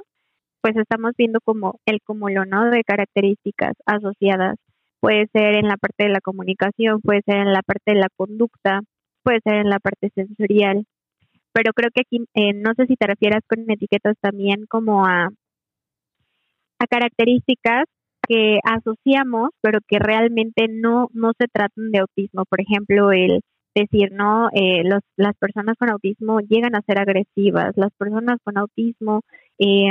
pues 0.62 0.76
estamos 0.76 1.12
viendo 1.16 1.40
como 1.40 1.80
el 1.86 2.00
cúmulo, 2.02 2.44
¿no? 2.44 2.70
De 2.70 2.82
características 2.84 3.74
asociadas. 3.86 4.56
Puede 5.00 5.28
ser 5.32 5.56
en 5.56 5.68
la 5.68 5.76
parte 5.76 6.04
de 6.04 6.10
la 6.10 6.20
comunicación, 6.20 7.00
puede 7.00 7.22
ser 7.22 7.36
en 7.36 7.52
la 7.52 7.62
parte 7.62 7.92
de 7.92 8.00
la 8.00 8.08
conducta, 8.16 8.80
puede 9.22 9.40
ser 9.44 9.54
en 9.56 9.70
la 9.70 9.78
parte 9.78 10.10
sensorial, 10.14 10.84
pero 11.52 11.72
creo 11.72 11.90
que 11.94 12.02
aquí 12.02 12.24
eh, 12.34 12.52
no 12.54 12.72
sé 12.76 12.86
si 12.86 12.96
te 12.96 13.06
refieras 13.06 13.42
con 13.48 13.70
etiquetas 13.70 14.16
también 14.20 14.66
como 14.68 15.06
a, 15.06 15.28
a 16.78 16.86
características 16.86 17.84
que 18.28 18.58
asociamos, 18.62 19.50
pero 19.60 19.80
que 19.86 19.98
realmente 19.98 20.66
no, 20.68 21.08
no 21.12 21.32
se 21.38 21.46
tratan 21.48 21.90
de 21.90 22.00
autismo. 22.00 22.44
Por 22.44 22.60
ejemplo, 22.60 23.10
el 23.12 23.40
decir, 23.80 24.12
¿no? 24.12 24.48
Eh, 24.52 24.82
los, 24.84 25.00
las 25.16 25.36
personas 25.36 25.76
con 25.78 25.90
autismo 25.90 26.40
llegan 26.40 26.74
a 26.74 26.82
ser 26.82 26.98
agresivas, 26.98 27.76
las 27.76 27.92
personas 27.98 28.38
con 28.44 28.58
autismo 28.58 29.22
eh, 29.58 29.88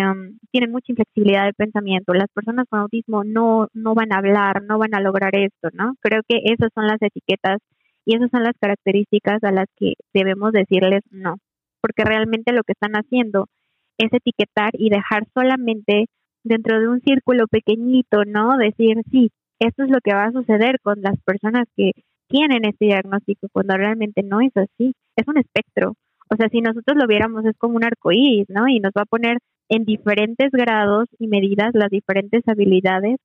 tienen 0.51 0.71
mucha 0.71 0.91
inflexibilidad 0.91 1.45
de 1.45 1.53
pensamiento, 1.53 2.13
las 2.13 2.29
personas 2.33 2.65
con 2.69 2.79
autismo 2.79 3.23
no, 3.23 3.67
no 3.73 3.95
van 3.95 4.13
a 4.13 4.17
hablar, 4.17 4.63
no 4.63 4.77
van 4.77 4.95
a 4.95 5.01
lograr 5.01 5.35
esto, 5.35 5.69
¿no? 5.73 5.93
Creo 6.01 6.21
que 6.27 6.41
esas 6.45 6.69
son 6.73 6.87
las 6.87 7.01
etiquetas 7.01 7.59
y 8.05 8.15
esas 8.15 8.29
son 8.31 8.43
las 8.43 8.53
características 8.59 9.43
a 9.43 9.51
las 9.51 9.67
que 9.77 9.93
debemos 10.13 10.53
decirles 10.53 11.01
no, 11.11 11.35
porque 11.81 12.03
realmente 12.03 12.53
lo 12.53 12.63
que 12.63 12.73
están 12.73 12.93
haciendo 12.93 13.47
es 13.97 14.11
etiquetar 14.13 14.71
y 14.73 14.89
dejar 14.89 15.27
solamente 15.33 16.07
dentro 16.43 16.79
de 16.79 16.87
un 16.87 17.01
círculo 17.01 17.47
pequeñito, 17.47 18.23
¿no? 18.25 18.57
Decir, 18.57 19.01
sí, 19.11 19.31
esto 19.59 19.83
es 19.83 19.89
lo 19.89 19.99
que 20.01 20.13
va 20.13 20.25
a 20.25 20.31
suceder 20.31 20.79
con 20.81 21.01
las 21.01 21.19
personas 21.25 21.65
que 21.75 21.91
tienen 22.27 22.65
este 22.65 22.85
diagnóstico, 22.85 23.47
cuando 23.51 23.77
realmente 23.77 24.23
no 24.23 24.41
es 24.41 24.55
así, 24.55 24.93
es 25.15 25.27
un 25.27 25.37
espectro. 25.37 25.93
O 26.29 26.35
sea, 26.35 26.49
si 26.49 26.61
nosotros 26.61 26.97
lo 26.97 27.07
viéramos 27.07 27.45
es 27.45 27.55
como 27.57 27.75
un 27.75 27.83
arco 27.83 28.11
iris, 28.11 28.45
¿no? 28.49 28.67
Y 28.67 28.79
nos 28.79 28.91
va 28.91 29.03
a 29.03 29.05
poner 29.05 29.37
en 29.69 29.85
diferentes 29.85 30.51
grados 30.51 31.07
y 31.19 31.27
medidas 31.27 31.71
las 31.73 31.89
diferentes 31.89 32.43
habilidades 32.47 33.17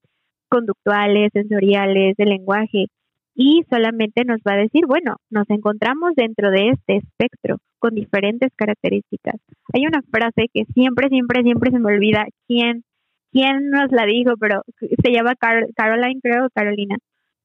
conductuales, 0.48 1.30
sensoriales, 1.32 2.16
de 2.16 2.26
lenguaje 2.26 2.86
y 3.34 3.62
solamente 3.70 4.24
nos 4.24 4.40
va 4.40 4.54
a 4.54 4.62
decir, 4.62 4.86
bueno, 4.86 5.16
nos 5.30 5.48
encontramos 5.48 6.12
dentro 6.14 6.50
de 6.50 6.70
este 6.70 6.96
espectro 6.96 7.56
con 7.78 7.94
diferentes 7.94 8.50
características. 8.54 9.36
Hay 9.72 9.86
una 9.86 10.02
frase 10.02 10.48
que 10.52 10.64
siempre, 10.74 11.08
siempre, 11.08 11.42
siempre 11.42 11.70
se 11.70 11.78
me 11.78 11.94
olvida 11.94 12.26
quién, 12.46 12.84
quién 13.32 13.70
nos 13.70 13.90
la 13.90 14.04
dijo, 14.04 14.34
pero 14.38 14.62
se 14.78 15.12
llama 15.12 15.34
Caroline, 15.34 16.20
creo, 16.22 16.48
Carolina, 16.54 16.96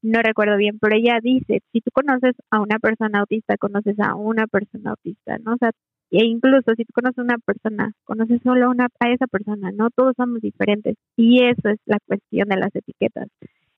no 0.08 0.20
recuerdo 0.22 0.56
bien, 0.56 0.78
pero 0.78 0.96
ella 0.96 1.18
dice, 1.22 1.62
si 1.72 1.80
tú 1.80 1.90
conoces 1.92 2.34
a 2.50 2.60
una 2.60 2.78
persona 2.78 3.20
autista, 3.20 3.56
conoces 3.56 3.98
a 4.00 4.14
una 4.14 4.46
persona 4.46 4.90
autista, 4.90 5.38
¿no? 5.38 5.54
O 5.54 5.56
sea, 5.58 5.70
e 6.10 6.24
incluso 6.24 6.74
si 6.76 6.84
tú 6.84 6.92
conoces 6.94 7.18
a 7.18 7.22
una 7.22 7.38
persona, 7.38 7.92
conoces 8.04 8.40
solo 8.42 8.70
una, 8.70 8.88
a 9.00 9.10
esa 9.10 9.26
persona, 9.26 9.70
¿no? 9.72 9.90
Todos 9.90 10.14
somos 10.16 10.40
diferentes. 10.40 10.96
Y 11.16 11.44
eso 11.44 11.68
es 11.68 11.78
la 11.86 11.98
cuestión 12.06 12.48
de 12.48 12.56
las 12.56 12.74
etiquetas 12.74 13.28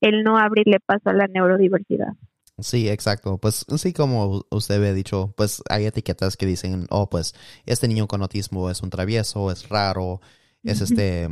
el 0.01 0.23
no 0.25 0.39
abrirle 0.39 0.79
paso 0.81 1.11
a 1.11 1.13
la 1.13 1.27
neurodiversidad. 1.27 2.15
Sí, 2.59 2.89
exacto. 2.89 3.39
Pues 3.39 3.65
sí, 3.77 3.93
como 3.93 4.45
usted 4.51 4.77
había 4.77 4.93
dicho, 4.93 5.33
pues 5.37 5.63
hay 5.69 5.87
etiquetas 5.87 6.37
que 6.37 6.47
dicen, 6.47 6.87
oh, 6.91 7.09
pues 7.09 7.35
este 7.67 7.89
niño 7.89 8.07
con 8.07 8.23
autismo 8.23 8.71
es 8.71 8.83
un 8.83 8.91
travieso, 8.91 9.51
es 9.51 9.69
raro, 9.69 10.21
es 10.63 10.83
este, 10.83 11.29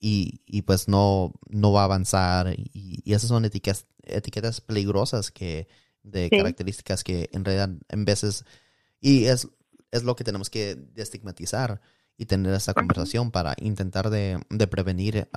y, 0.00 0.40
y, 0.46 0.62
pues 0.62 0.88
no, 0.88 1.32
no 1.48 1.72
va 1.72 1.82
a 1.82 1.84
avanzar. 1.84 2.54
Y, 2.56 3.02
esas 3.12 3.28
son 3.28 3.44
etiquetas, 3.44 3.86
etiquetas 4.02 4.60
peligrosas 4.60 5.30
que, 5.30 5.68
de 6.02 6.30
características 6.30 7.04
que 7.04 7.28
en 7.32 7.44
realidad 7.44 7.70
en 7.88 8.04
veces, 8.04 8.44
y 9.00 9.24
es, 9.26 9.48
es 9.90 10.04
lo 10.04 10.16
que 10.16 10.24
tenemos 10.24 10.50
que 10.50 10.76
destigmatizar 10.76 11.80
y 12.16 12.26
tener 12.26 12.52
esa 12.54 12.74
conversación 12.74 13.30
para 13.30 13.54
intentar 13.58 14.10
de, 14.10 14.40
prevenir 14.70 15.28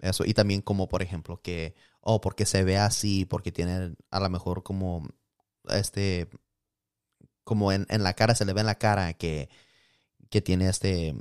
eso. 0.00 0.24
Y 0.26 0.34
también 0.34 0.60
como, 0.60 0.88
por 0.88 1.02
ejemplo, 1.02 1.40
que, 1.40 1.74
oh, 2.00 2.20
porque 2.20 2.44
se 2.44 2.64
ve 2.64 2.76
así, 2.76 3.24
porque 3.24 3.50
tiene 3.50 3.94
a 4.10 4.20
lo 4.20 4.28
mejor 4.28 4.62
como, 4.62 5.08
este, 5.70 6.28
como 7.44 7.72
en, 7.72 7.86
en 7.88 8.02
la 8.02 8.12
cara, 8.12 8.34
se 8.34 8.44
le 8.44 8.52
ve 8.52 8.60
en 8.60 8.66
la 8.66 8.78
cara 8.78 9.14
que, 9.14 9.48
que 10.28 10.42
tiene 10.42 10.68
este, 10.68 11.14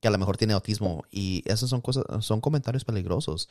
que 0.00 0.08
a 0.08 0.10
lo 0.10 0.18
mejor 0.18 0.36
tiene 0.36 0.54
autismo. 0.54 1.04
Y 1.10 1.42
esos 1.46 1.70
son 1.70 1.80
cosas, 1.80 2.04
son 2.20 2.40
comentarios 2.40 2.84
peligrosos. 2.84 3.48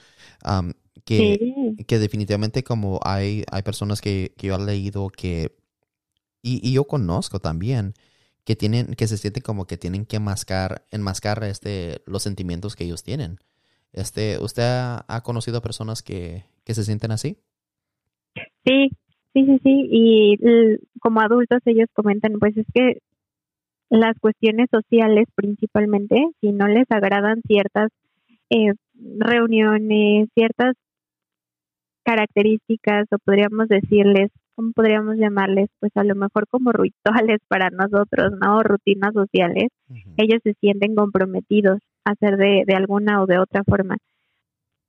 que, 1.06 1.76
que 1.88 2.00
definitivamente 2.00 2.64
como 2.64 3.00
hay, 3.04 3.44
hay 3.52 3.62
personas 3.62 4.02
que, 4.02 4.34
que 4.38 4.48
yo 4.48 4.56
he 4.56 4.66
leído 4.66 5.10
que, 5.10 5.56
y, 6.42 6.68
y 6.68 6.74
yo 6.74 6.86
conozco 6.86 7.40
también, 7.40 7.94
que 8.46 8.56
tienen, 8.56 8.94
que 8.96 9.08
se 9.08 9.18
sienten 9.18 9.44
como 9.44 9.66
que 9.66 9.78
tienen 9.78 10.06
que 10.06 10.20
mascar, 10.20 10.84
enmascar 10.92 11.44
este, 11.44 12.02
los 12.06 12.24
sentimientos 12.24 12.76
que 12.76 12.84
ellos 12.84 13.04
tienen. 13.04 13.40
Este, 13.94 14.40
¿usted 14.40 14.64
ha, 14.64 15.22
conocido 15.24 15.62
personas 15.62 16.02
que, 16.02 16.46
que, 16.66 16.74
se 16.74 16.84
sienten 16.84 17.12
así? 17.12 17.38
Sí, 18.66 18.90
sí, 19.34 19.46
sí, 19.46 19.60
sí. 19.64 19.88
Y 19.92 20.38
como 21.00 21.22
adultos 21.22 21.60
ellos 21.66 21.88
comentan, 21.94 22.34
pues 22.40 22.58
es 22.58 22.66
que 22.74 23.02
las 24.00 24.18
cuestiones 24.20 24.68
sociales 24.72 25.28
principalmente, 25.36 26.16
si 26.42 26.52
no 26.52 26.68
les 26.68 26.90
agradan 26.90 27.42
ciertas 27.48 27.90
eh, 28.50 28.74
reuniones, 29.20 30.30
ciertas 30.34 30.76
características 32.04 33.06
o 33.12 33.18
podríamos 33.24 33.68
decirles 33.68 34.32
¿cómo 34.56 34.72
podríamos 34.72 35.18
llamarles? 35.18 35.70
Pues 35.80 35.92
a 35.96 36.04
lo 36.04 36.16
mejor 36.16 36.48
como 36.48 36.72
rituales 36.72 37.40
para 37.48 37.70
nosotros, 37.70 38.34
¿no? 38.42 38.62
Rutinas 38.64 39.14
sociales, 39.14 39.70
ellos 40.18 40.40
se 40.44 40.54
sienten 40.60 40.96
comprometidos 40.96 41.80
a 42.06 42.12
hacer 42.12 42.38
de, 42.38 42.64
de 42.66 42.76
alguna 42.76 43.22
o 43.22 43.26
de 43.26 43.40
otra 43.40 43.64
forma. 43.64 43.98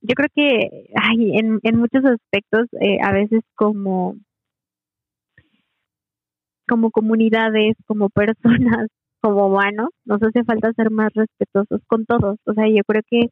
Yo 0.00 0.14
creo 0.14 0.28
que 0.34 0.86
ay, 0.94 1.38
en, 1.38 1.60
en 1.62 1.78
muchos 1.78 2.04
aspectos, 2.04 2.66
eh, 2.80 2.98
a 3.02 3.12
veces 3.12 3.40
como, 3.54 4.16
como 6.68 6.90
comunidades, 6.90 7.74
como 7.87 8.09
personas, 8.11 8.88
como 9.20 9.46
humanos, 9.46 9.88
nos 10.05 10.22
hace 10.22 10.44
falta 10.44 10.72
ser 10.74 10.90
más 10.90 11.12
respetuosos 11.14 11.81
con 11.87 12.05
todos. 12.05 12.38
O 12.44 12.53
sea, 12.55 12.68
yo 12.68 12.83
creo 12.87 13.03
que 13.09 13.29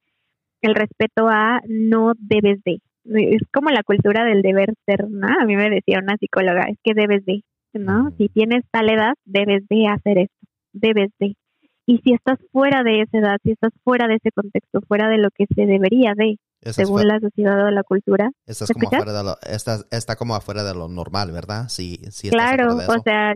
el 0.62 0.74
respeto 0.74 1.28
a 1.28 1.60
no 1.68 2.12
debes 2.18 2.60
de, 2.64 2.78
es 3.04 3.42
como 3.52 3.70
la 3.70 3.82
cultura 3.82 4.24
del 4.24 4.42
deber 4.42 4.74
ser, 4.86 5.08
¿no? 5.10 5.26
A 5.40 5.44
mí 5.44 5.56
me 5.56 5.70
decía 5.70 5.98
una 6.00 6.16
psicóloga, 6.16 6.66
es 6.68 6.78
que 6.82 6.94
debes 6.94 7.24
de, 7.24 7.42
¿no? 7.74 8.12
Si 8.16 8.28
tienes 8.28 8.64
tal 8.70 8.90
edad, 8.90 9.14
debes 9.24 9.66
de 9.68 9.88
hacer 9.88 10.18
esto, 10.18 10.46
debes 10.72 11.10
de. 11.18 11.34
Y 11.84 11.98
si 11.98 12.12
estás 12.14 12.38
fuera 12.52 12.84
de 12.84 13.02
esa 13.02 13.18
edad, 13.18 13.38
si 13.42 13.50
estás 13.50 13.72
fuera 13.82 14.06
de 14.06 14.14
ese 14.14 14.30
contexto, 14.30 14.80
fuera 14.86 15.08
de 15.08 15.18
lo 15.18 15.30
que 15.30 15.46
se 15.52 15.66
debería 15.66 16.14
de, 16.16 16.36
según 16.62 17.06
la 17.06 17.18
sociedad 17.20 17.66
o 17.66 17.70
la 17.70 17.82
cultura. 17.82 18.30
Estás 18.46 18.70
como 18.70 18.88
afuera 18.88 19.12
de 19.12 19.24
lo, 19.24 19.36
está 19.90 20.16
como 20.16 20.34
afuera 20.34 20.64
de 20.64 20.74
lo 20.74 20.88
normal, 20.88 21.32
¿verdad? 21.32 21.68
Sí, 21.68 22.00
sí 22.10 22.30
claro, 22.30 22.76
o 22.76 23.02
sea, 23.02 23.34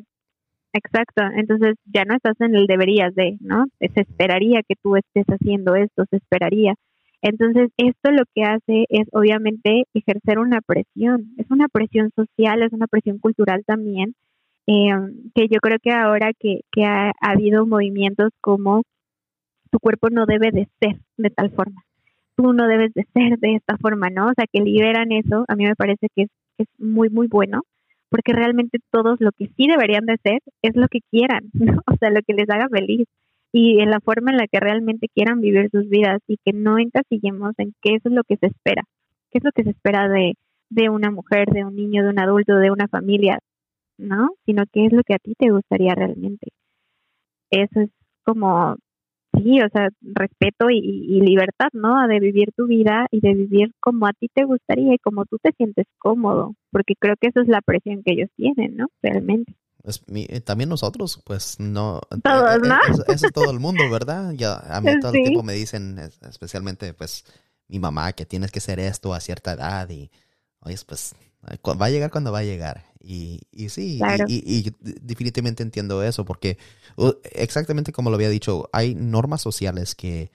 exacto. 0.73 1.23
Entonces 1.37 1.75
ya 1.85 2.05
no 2.05 2.15
estás 2.15 2.41
en 2.41 2.55
el 2.55 2.67
deberías 2.67 3.15
de, 3.15 3.37
¿no? 3.41 3.67
Se 3.79 4.01
esperaría 4.01 4.62
que 4.67 4.75
tú 4.83 4.97
estés 4.97 5.27
haciendo 5.27 5.75
esto, 5.75 6.05
se 6.11 6.17
esperaría. 6.17 6.75
Entonces, 7.23 7.71
esto 7.77 8.11
lo 8.12 8.23
que 8.35 8.45
hace 8.45 8.85
es 8.89 9.09
obviamente 9.12 9.85
ejercer 9.95 10.39
una 10.39 10.61
presión, 10.61 11.35
es 11.39 11.51
una 11.51 11.67
presión 11.67 12.11
social, 12.15 12.62
es 12.62 12.73
una 12.73 12.87
presión 12.87 13.19
cultural 13.19 13.65
también, 13.67 14.15
eh, 14.67 14.91
que 15.35 15.49
yo 15.49 15.59
creo 15.61 15.79
que 15.83 15.93
ahora 15.93 16.33
que, 16.39 16.61
que 16.71 16.85
ha, 16.85 17.12
habido 17.21 17.67
movimientos 17.67 18.31
como 18.41 18.83
tu 19.71 19.79
cuerpo 19.81 20.09
no 20.11 20.27
debe 20.27 20.51
de 20.53 20.69
ser 20.81 21.01
de 21.17 21.31
tal 21.31 21.51
forma, 21.51 21.83
tú 22.37 22.53
no 22.53 22.66
debes 22.68 22.92
de 22.94 23.07
ser 23.14 23.38
de 23.38 23.55
esta 23.55 23.77
forma, 23.79 24.11
¿no? 24.11 24.29
O 24.29 24.33
sea, 24.37 24.46
que 24.51 24.61
liberan 24.61 25.12
eso, 25.12 25.44
a 25.49 25.57
mí 25.57 25.64
me 25.64 25.75
parece 25.77 26.09
que 26.14 26.22
es, 26.25 26.29
que 26.57 26.64
es 26.64 26.68
muy, 26.79 27.09
muy 27.11 27.27
bueno, 27.29 27.62
porque 28.11 28.33
realmente 28.33 28.79
todos 28.90 29.16
lo 29.20 29.33
que 29.33 29.49
sí 29.57 29.66
deberían 29.68 30.07
de 30.07 30.16
ser 30.22 30.40
es 30.62 30.77
lo 30.77 30.88
que 30.88 31.01
quieran, 31.11 31.51
¿no? 31.55 31.83
O 31.87 31.96
sea, 31.99 32.11
lo 32.11 32.20
que 32.27 32.35
les 32.35 32.49
haga 32.51 32.68
feliz 32.68 33.07
y 33.53 33.81
en 33.81 33.90
la 33.90 34.01
forma 34.01 34.31
en 34.33 34.37
la 34.38 34.46
que 34.49 34.61
realmente 34.61 35.09
quieran 35.14 35.40
vivir 35.40 35.70
sus 35.70 35.88
vidas 35.88 36.20
y 36.27 36.37
que 36.44 36.53
no 36.53 36.79
encasillemos 36.79 37.55
en 37.59 37.72
qué 37.83 37.94
es 37.94 38.03
lo 38.05 38.22
que 38.25 38.37
se 38.37 38.46
espera, 38.46 38.83
qué 39.31 39.38
es 39.38 39.44
lo 39.44 39.53
que 39.53 39.64
se 39.64 39.70
espera 39.70 40.09
de, 40.09 40.35
de 40.70 40.88
una 40.90 41.11
mujer, 41.11 41.49
de 41.49 41.64
un 41.64 41.75
niño, 41.75 42.05
de 42.05 42.11
un 42.11 42.18
adulto, 42.18 42.57
de 42.57 42.70
una 42.70 42.88
familia, 42.88 43.38
¿no? 43.99 44.31
Sino 44.44 44.64
qué 44.72 44.87
es 44.87 44.92
lo 44.92 45.03
que 45.05 45.14
a 45.14 45.18
ti 45.18 45.35
te 45.38 45.51
gustaría 45.51 45.94
realmente. 45.94 46.49
Eso 47.51 47.81
es 47.81 47.90
como, 48.25 48.77
sí, 49.37 49.61
o 49.61 49.68
sea, 49.70 49.88
respeto 50.01 50.70
y, 50.70 50.79
y 50.79 51.20
libertad, 51.20 51.68
¿no? 51.72 52.07
De 52.09 52.20
vivir 52.20 52.51
tu 52.57 52.66
vida 52.66 53.07
y 53.11 53.20
de 53.20 53.35
vivir 53.35 53.72
como 53.81 54.07
a 54.07 54.12
ti 54.12 54.29
te 54.35 54.44
gustaría 54.44 54.94
y 54.94 54.99
como 54.99 55.25
tú 55.25 55.38
te 55.42 55.53
sientes 55.53 55.87
cómodo, 55.99 56.55
porque 56.70 56.94
creo 56.99 57.14
que 57.20 57.29
eso 57.29 57.40
es 57.40 57.49
la 57.49 57.61
presión 57.61 58.03
que 58.05 58.12
ellos 58.12 58.31
tienen, 58.37 58.77
¿no? 58.77 58.87
Realmente. 59.03 59.55
Eh, 60.09 60.40
también 60.40 60.68
nosotros, 60.68 61.22
pues 61.25 61.61
no. 61.61 62.01
Eh, 62.11 62.16
Todos, 62.22 62.61
¿no? 62.61 62.77
Eso, 62.88 63.27
es 63.27 63.33
todo 63.33 63.51
el 63.51 63.61
mundo, 63.61 63.88
¿verdad? 63.90 64.33
Ya 64.33 64.55
a 64.55 64.81
mí 64.81 64.90
todo 65.01 65.12
el 65.12 65.22
tiempo 65.22 65.42
me 65.42 65.53
dicen, 65.53 65.99
especialmente 66.29 66.92
pues 66.94 67.25
mi 67.68 67.79
mamá, 67.79 68.12
que 68.12 68.27
tienes 68.27 68.51
que 68.51 68.61
ser 68.61 68.81
esto 68.81 69.14
a 69.14 69.20
cierta 69.20 69.53
edad 69.53 69.88
y, 69.90 70.11
oye, 70.61 70.77
pues 70.87 71.14
va 71.44 71.87
a 71.87 71.90
llegar 71.90 72.11
cuando 72.11 72.33
va 72.33 72.40
a 72.40 72.44
llegar. 72.44 72.85
Y, 73.09 73.42
y 73.53 73.69
sí, 73.69 74.01
y, 74.27 74.73
definitivamente 74.81 75.62
entiendo 75.62 76.03
eso, 76.03 76.25
porque 76.25 76.59
exactamente 77.23 77.92
como 77.92 78.11
lo 78.11 78.16
había 78.16 78.29
dicho, 78.29 78.69
hay 78.73 78.97
normas 78.97 79.42
sociales 79.42 79.95
que, 79.95 80.33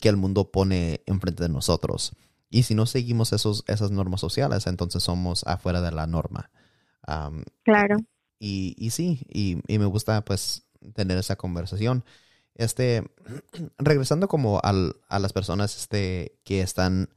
que 0.00 0.08
el 0.08 0.16
mundo 0.16 0.52
pone 0.52 1.02
enfrente 1.06 1.42
de 1.42 1.48
nosotros. 1.48 2.12
Y 2.48 2.62
si 2.62 2.76
no 2.76 2.86
seguimos 2.86 3.32
esos, 3.32 3.64
esas 3.66 3.90
normas 3.90 4.20
sociales, 4.20 4.68
entonces 4.68 5.02
somos 5.02 5.42
afuera 5.48 5.80
de 5.80 5.90
la 5.90 6.06
norma. 6.06 6.52
claro. 7.64 7.96
Y, 8.38 8.76
y 8.78 8.90
sí, 8.90 9.26
y, 9.28 9.58
me 9.76 9.86
gusta 9.86 10.24
pues 10.24 10.62
tener 10.94 11.18
esa 11.18 11.34
conversación. 11.34 12.04
Este, 12.54 13.02
regresando 13.78 14.28
como 14.28 14.60
al, 14.62 14.94
a 15.08 15.18
las 15.18 15.32
personas 15.32 15.76
este, 15.76 16.38
que 16.44 16.60
están, 16.60 17.08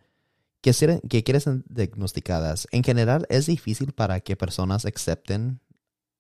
que, 0.62 0.72
que 1.10 1.24
quieren 1.24 1.42
ser 1.42 1.64
diagnosticadas, 1.70 2.68
en 2.72 2.84
general 2.84 3.26
es 3.30 3.46
difícil 3.46 3.94
para 3.94 4.20
que 4.20 4.36
personas 4.36 4.86
acepten 4.86 5.60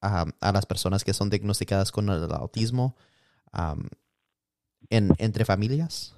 a, 0.01 0.25
a 0.41 0.51
las 0.51 0.65
personas 0.65 1.03
que 1.03 1.13
son 1.13 1.29
diagnosticadas 1.29 1.91
con 1.91 2.09
el 2.09 2.31
autismo 2.31 2.95
en, 4.89 5.09
entre 5.17 5.45
familias. 5.45 6.15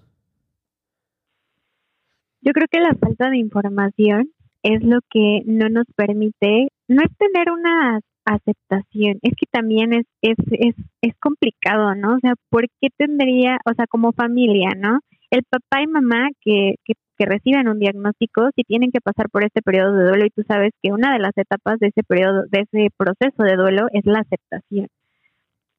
Yo 2.42 2.52
creo 2.54 2.68
que 2.72 2.80
la 2.80 2.96
falta 2.96 3.30
de 3.30 3.38
información 3.38 4.32
es 4.64 4.84
lo 4.84 5.00
que 5.10 5.42
no 5.46 5.70
nos 5.70 5.86
permite, 5.96 6.70
no 6.88 7.02
es 7.02 7.10
tener 7.18 7.52
una 7.52 8.00
aceptación. 8.26 9.20
Es 9.22 9.34
que 9.38 9.46
también 9.52 9.94
es, 9.94 10.06
es, 10.22 10.38
es, 10.52 10.76
es 11.02 11.14
complicado, 11.20 11.96
¿no? 11.96 12.16
O 12.16 12.20
sea, 12.20 12.34
¿por 12.50 12.66
qué 12.82 12.90
tendría, 12.98 13.58
o 13.66 13.74
sea, 13.74 13.88
como 13.88 14.12
familia, 14.14 14.70
¿no? 14.78 15.00
El 15.32 15.44
papá 15.44 15.82
y 15.82 15.88
mamá 15.88 16.30
que, 16.42 16.76
que 17.20 17.26
reciben 17.26 17.68
un 17.68 17.80
diagnóstico, 17.80 18.50
si 18.56 18.64
tienen 18.64 18.92
que 18.92 19.02
pasar 19.02 19.30
por 19.30 19.44
este 19.44 19.62
periodo 19.62 19.94
de 19.94 20.08
duelo, 20.08 20.26
y 20.26 20.30
tú 20.30 20.44
sabes 20.48 20.72
que 20.82 20.94
una 20.94 21.12
de 21.12 21.20
las 21.20 21.38
etapas 21.38 21.78
de 21.80 21.88
ese 21.88 22.02
periodo, 22.04 22.46
de 22.50 22.62
ese 22.62 22.88
proceso 22.96 23.44
de 23.44 23.58
duelo 23.58 23.88
es 23.92 24.06
la 24.06 24.20
aceptación. 24.22 24.88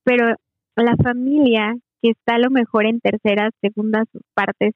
Pero 0.05 0.35
la 0.76 0.96
familia 1.03 1.74
que 2.03 2.11
está 2.11 2.35
a 2.35 2.38
lo 2.38 2.50
mejor 2.50 2.85
en 2.87 3.00
terceras, 3.00 3.53
segundas 3.62 4.05
partes, 4.35 4.74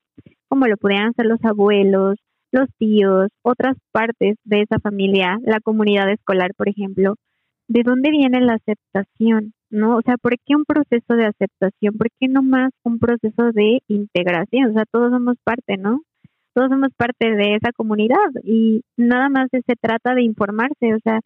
como 0.49 0.67
lo 0.67 0.77
podrían 0.79 1.13
ser 1.15 1.27
los 1.27 1.43
abuelos, 1.45 2.17
los 2.51 2.69
tíos, 2.79 3.29
otras 3.43 3.77
partes 3.93 4.37
de 4.45 4.63
esa 4.63 4.79
familia, 4.79 5.39
la 5.45 5.61
comunidad 5.61 6.11
escolar, 6.11 6.53
por 6.57 6.69
ejemplo, 6.69 7.17
¿de 7.69 7.83
dónde 7.83 8.11
viene 8.11 8.41
la 8.41 8.55
aceptación? 8.55 9.53
¿No? 9.71 9.97
O 9.97 10.03
sea, 10.03 10.17
¿por 10.17 10.37
qué 10.47 10.55
un 10.55 10.65
proceso 10.65 11.15
de 11.15 11.27
aceptación? 11.27 11.99
¿Por 11.99 12.09
qué 12.19 12.29
no 12.29 12.43
más 12.43 12.71
un 12.85 12.99
proceso 12.99 13.51
de 13.53 13.81
integración? 13.89 14.71
O 14.71 14.73
sea, 14.73 14.85
todos 14.91 15.11
somos 15.11 15.37
parte, 15.45 15.77
¿no? 15.77 16.01
Todos 16.55 16.71
somos 16.71 16.91
parte 16.97 17.31
de 17.35 17.57
esa 17.57 17.73
comunidad 17.73 18.31
y 18.45 18.83
nada 18.97 19.29
más 19.29 19.49
se 19.51 19.77
trata 19.81 20.15
de 20.15 20.23
informarse, 20.23 20.95
o 20.95 20.99
sea, 21.03 21.21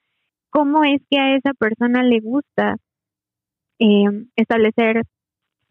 ¿cómo 0.51 0.85
es 0.85 1.03
que 1.11 1.19
a 1.21 1.37
esa 1.37 1.53
persona 1.55 2.03
le 2.03 2.21
gusta 2.21 2.77
eh, 3.79 4.27
establecer 4.37 5.03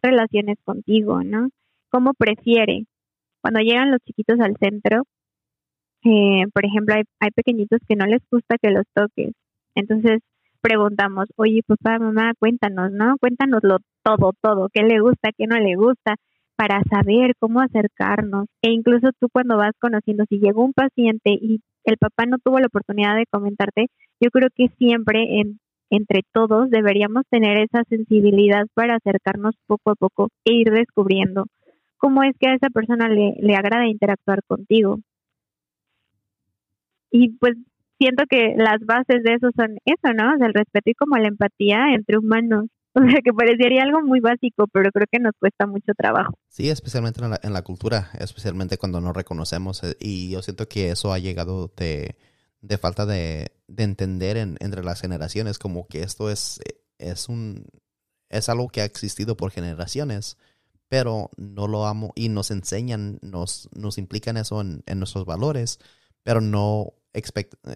relaciones 0.02 0.58
contigo, 0.64 1.24
¿no? 1.24 1.50
¿Cómo 1.90 2.14
prefiere? 2.14 2.86
Cuando 3.42 3.62
llegan 3.62 3.92
los 3.92 4.00
chiquitos 4.06 4.40
al 4.40 4.56
centro, 4.60 5.04
eh, 6.04 6.44
por 6.54 6.66
ejemplo, 6.66 6.96
hay, 6.96 7.04
hay 7.20 7.32
pequeñitos 7.32 7.80
que 7.88 7.96
no 7.96 8.06
les 8.06 8.22
gusta 8.32 8.58
que 8.62 8.72
los 8.72 8.86
toques. 8.94 9.34
Entonces, 9.76 10.22
preguntamos, 10.62 11.28
oye, 11.36 11.62
papá, 11.66 12.00
mamá, 12.00 12.34
cuéntanos, 12.40 12.92
¿no? 12.92 13.18
Cuéntanoslo 13.20 13.78
todo, 14.04 14.34
todo, 14.42 14.70
qué 14.74 14.84
le 14.84 15.00
gusta, 15.00 15.32
qué 15.38 15.48
no 15.48 15.58
le 15.58 15.76
gusta, 15.76 16.16
para 16.58 16.82
saber 16.90 17.34
cómo 17.40 17.62
acercarnos. 17.62 18.48
E 18.62 18.72
incluso 18.72 19.10
tú 19.20 19.30
cuando 19.32 19.58
vas 19.58 19.74
conociendo, 19.80 20.26
si 20.28 20.40
llegó 20.40 20.66
un 20.66 20.74
paciente 20.74 21.32
y 21.32 21.62
el 21.86 21.98
papá 21.98 22.26
no 22.26 22.38
tuvo 22.44 22.60
la 22.60 22.68
oportunidad 22.68 23.16
de 23.16 23.28
comentarte, 23.32 23.88
yo 24.20 24.30
creo 24.32 24.50
que 24.54 24.68
siempre 24.78 25.40
en, 25.40 25.60
entre 25.90 26.22
todos 26.34 26.70
deberíamos 26.70 27.24
tener 27.30 27.60
esa 27.60 27.84
sensibilidad 27.88 28.66
para 28.74 28.96
acercarnos 28.96 29.56
poco 29.68 29.92
a 29.92 29.96
poco 29.96 30.30
e 30.44 30.54
ir 30.54 30.72
descubriendo 30.72 31.46
cómo 31.98 32.24
es 32.24 32.36
que 32.40 32.50
a 32.50 32.56
esa 32.56 32.70
persona 32.70 33.08
le, 33.08 33.36
le 33.40 33.56
agrada 33.56 33.88
interactuar 33.88 34.42
contigo. 34.48 35.00
Y 37.12 37.30
pues 37.38 37.56
siento 38.00 38.24
que 38.30 38.56
las 38.58 38.80
bases 38.86 39.24
de 39.24 39.36
eso 39.36 39.50
son 39.56 39.78
eso, 39.86 40.14
¿no? 40.14 40.34
O 40.34 40.38
sea, 40.38 40.48
el 40.48 40.54
respeto 40.54 40.90
y 40.90 40.94
como 40.96 41.18
la 41.18 41.28
empatía 41.28 41.94
entre 41.94 42.18
humanos. 42.18 42.66
O 43.08 43.12
sea, 43.12 43.22
que 43.24 43.32
parecería 43.32 43.84
algo 43.84 44.02
muy 44.02 44.20
básico, 44.20 44.66
pero 44.74 44.90
creo 44.92 45.06
que 45.12 45.20
nos 45.20 45.34
cuesta 45.40 45.68
mucho 45.68 45.94
trabajo. 45.96 46.34
Sí, 46.50 46.70
especialmente 46.70 47.24
en 47.24 47.30
la, 47.30 47.40
en 47.44 47.54
la 47.54 47.62
cultura, 47.62 48.10
especialmente 48.20 48.80
cuando 48.80 49.02
no 49.02 49.14
reconocemos. 49.14 49.84
Eh, 49.84 49.96
y 50.00 50.32
yo 50.32 50.42
siento 50.42 50.68
que 50.68 50.90
eso 50.90 51.14
ha 51.14 51.20
llegado 51.20 51.72
de, 51.78 52.16
de 52.62 52.78
falta 52.80 53.06
de, 53.06 53.52
de 53.68 53.84
entender 53.84 54.38
en, 54.38 54.58
entre 54.62 54.84
las 54.84 55.00
generaciones, 55.00 55.60
como 55.60 55.88
que 55.88 56.02
esto 56.02 56.32
es, 56.32 56.60
es, 56.98 57.30
un, 57.30 57.68
es 58.30 58.50
algo 58.50 58.70
que 58.70 58.82
ha 58.82 58.86
existido 58.86 59.38
por 59.38 59.52
generaciones, 59.52 60.38
pero 60.90 61.30
no 61.38 61.68
lo 61.68 61.86
amo 61.86 62.14
y 62.16 62.30
nos 62.30 62.50
enseñan, 62.50 63.20
nos, 63.22 63.70
nos 63.76 64.00
implican 64.00 64.38
eso 64.38 64.60
en, 64.62 64.82
en 64.88 64.98
nuestros 64.98 65.26
valores, 65.26 65.80
pero 66.24 66.42
no 66.42 66.94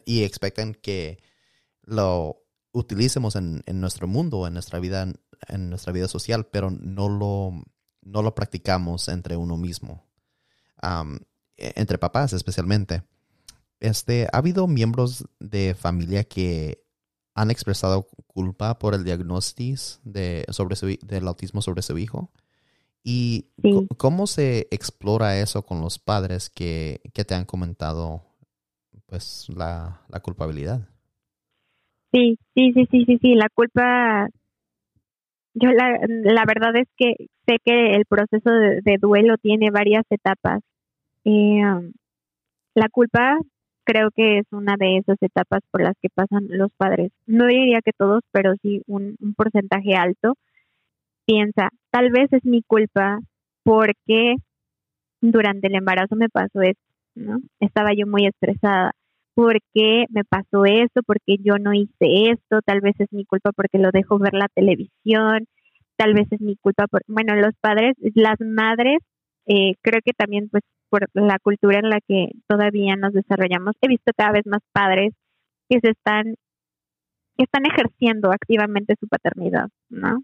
y 0.05 0.23
expectan 0.23 0.73
que 0.73 1.17
lo 1.83 2.43
utilicemos 2.71 3.35
en, 3.35 3.63
nuestro 3.73 4.07
mundo, 4.07 4.47
en 4.47 4.53
nuestra 4.53 4.79
vida, 4.79 5.11
en 5.47 5.69
nuestra 5.69 5.93
vida 5.93 6.07
social, 6.07 6.47
pero 6.47 6.71
no 6.71 7.09
lo, 7.09 7.63
no 8.01 8.21
lo 8.21 8.35
practicamos 8.35 9.07
entre 9.07 9.35
uno 9.35 9.57
mismo, 9.57 10.05
e, 11.57 11.73
entre 11.75 11.97
papás 11.97 12.33
especialmente. 12.33 13.03
este, 13.79 14.27
¿ha 14.31 14.37
habido 14.37 14.67
miembros 14.67 15.25
de 15.39 15.75
familia 15.75 16.23
que 16.23 16.83
han 17.33 17.49
expresado 17.51 18.07
culpa 18.27 18.77
por 18.77 18.93
el 18.93 19.03
diagnóstico 19.03 19.81
de, 20.03 20.45
sobre 20.49 20.75
su, 20.75 20.97
del 21.01 21.27
autismo 21.27 21.61
sobre 21.61 21.81
su 21.81 21.97
hijo? 21.97 22.31
¿Y 23.03 23.49
cómo 23.97 24.27
se 24.27 24.67
explora 24.69 25.39
eso 25.39 25.65
con 25.65 25.81
los 25.81 25.97
padres 25.97 26.49
que, 26.49 27.01
que 27.13 27.25
te 27.25 27.33
han 27.33 27.45
comentado 27.45 28.21
pues 29.07 29.47
la, 29.49 30.01
la, 30.07 30.19
culpabilidad? 30.19 30.87
Sí, 32.11 32.37
sí, 32.55 32.73
sí, 32.73 32.87
sí, 32.91 33.05
sí, 33.05 33.17
sí, 33.21 33.35
la 33.35 33.47
culpa, 33.53 34.27
yo 35.53 35.69
la, 35.71 35.97
la 36.07 36.43
verdad 36.45 36.75
es 36.75 36.87
que 36.97 37.15
sé 37.47 37.57
que 37.63 37.93
el 37.95 38.05
proceso 38.05 38.49
de, 38.51 38.97
duelo 38.99 39.37
tiene 39.37 39.71
varias 39.71 40.03
etapas. 40.09 40.61
Eh, 41.25 41.61
la 42.75 42.89
culpa 42.89 43.37
creo 43.83 44.09
que 44.11 44.39
es 44.39 44.45
una 44.51 44.75
de 44.77 44.97
esas 44.97 45.17
etapas 45.21 45.61
por 45.71 45.81
las 45.81 45.95
que 46.01 46.09
pasan 46.09 46.47
los 46.49 46.71
padres. 46.77 47.11
No 47.25 47.47
diría 47.47 47.81
que 47.83 47.91
todos, 47.97 48.21
pero 48.31 48.53
sí 48.61 48.81
un, 48.87 49.17
porcentaje 49.35 49.95
alto. 49.95 50.35
Piensa, 51.25 51.69
tal 51.91 52.11
vez 52.11 52.31
es 52.33 52.45
mi 52.45 52.61
culpa 52.63 53.19
porque 53.63 54.35
durante 55.21 55.67
el 55.67 55.75
embarazo 55.75 56.15
me 56.15 56.29
pasó 56.29 56.61
esto, 56.61 56.81
¿no? 57.15 57.39
Estaba 57.59 57.91
yo 57.95 58.07
muy 58.07 58.25
estresada. 58.27 58.91
¿Por 59.41 59.57
qué 59.73 60.05
me 60.11 60.23
pasó 60.23 60.65
esto? 60.65 61.01
Porque 61.03 61.37
yo 61.39 61.57
no 61.57 61.73
hice 61.73 62.29
esto. 62.29 62.59
Tal 62.63 62.79
vez 62.79 62.93
es 62.99 63.07
mi 63.11 63.25
culpa 63.25 63.51
porque 63.51 63.79
lo 63.79 63.89
dejo 63.91 64.19
ver 64.19 64.35
la 64.35 64.47
televisión. 64.53 65.47
Tal 65.97 66.13
vez 66.13 66.27
es 66.31 66.39
mi 66.41 66.57
culpa 66.57 66.85
por, 66.85 67.01
bueno, 67.07 67.35
los 67.35 67.55
padres, 67.59 67.95
las 68.13 68.39
madres, 68.39 68.99
eh, 69.47 69.73
creo 69.81 69.99
que 70.05 70.13
también 70.13 70.47
pues 70.49 70.61
por 70.89 71.07
la 71.15 71.39
cultura 71.39 71.79
en 71.79 71.89
la 71.89 72.01
que 72.07 72.29
todavía 72.47 72.95
nos 72.95 73.13
desarrollamos, 73.13 73.73
he 73.81 73.87
visto 73.87 74.11
cada 74.15 74.31
vez 74.31 74.45
más 74.45 74.61
padres 74.73 75.15
que 75.67 75.79
se 75.79 75.89
están 75.89 76.35
que 77.35 77.45
están 77.45 77.63
ejerciendo 77.65 78.31
activamente 78.31 78.93
su 78.99 79.07
paternidad, 79.07 79.69
¿no? 79.89 80.21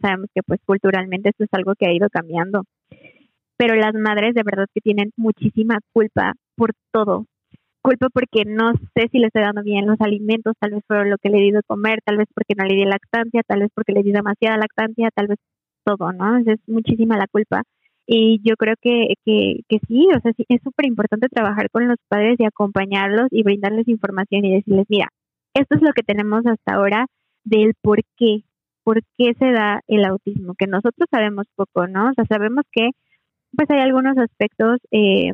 Sabemos 0.00 0.30
que 0.34 0.40
pues 0.42 0.58
culturalmente 0.64 1.28
esto 1.28 1.44
es 1.44 1.50
algo 1.52 1.74
que 1.78 1.86
ha 1.86 1.92
ido 1.92 2.08
cambiando, 2.08 2.64
pero 3.58 3.74
las 3.74 3.92
madres 3.92 4.34
de 4.34 4.42
verdad 4.42 4.68
que 4.72 4.80
tienen 4.80 5.10
muchísima 5.18 5.80
culpa 5.92 6.32
por 6.56 6.70
todo. 6.92 7.26
Culpa 7.82 8.08
porque 8.12 8.44
no 8.46 8.72
sé 8.94 9.08
si 9.10 9.18
le 9.18 9.26
estoy 9.26 9.42
dando 9.42 9.62
bien 9.62 9.86
los 9.86 10.00
alimentos, 10.00 10.54
tal 10.60 10.70
vez 10.72 10.84
fue 10.86 11.04
lo 11.08 11.18
que 11.18 11.30
le 11.30 11.38
di 11.38 11.50
de 11.50 11.62
comer, 11.64 12.00
tal 12.04 12.16
vez 12.16 12.28
porque 12.34 12.54
no 12.56 12.64
le 12.64 12.74
di 12.74 12.84
lactancia, 12.84 13.42
tal 13.46 13.60
vez 13.60 13.70
porque 13.74 13.92
le 13.92 14.02
di 14.02 14.12
demasiada 14.12 14.56
lactancia, 14.56 15.10
tal 15.14 15.26
vez 15.28 15.38
todo, 15.84 16.12
¿no? 16.12 16.38
Es 16.38 16.60
muchísima 16.68 17.16
la 17.16 17.26
culpa. 17.26 17.64
Y 18.06 18.40
yo 18.44 18.56
creo 18.56 18.74
que, 18.80 19.14
que, 19.24 19.60
que 19.68 19.78
sí, 19.88 20.08
o 20.16 20.20
sea, 20.20 20.32
sí, 20.36 20.44
es 20.48 20.60
súper 20.62 20.86
importante 20.86 21.28
trabajar 21.28 21.70
con 21.70 21.88
los 21.88 21.98
padres 22.08 22.36
y 22.38 22.44
acompañarlos 22.44 23.28
y 23.30 23.42
brindarles 23.42 23.88
información 23.88 24.44
y 24.44 24.54
decirles, 24.54 24.86
mira, 24.88 25.08
esto 25.54 25.76
es 25.76 25.82
lo 25.82 25.92
que 25.92 26.02
tenemos 26.02 26.46
hasta 26.46 26.74
ahora 26.74 27.06
del 27.44 27.74
por 27.80 28.00
qué, 28.16 28.44
por 28.84 29.00
qué 29.18 29.34
se 29.38 29.52
da 29.52 29.80
el 29.88 30.04
autismo, 30.04 30.54
que 30.54 30.66
nosotros 30.66 31.08
sabemos 31.10 31.46
poco, 31.56 31.86
¿no? 31.86 32.10
O 32.10 32.14
sea, 32.14 32.24
sabemos 32.26 32.64
que 32.72 32.90
pues 33.56 33.68
hay 33.70 33.80
algunos 33.80 34.16
aspectos 34.18 34.78
eh, 34.90 35.32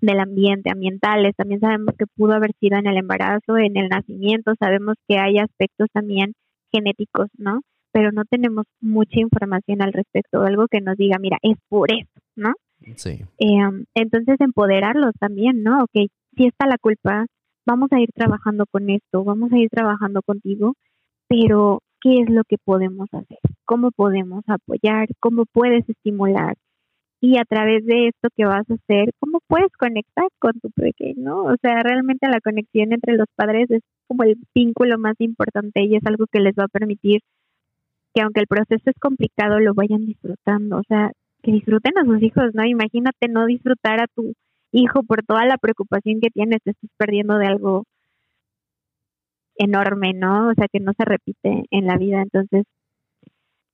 del 0.00 0.20
ambiente, 0.20 0.70
ambientales, 0.70 1.34
también 1.36 1.60
sabemos 1.60 1.94
que 1.98 2.06
pudo 2.06 2.34
haber 2.34 2.52
sido 2.60 2.78
en 2.78 2.86
el 2.86 2.96
embarazo, 2.96 3.56
en 3.56 3.76
el 3.76 3.88
nacimiento, 3.88 4.54
sabemos 4.58 4.94
que 5.08 5.18
hay 5.18 5.38
aspectos 5.38 5.88
también 5.92 6.34
genéticos, 6.72 7.28
¿no? 7.36 7.60
pero 7.92 8.12
no 8.12 8.24
tenemos 8.24 8.66
mucha 8.80 9.20
información 9.20 9.82
al 9.82 9.92
respecto, 9.92 10.42
algo 10.42 10.66
que 10.68 10.80
nos 10.80 10.96
diga, 10.96 11.18
mira, 11.18 11.38
es 11.42 11.56
por 11.68 11.90
eso, 11.90 12.20
¿no? 12.36 12.52
Sí. 12.96 13.24
Eh, 13.38 13.84
entonces, 13.94 14.40
empoderarlos 14.40 15.14
también, 15.18 15.62
¿no? 15.62 15.82
Ok, 15.82 16.08
si 16.36 16.46
está 16.46 16.66
la 16.66 16.78
culpa, 16.78 17.26
vamos 17.66 17.90
a 17.92 18.00
ir 18.00 18.10
trabajando 18.14 18.66
con 18.70 18.88
esto, 18.90 19.24
vamos 19.24 19.52
a 19.52 19.58
ir 19.58 19.68
trabajando 19.68 20.22
contigo, 20.22 20.74
pero 21.28 21.80
¿qué 22.00 22.20
es 22.20 22.30
lo 22.30 22.42
que 22.44 22.56
podemos 22.64 23.08
hacer? 23.12 23.38
¿Cómo 23.64 23.90
podemos 23.90 24.44
apoyar? 24.46 25.08
¿Cómo 25.20 25.44
puedes 25.52 25.88
estimular? 25.88 26.54
Y 27.20 27.38
a 27.38 27.44
través 27.44 27.84
de 27.84 28.08
esto 28.08 28.28
que 28.36 28.44
vas 28.44 28.68
a 28.70 28.74
hacer, 28.74 29.10
¿cómo 29.18 29.40
puedes 29.46 29.72
conectar 29.72 30.28
con 30.38 30.52
tu 30.60 30.70
pequeño? 30.70 31.44
O 31.44 31.56
sea, 31.60 31.82
realmente 31.82 32.28
la 32.28 32.40
conexión 32.40 32.92
entre 32.92 33.16
los 33.16 33.26
padres 33.34 33.70
es 33.70 33.82
como 34.06 34.22
el 34.22 34.36
vínculo 34.54 34.98
más 34.98 35.16
importante 35.18 35.82
y 35.82 35.96
es 35.96 36.06
algo 36.06 36.26
que 36.30 36.40
les 36.40 36.54
va 36.54 36.64
a 36.64 36.68
permitir 36.68 37.20
que 38.14 38.22
aunque 38.22 38.40
el 38.40 38.46
proceso 38.46 38.82
es 38.90 38.98
complicado, 39.00 39.58
lo 39.60 39.74
vayan 39.74 40.06
disfrutando, 40.06 40.78
o 40.78 40.82
sea, 40.88 41.10
que 41.42 41.52
disfruten 41.52 41.98
a 41.98 42.04
sus 42.04 42.22
hijos, 42.22 42.54
¿no? 42.54 42.64
Imagínate 42.64 43.28
no 43.28 43.46
disfrutar 43.46 44.00
a 44.00 44.06
tu 44.06 44.32
hijo 44.72 45.02
por 45.02 45.24
toda 45.24 45.44
la 45.44 45.58
preocupación 45.58 46.20
que 46.20 46.30
tienes, 46.30 46.62
te 46.62 46.70
estás 46.70 46.90
perdiendo 46.96 47.38
de 47.38 47.46
algo 47.46 47.84
enorme, 49.56 50.12
¿no? 50.14 50.48
O 50.48 50.54
sea, 50.54 50.66
que 50.72 50.80
no 50.80 50.92
se 50.96 51.04
repite 51.04 51.64
en 51.70 51.86
la 51.86 51.96
vida. 51.96 52.22
Entonces, 52.22 52.64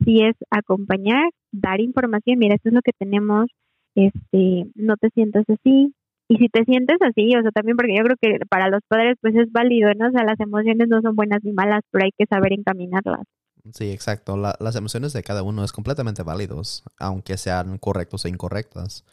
si 0.04 0.22
es 0.22 0.34
acompañar, 0.50 1.30
dar 1.54 1.80
información, 1.80 2.38
mira, 2.38 2.54
esto 2.56 2.68
es 2.68 2.74
lo 2.74 2.82
que 2.82 2.92
tenemos, 2.98 3.46
este, 3.94 4.66
no 4.74 4.96
te 4.96 5.10
sientas 5.10 5.44
así. 5.48 5.94
Y 6.26 6.36
si 6.38 6.48
te 6.48 6.64
sientes 6.64 6.96
así, 7.02 7.36
o 7.36 7.42
sea, 7.42 7.50
también 7.50 7.76
porque 7.76 7.96
yo 7.96 8.02
creo 8.02 8.16
que 8.20 8.46
para 8.48 8.68
los 8.70 8.80
padres 8.88 9.16
pues 9.20 9.34
es 9.34 9.52
válido, 9.52 9.92
¿no? 9.94 10.08
O 10.08 10.10
sea, 10.10 10.24
las 10.24 10.40
emociones 10.40 10.88
no 10.88 11.02
son 11.02 11.14
buenas 11.16 11.40
ni 11.44 11.52
malas, 11.52 11.82
pero 11.90 12.04
hay 12.04 12.12
que 12.16 12.24
saber 12.26 12.54
encaminarlas. 12.54 13.24
Sí, 13.72 13.90
exacto. 13.90 14.36
las 14.36 14.76
emociones 14.76 15.12
de 15.12 15.22
cada 15.22 15.42
uno 15.42 15.64
es 15.64 15.72
completamente 15.72 16.22
válidos, 16.22 16.82
aunque 16.98 17.36
sean 17.36 17.78
correctos 17.78 18.24
e 18.24 18.30
incorrectas. 18.30 19.04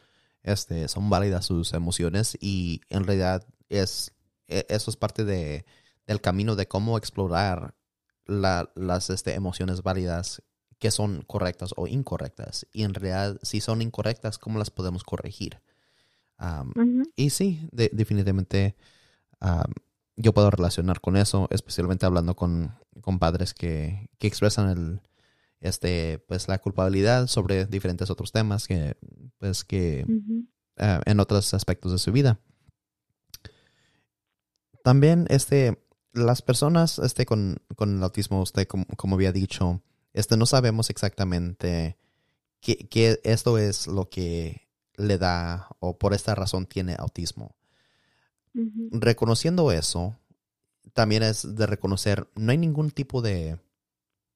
Este, 0.43 0.87
son 0.87 1.09
válidas 1.09 1.45
sus 1.45 1.73
emociones 1.73 2.37
y 2.41 2.81
en 2.89 3.03
realidad 3.05 3.45
es 3.69 4.13
e, 4.51 4.65
eso 4.69 4.91
es 4.91 4.97
parte 4.97 5.23
de, 5.25 5.65
del 6.07 6.21
camino 6.21 6.55
de 6.55 6.67
cómo 6.67 6.97
explorar 6.97 7.73
las 8.25 9.09
este, 9.09 9.33
emociones 9.33 9.81
válidas 9.83 10.43
que 10.81 10.89
son 10.91 11.21
correctas 11.27 11.73
o 11.77 11.85
incorrectas. 11.87 12.65
Y 12.73 12.81
en 12.83 12.95
realidad, 12.95 13.39
si 13.43 13.61
son 13.61 13.83
incorrectas, 13.83 14.39
¿cómo 14.39 14.57
las 14.57 14.71
podemos 14.71 15.03
corregir? 15.03 15.61
Y 17.15 17.29
sí, 17.29 17.69
definitivamente 17.71 18.75
yo 20.15 20.33
puedo 20.33 20.49
relacionar 20.49 20.99
con 20.99 21.17
eso, 21.17 21.47
especialmente 21.51 22.07
hablando 22.07 22.35
con, 22.35 22.73
padres 23.19 23.53
que, 23.53 24.09
expresan 24.19 24.69
el, 24.69 25.01
este, 25.59 26.17
pues 26.27 26.47
la 26.47 26.57
culpabilidad 26.57 27.27
sobre 27.27 27.67
diferentes 27.67 28.09
otros 28.09 28.31
temas 28.31 28.67
que, 28.67 28.97
pues 29.37 29.63
que 29.63 30.03
eh, 30.77 30.99
en 31.05 31.19
otros 31.19 31.53
aspectos 31.53 31.91
de 31.91 31.99
su 31.99 32.11
vida. 32.11 32.39
También, 34.83 35.27
este, 35.29 35.77
las 36.11 36.41
personas, 36.41 36.97
este, 36.97 37.27
con, 37.27 37.61
el 37.79 38.03
autismo, 38.03 38.41
usted, 38.41 38.67
como, 38.67 39.15
había 39.15 39.31
dicho, 39.31 39.83
este, 40.13 40.37
no 40.37 40.45
sabemos 40.45 40.89
exactamente 40.89 41.97
qué, 42.59 43.19
esto 43.23 43.57
es 43.57 43.87
lo 43.87 44.09
que 44.09 44.67
le 44.95 45.17
da 45.17 45.69
o 45.79 45.97
por 45.97 46.13
esta 46.13 46.35
razón 46.35 46.65
tiene 46.65 46.95
autismo. 46.97 47.55
Reconociendo 48.91 49.71
eso, 49.71 50.17
también 50.93 51.23
es 51.23 51.55
de 51.55 51.65
reconocer, 51.65 52.27
no 52.35 52.51
hay 52.51 52.57
ningún 52.57 52.91
tipo 52.91 53.21
de, 53.21 53.57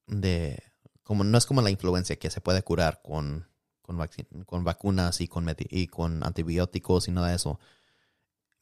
de 0.06 0.62
como 1.02 1.22
no 1.22 1.36
es 1.36 1.46
como 1.46 1.60
la 1.60 1.70
influencia 1.70 2.16
que 2.16 2.30
se 2.30 2.40
puede 2.40 2.62
curar 2.62 3.02
con, 3.02 3.46
con, 3.82 3.98
con 4.46 4.64
vacunas 4.64 5.20
y 5.20 5.28
con, 5.28 5.46
y 5.68 5.86
con 5.86 6.24
antibióticos 6.24 7.08
y 7.08 7.12
nada 7.12 7.28
de 7.28 7.36
eso. 7.36 7.60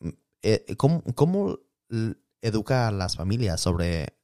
Mm, 0.00 0.09
eh, 0.42 0.77
¿Cómo, 0.77 1.03
¿Cómo, 1.14 1.59
educa 2.42 2.88
a 2.88 2.92
las 2.92 3.16
familias 3.16 3.61
sobre, 3.61 4.16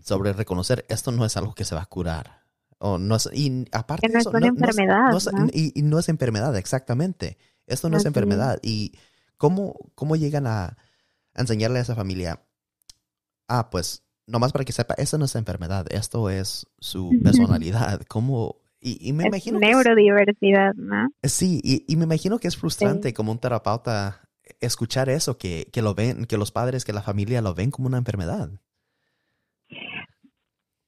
sobre 0.00 0.32
reconocer 0.32 0.84
esto 0.88 1.12
no 1.12 1.24
es 1.24 1.36
algo 1.36 1.54
que 1.54 1.64
se 1.64 1.74
va 1.74 1.82
a 1.82 1.86
curar? 1.86 2.42
O 2.78 2.98
no 2.98 3.16
es, 3.16 3.28
y 3.32 3.66
aparte 3.72 4.08
no 4.08 4.18
es 4.18 4.26
una 4.26 4.46
enfermedad. 4.46 5.10
Y, 5.52 5.82
no 5.82 5.98
es 5.98 6.08
enfermedad, 6.08 6.56
exactamente. 6.56 7.38
Esto 7.66 7.90
no 7.90 7.96
es 7.96 8.04
enfermedad. 8.04 8.58
Y 8.62 8.92
¿Cómo, 9.38 9.76
cómo 9.94 10.16
llegan 10.16 10.46
a, 10.46 10.76
enseñarle 11.34 11.78
a 11.78 11.82
esa 11.82 11.94
familia? 11.94 12.42
Ah, 13.46 13.70
pues, 13.70 14.02
nomás 14.26 14.52
para 14.52 14.64
que 14.64 14.72
sepa, 14.72 14.94
esto 14.98 15.16
no 15.16 15.24
es 15.24 15.36
enfermedad, 15.36 15.86
esto 15.90 16.28
es 16.28 16.66
su 16.80 17.10
personalidad. 17.22 18.02
¿Cómo? 18.08 18.56
Y, 18.80 19.12
me 19.12 19.26
imagino. 19.26 19.58
Neurodiversidad, 19.60 20.74
¿no? 20.74 21.08
Sí, 21.22 21.60
y, 21.62 21.96
me 21.96 22.04
imagino 22.04 22.38
que 22.38 22.48
es 22.48 22.56
frustrante 22.56 23.14
como 23.14 23.32
un 23.32 23.38
terapeuta 23.38 24.28
escuchar 24.60 25.08
eso, 25.08 25.38
que, 25.38 25.68
que 25.72 25.82
lo 25.82 25.94
ven, 25.94 26.24
que 26.26 26.36
los 26.36 26.50
padres, 26.50 26.84
que 26.84 26.92
la 26.92 27.02
familia 27.02 27.40
lo 27.40 27.54
ven 27.54 27.70
como 27.70 27.86
una 27.86 27.98
enfermedad. 27.98 28.50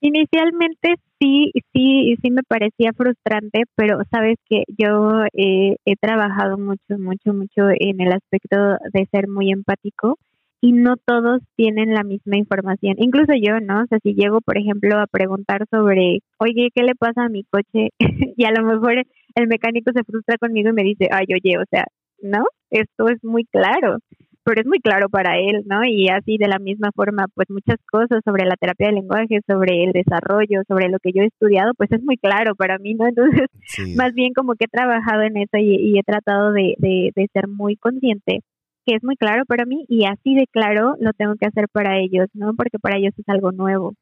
Inicialmente 0.01 0.95
sí, 1.21 1.53
sí, 1.75 2.17
sí 2.23 2.31
me 2.31 2.43
parecía 2.43 2.93
frustrante, 2.95 3.65
pero 3.75 3.99
sabes 4.11 4.37
que 4.49 4.65
yo 4.79 5.25
eh, 5.35 5.77
he 5.85 5.97
trabajado 5.97 6.57
mucho, 6.57 6.99
mucho, 6.99 7.35
mucho 7.35 7.69
en 7.79 8.01
el 8.01 8.13
aspecto 8.13 8.57
de 8.93 9.07
ser 9.13 9.29
muy 9.29 9.51
empático 9.53 10.19
y 10.63 10.73
no 10.73 10.97
todos 10.97 11.43
tienen 11.57 11.95
la 11.95 12.03
misma 12.03 12.37
información. 12.37 12.95
Incluso 12.99 13.33
yo, 13.35 13.61
¿no? 13.61 13.83
O 13.83 13.87
sea, 13.87 13.99
si 14.03 14.15
llego, 14.15 14.41
por 14.41 14.59
ejemplo, 14.59 14.99
a 14.99 15.07
preguntar 15.07 15.67
sobre, 15.71 16.21
oye, 16.39 16.71
¿qué 16.75 16.83
le 16.83 16.95
pasa 16.95 17.25
a 17.25 17.29
mi 17.29 17.45
coche? 17.45 17.91
y 18.37 18.45
a 18.45 18.53
lo 18.53 18.65
mejor 18.65 19.05
el 19.35 19.49
mecánico 19.49 19.93
se 19.95 20.05
frustra 20.05 20.37
conmigo 20.39 20.71
y 20.71 20.75
me 20.75 20.83
dice, 20.83 21.09
ay, 21.13 21.27
oye, 21.35 21.59
o 21.59 21.65
sea, 21.71 21.85
¿no? 22.23 22.45
Esto 22.71 23.09
es 23.09 23.23
muy 23.25 23.45
claro. 23.45 23.99
Pero 24.45 24.61
es 24.61 24.67
muy 24.67 24.81
claro 24.81 25.09
para 25.09 25.39
él, 25.39 25.63
¿no? 25.67 25.85
Y 25.85 26.09
así 26.09 26.37
de 26.39 26.49
la 26.49 26.59
misma 26.59 26.91
forma, 26.95 27.27
pues 27.35 27.49
muchas 27.51 27.77
cosas 27.91 28.21
sobre 28.25 28.45
la 28.45 28.57
terapia 28.57 28.87
del 28.87 28.97
lenguaje, 28.97 29.41
sobre 29.47 29.85
el 29.85 29.93
desarrollo, 29.93 30.63
sobre 30.67 30.89
lo 30.89 30.99
que 30.99 31.13
yo 31.13 31.23
he 31.23 31.27
estudiado, 31.27 31.73
pues 31.77 31.91
es 31.93 32.03
muy 32.03 32.17
claro 32.17 32.55
para 32.55 32.79
mí, 32.79 32.95
¿no? 32.95 33.07
Entonces, 33.07 33.47
más 33.97 34.15
bien 34.15 34.33
como 34.35 34.55
que 34.55 34.65
he 34.65 34.69
trabajado 34.69 35.23
en 35.23 35.37
eso 35.37 35.59
y, 35.59 35.99
he 35.99 36.03
tratado 36.03 36.53
de, 36.53 36.75
de, 36.79 37.13
de 37.15 37.29
ser 37.33 37.49
muy 37.49 37.77
consciente 37.77 38.41
que 38.87 38.97
es 38.97 39.05
muy 39.05 39.17
claro 39.17 39.45
para 39.45 39.67
mí 39.67 39.85
y 39.89 40.07
así 40.07 40.35
de 40.35 40.47
claro 40.47 40.95
lo 41.01 41.13
tengo 41.13 41.35
que 41.37 41.47
hacer 41.47 41.67
para 41.71 41.99
ellos, 41.99 42.29
¿no? 42.33 42.55
Porque 42.55 42.79
para 42.79 42.97
ellos 42.97 43.13
es 43.19 43.29
algo 43.29 43.53
nuevo. 43.53 43.95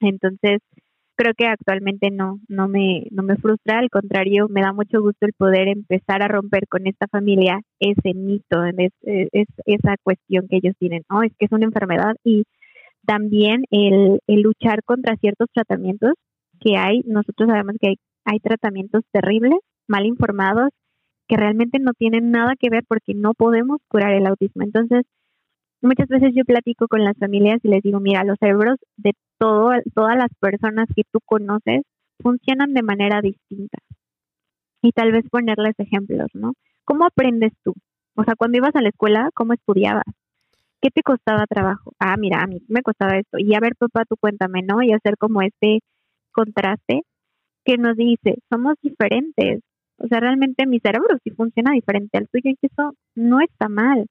Entonces, 0.00 0.60
creo 1.16 1.32
que 1.34 1.46
actualmente 1.46 2.10
no, 2.10 2.38
no 2.48 2.68
me, 2.68 3.06
no 3.10 3.22
me 3.22 3.36
frustra, 3.36 3.78
al 3.78 3.90
contrario, 3.90 4.48
me 4.48 4.60
da 4.60 4.72
mucho 4.72 5.00
gusto 5.00 5.26
el 5.26 5.32
poder 5.32 5.68
empezar 5.68 6.22
a 6.22 6.28
romper 6.28 6.68
con 6.68 6.86
esta 6.86 7.06
familia 7.08 7.60
ese 7.80 8.14
mito, 8.14 8.64
es, 8.64 8.92
es 9.02 9.48
esa 9.64 9.96
cuestión 10.02 10.46
que 10.48 10.58
ellos 10.58 10.74
tienen, 10.78 11.02
¿no? 11.10 11.22
Es 11.22 11.32
que 11.38 11.46
es 11.46 11.52
una 11.52 11.64
enfermedad 11.64 12.14
y 12.22 12.44
también 13.06 13.64
el, 13.70 14.20
el 14.26 14.40
luchar 14.42 14.82
contra 14.84 15.16
ciertos 15.16 15.48
tratamientos 15.54 16.12
que 16.60 16.76
hay, 16.76 17.02
nosotros 17.06 17.48
sabemos 17.48 17.76
que 17.80 17.88
hay, 17.88 17.96
hay 18.24 18.40
tratamientos 18.40 19.02
terribles, 19.12 19.58
mal 19.88 20.04
informados, 20.04 20.70
que 21.28 21.36
realmente 21.36 21.78
no 21.78 21.92
tienen 21.92 22.30
nada 22.30 22.54
que 22.58 22.70
ver 22.70 22.84
porque 22.86 23.14
no 23.14 23.34
podemos 23.34 23.78
curar 23.88 24.12
el 24.12 24.26
autismo. 24.26 24.62
Entonces, 24.62 25.02
muchas 25.80 26.08
veces 26.08 26.32
yo 26.34 26.44
platico 26.44 26.88
con 26.88 27.04
las 27.04 27.16
familias 27.18 27.60
y 27.62 27.68
les 27.68 27.82
digo, 27.82 28.00
mira, 28.00 28.24
los 28.24 28.38
cerebros 28.38 28.76
de 28.96 29.12
todo, 29.38 29.70
todas 29.94 30.16
las 30.16 30.30
personas 30.40 30.88
que 30.94 31.02
tú 31.10 31.20
conoces 31.24 31.82
funcionan 32.22 32.72
de 32.74 32.82
manera 32.82 33.20
distinta. 33.20 33.78
Y 34.82 34.92
tal 34.92 35.12
vez 35.12 35.24
ponerles 35.30 35.74
ejemplos, 35.78 36.28
¿no? 36.34 36.54
¿Cómo 36.84 37.04
aprendes 37.06 37.52
tú? 37.64 37.74
O 38.16 38.24
sea, 38.24 38.34
cuando 38.36 38.58
ibas 38.58 38.74
a 38.74 38.82
la 38.82 38.88
escuela, 38.88 39.30
¿cómo 39.34 39.52
estudiabas? 39.52 40.04
¿Qué 40.80 40.90
te 40.90 41.02
costaba 41.02 41.46
trabajo? 41.46 41.92
Ah, 41.98 42.16
mira, 42.16 42.42
a 42.42 42.46
mí 42.46 42.62
me 42.68 42.82
costaba 42.82 43.18
esto. 43.18 43.38
Y 43.38 43.54
a 43.54 43.60
ver, 43.60 43.74
papá, 43.76 44.04
tú 44.04 44.16
cuéntame, 44.18 44.62
¿no? 44.62 44.82
Y 44.82 44.92
hacer 44.92 45.16
como 45.18 45.42
este 45.42 45.80
contraste 46.32 47.02
que 47.64 47.76
nos 47.78 47.96
dice, 47.96 48.38
somos 48.50 48.76
diferentes. 48.82 49.60
O 49.98 50.06
sea, 50.08 50.20
realmente 50.20 50.66
mi 50.66 50.78
cerebro 50.80 51.18
sí 51.24 51.30
funciona 51.30 51.72
diferente 51.72 52.18
al 52.18 52.28
tuyo 52.28 52.50
y 52.50 52.58
eso 52.60 52.92
no 53.14 53.40
está 53.40 53.68
mal 53.68 54.06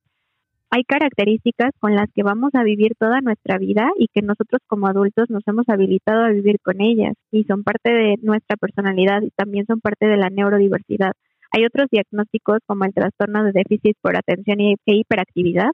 hay 0.69 0.83
características 0.83 1.71
con 1.79 1.95
las 1.95 2.09
que 2.13 2.23
vamos 2.23 2.53
a 2.53 2.63
vivir 2.63 2.93
toda 2.99 3.21
nuestra 3.21 3.57
vida 3.57 3.89
y 3.97 4.07
que 4.07 4.21
nosotros 4.21 4.61
como 4.67 4.87
adultos 4.87 5.29
nos 5.29 5.47
hemos 5.47 5.67
habilitado 5.69 6.23
a 6.23 6.29
vivir 6.29 6.57
con 6.61 6.81
ellas 6.81 7.13
y 7.31 7.43
son 7.45 7.63
parte 7.63 7.91
de 7.91 8.17
nuestra 8.21 8.57
personalidad 8.57 9.21
y 9.21 9.29
también 9.31 9.65
son 9.65 9.79
parte 9.79 10.05
de 10.07 10.17
la 10.17 10.29
neurodiversidad. 10.29 11.13
Hay 11.51 11.65
otros 11.65 11.87
diagnósticos 11.91 12.59
como 12.65 12.85
el 12.85 12.93
trastorno 12.93 13.43
de 13.43 13.51
déficit 13.53 13.95
por 14.01 14.17
atención 14.17 14.59
e 14.59 14.75
hiperactividad 14.85 15.71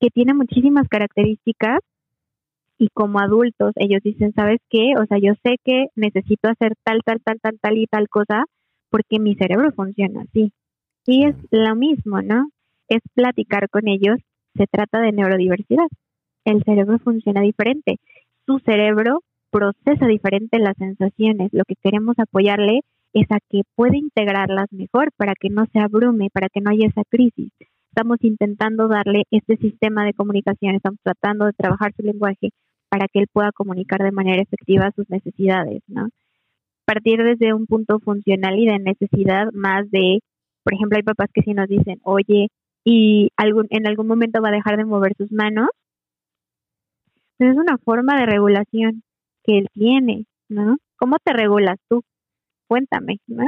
que 0.00 0.08
tiene 0.10 0.34
muchísimas 0.34 0.88
características 0.88 1.80
y 2.78 2.88
como 2.92 3.20
adultos 3.20 3.72
ellos 3.76 4.00
dicen, 4.02 4.32
¿sabes 4.34 4.60
qué? 4.70 4.92
O 4.98 5.06
sea, 5.06 5.18
yo 5.18 5.34
sé 5.44 5.56
que 5.64 5.86
necesito 5.96 6.48
hacer 6.48 6.74
tal, 6.84 7.00
tal, 7.04 7.20
tal, 7.22 7.38
tal, 7.40 7.58
tal 7.60 7.78
y 7.78 7.86
tal 7.86 8.08
cosa 8.08 8.44
porque 8.90 9.18
mi 9.18 9.34
cerebro 9.34 9.72
funciona 9.72 10.22
así. 10.22 10.52
Y 11.06 11.26
es 11.26 11.36
lo 11.50 11.74
mismo, 11.76 12.22
¿no? 12.22 12.48
Es 12.88 13.00
platicar 13.14 13.68
con 13.68 13.88
ellos, 13.88 14.18
se 14.56 14.66
trata 14.66 15.00
de 15.00 15.12
neurodiversidad. 15.12 15.86
El 16.44 16.62
cerebro 16.64 16.98
funciona 16.98 17.40
diferente. 17.40 17.96
Su 18.46 18.58
cerebro 18.60 19.20
procesa 19.50 20.06
diferente 20.06 20.58
las 20.58 20.76
sensaciones. 20.76 21.50
Lo 21.52 21.64
que 21.64 21.76
queremos 21.82 22.18
apoyarle 22.18 22.80
es 23.12 23.26
a 23.30 23.38
que 23.48 23.62
pueda 23.76 23.96
integrarlas 23.96 24.66
mejor 24.72 25.10
para 25.16 25.34
que 25.38 25.48
no 25.48 25.64
se 25.72 25.78
abrume, 25.78 26.28
para 26.32 26.48
que 26.48 26.60
no 26.60 26.70
haya 26.70 26.88
esa 26.88 27.02
crisis. 27.08 27.50
Estamos 27.90 28.18
intentando 28.22 28.88
darle 28.88 29.22
este 29.30 29.56
sistema 29.56 30.04
de 30.04 30.14
comunicación, 30.14 30.74
estamos 30.74 30.98
tratando 31.02 31.46
de 31.46 31.52
trabajar 31.52 31.92
su 31.96 32.02
lenguaje 32.02 32.50
para 32.88 33.06
que 33.06 33.20
él 33.20 33.26
pueda 33.32 33.52
comunicar 33.52 34.02
de 34.02 34.10
manera 34.10 34.42
efectiva 34.42 34.90
sus 34.96 35.08
necesidades, 35.08 35.82
¿no? 35.86 36.08
Partir 36.84 37.22
desde 37.22 37.54
un 37.54 37.66
punto 37.66 38.00
funcional 38.00 38.58
y 38.58 38.66
de 38.66 38.78
necesidad 38.80 39.52
más 39.52 39.88
de, 39.90 40.18
por 40.64 40.74
ejemplo, 40.74 40.96
hay 40.96 41.04
papás 41.04 41.30
que 41.32 41.42
sí 41.42 41.54
nos 41.54 41.68
dicen, 41.68 42.00
oye, 42.02 42.48
y 42.84 43.30
algún, 43.36 43.66
en 43.70 43.86
algún 43.86 44.06
momento 44.06 44.42
va 44.42 44.48
a 44.50 44.52
dejar 44.52 44.76
de 44.76 44.84
mover 44.84 45.14
sus 45.16 45.32
manos. 45.32 45.68
Pues 47.38 47.50
es 47.50 47.56
una 47.56 47.78
forma 47.78 48.18
de 48.20 48.26
regulación 48.26 49.02
que 49.42 49.58
él 49.58 49.68
tiene, 49.72 50.26
¿no? 50.48 50.76
¿Cómo 50.96 51.16
te 51.22 51.32
regulas 51.32 51.78
tú? 51.88 52.02
Cuéntame, 52.68 53.18
¿no? 53.26 53.46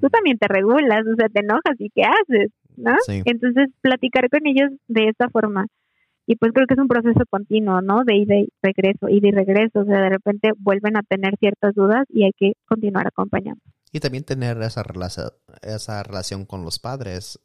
Tú 0.00 0.08
también 0.08 0.38
te 0.38 0.48
regulas, 0.48 1.04
o 1.06 1.14
sea, 1.16 1.28
te 1.28 1.40
enojas 1.40 1.74
y 1.78 1.90
¿qué 1.90 2.04
haces? 2.04 2.50
¿no? 2.76 2.92
Entonces, 3.08 3.68
platicar 3.80 4.28
con 4.30 4.46
ellos 4.46 4.70
de 4.88 5.08
esta 5.08 5.28
forma. 5.28 5.66
Y 6.26 6.36
pues 6.36 6.52
creo 6.52 6.66
que 6.66 6.74
es 6.74 6.80
un 6.80 6.88
proceso 6.88 7.20
continuo, 7.28 7.82
¿no? 7.82 8.02
De 8.04 8.16
ida 8.16 8.36
y 8.36 8.48
regreso, 8.62 9.08
ida 9.10 9.28
y 9.28 9.32
regreso. 9.32 9.80
O 9.80 9.84
sea, 9.84 10.00
de 10.00 10.08
repente 10.08 10.52
vuelven 10.56 10.96
a 10.96 11.02
tener 11.02 11.36
ciertas 11.38 11.74
dudas 11.74 12.06
y 12.08 12.24
hay 12.24 12.32
que 12.36 12.54
continuar 12.66 13.06
acompañando. 13.06 13.60
Y 13.92 14.00
también 14.00 14.24
tener 14.24 14.56
esa, 14.62 14.82
relación, 14.82 15.28
esa 15.62 16.02
relación 16.02 16.46
con 16.46 16.64
los 16.64 16.78
padres 16.78 17.38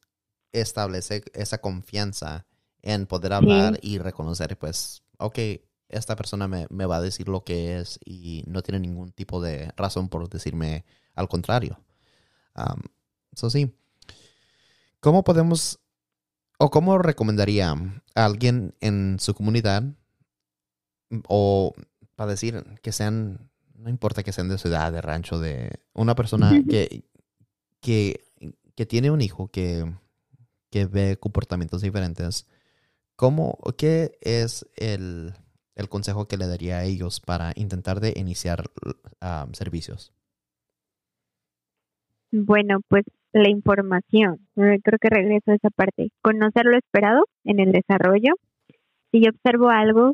establece 0.51 1.23
esa 1.33 1.59
confianza 1.59 2.45
en 2.81 3.05
poder 3.05 3.33
hablar 3.33 3.79
y 3.81 3.97
reconocer, 3.97 4.57
pues, 4.57 5.03
ok, 5.17 5.37
esta 5.89 6.15
persona 6.15 6.47
me, 6.47 6.85
va 6.85 6.97
a 6.97 7.01
decir 7.01 7.27
lo 7.27 7.43
que 7.43 7.77
es 7.79 7.99
y 8.05 8.43
no 8.47 8.61
tiene 8.61 8.79
ningún 8.79 9.11
tipo 9.11 9.41
de 9.41 9.71
razón 9.75 10.07
por 10.07 10.29
decirme 10.29 10.85
al 11.15 11.27
contrario. 11.27 11.79
Eso 13.33 13.49
sí. 13.49 13.73
¿Cómo 14.99 15.23
podemos 15.23 15.79
o 16.57 16.69
cómo 16.69 16.97
recomendaría 16.97 17.71
a 17.71 18.25
alguien 18.25 18.75
en 18.81 19.17
su 19.19 19.33
comunidad 19.33 19.83
o 21.27 21.73
para 22.15 22.31
decir 22.31 22.63
que 22.81 22.91
sean, 22.91 23.49
no 23.75 23.89
importa 23.89 24.23
que 24.23 24.33
sean 24.33 24.49
de 24.49 24.57
ciudad, 24.57 24.91
de 24.91 25.01
rancho, 25.01 25.39
de 25.39 25.79
una 25.93 26.15
persona 26.15 26.51
que, 26.69 27.05
que, 27.79 28.25
que 28.75 28.85
tiene 28.85 29.09
un 29.09 29.21
hijo 29.21 29.47
que 29.47 29.89
que 30.69 30.85
ve 30.85 31.17
comportamientos 31.17 31.81
diferentes, 31.81 32.47
¿cómo, 33.15 33.57
¿qué 33.77 34.17
es 34.21 34.69
el, 34.75 35.33
consejo 35.89 36.27
que 36.27 36.37
le 36.37 36.47
daría 36.47 36.79
a 36.79 36.83
ellos 36.83 37.19
para 37.21 37.53
intentar 37.55 37.99
de 37.99 38.13
iniciar 38.15 38.65
servicios? 39.53 40.13
Bueno, 42.31 42.79
pues 42.87 43.05
la 43.33 43.49
información. 43.49 44.39
Eh, 44.55 44.79
creo 44.83 44.99
que 44.99 45.09
regreso 45.09 45.51
a 45.51 45.55
esa 45.55 45.69
parte. 45.69 46.09
Conocer 46.21 46.65
lo 46.65 46.77
esperado 46.77 47.25
en 47.43 47.59
el 47.59 47.71
desarrollo. 47.71 48.33
Si 49.11 49.21
yo 49.21 49.31
observo 49.31 49.69
algo 49.69 50.13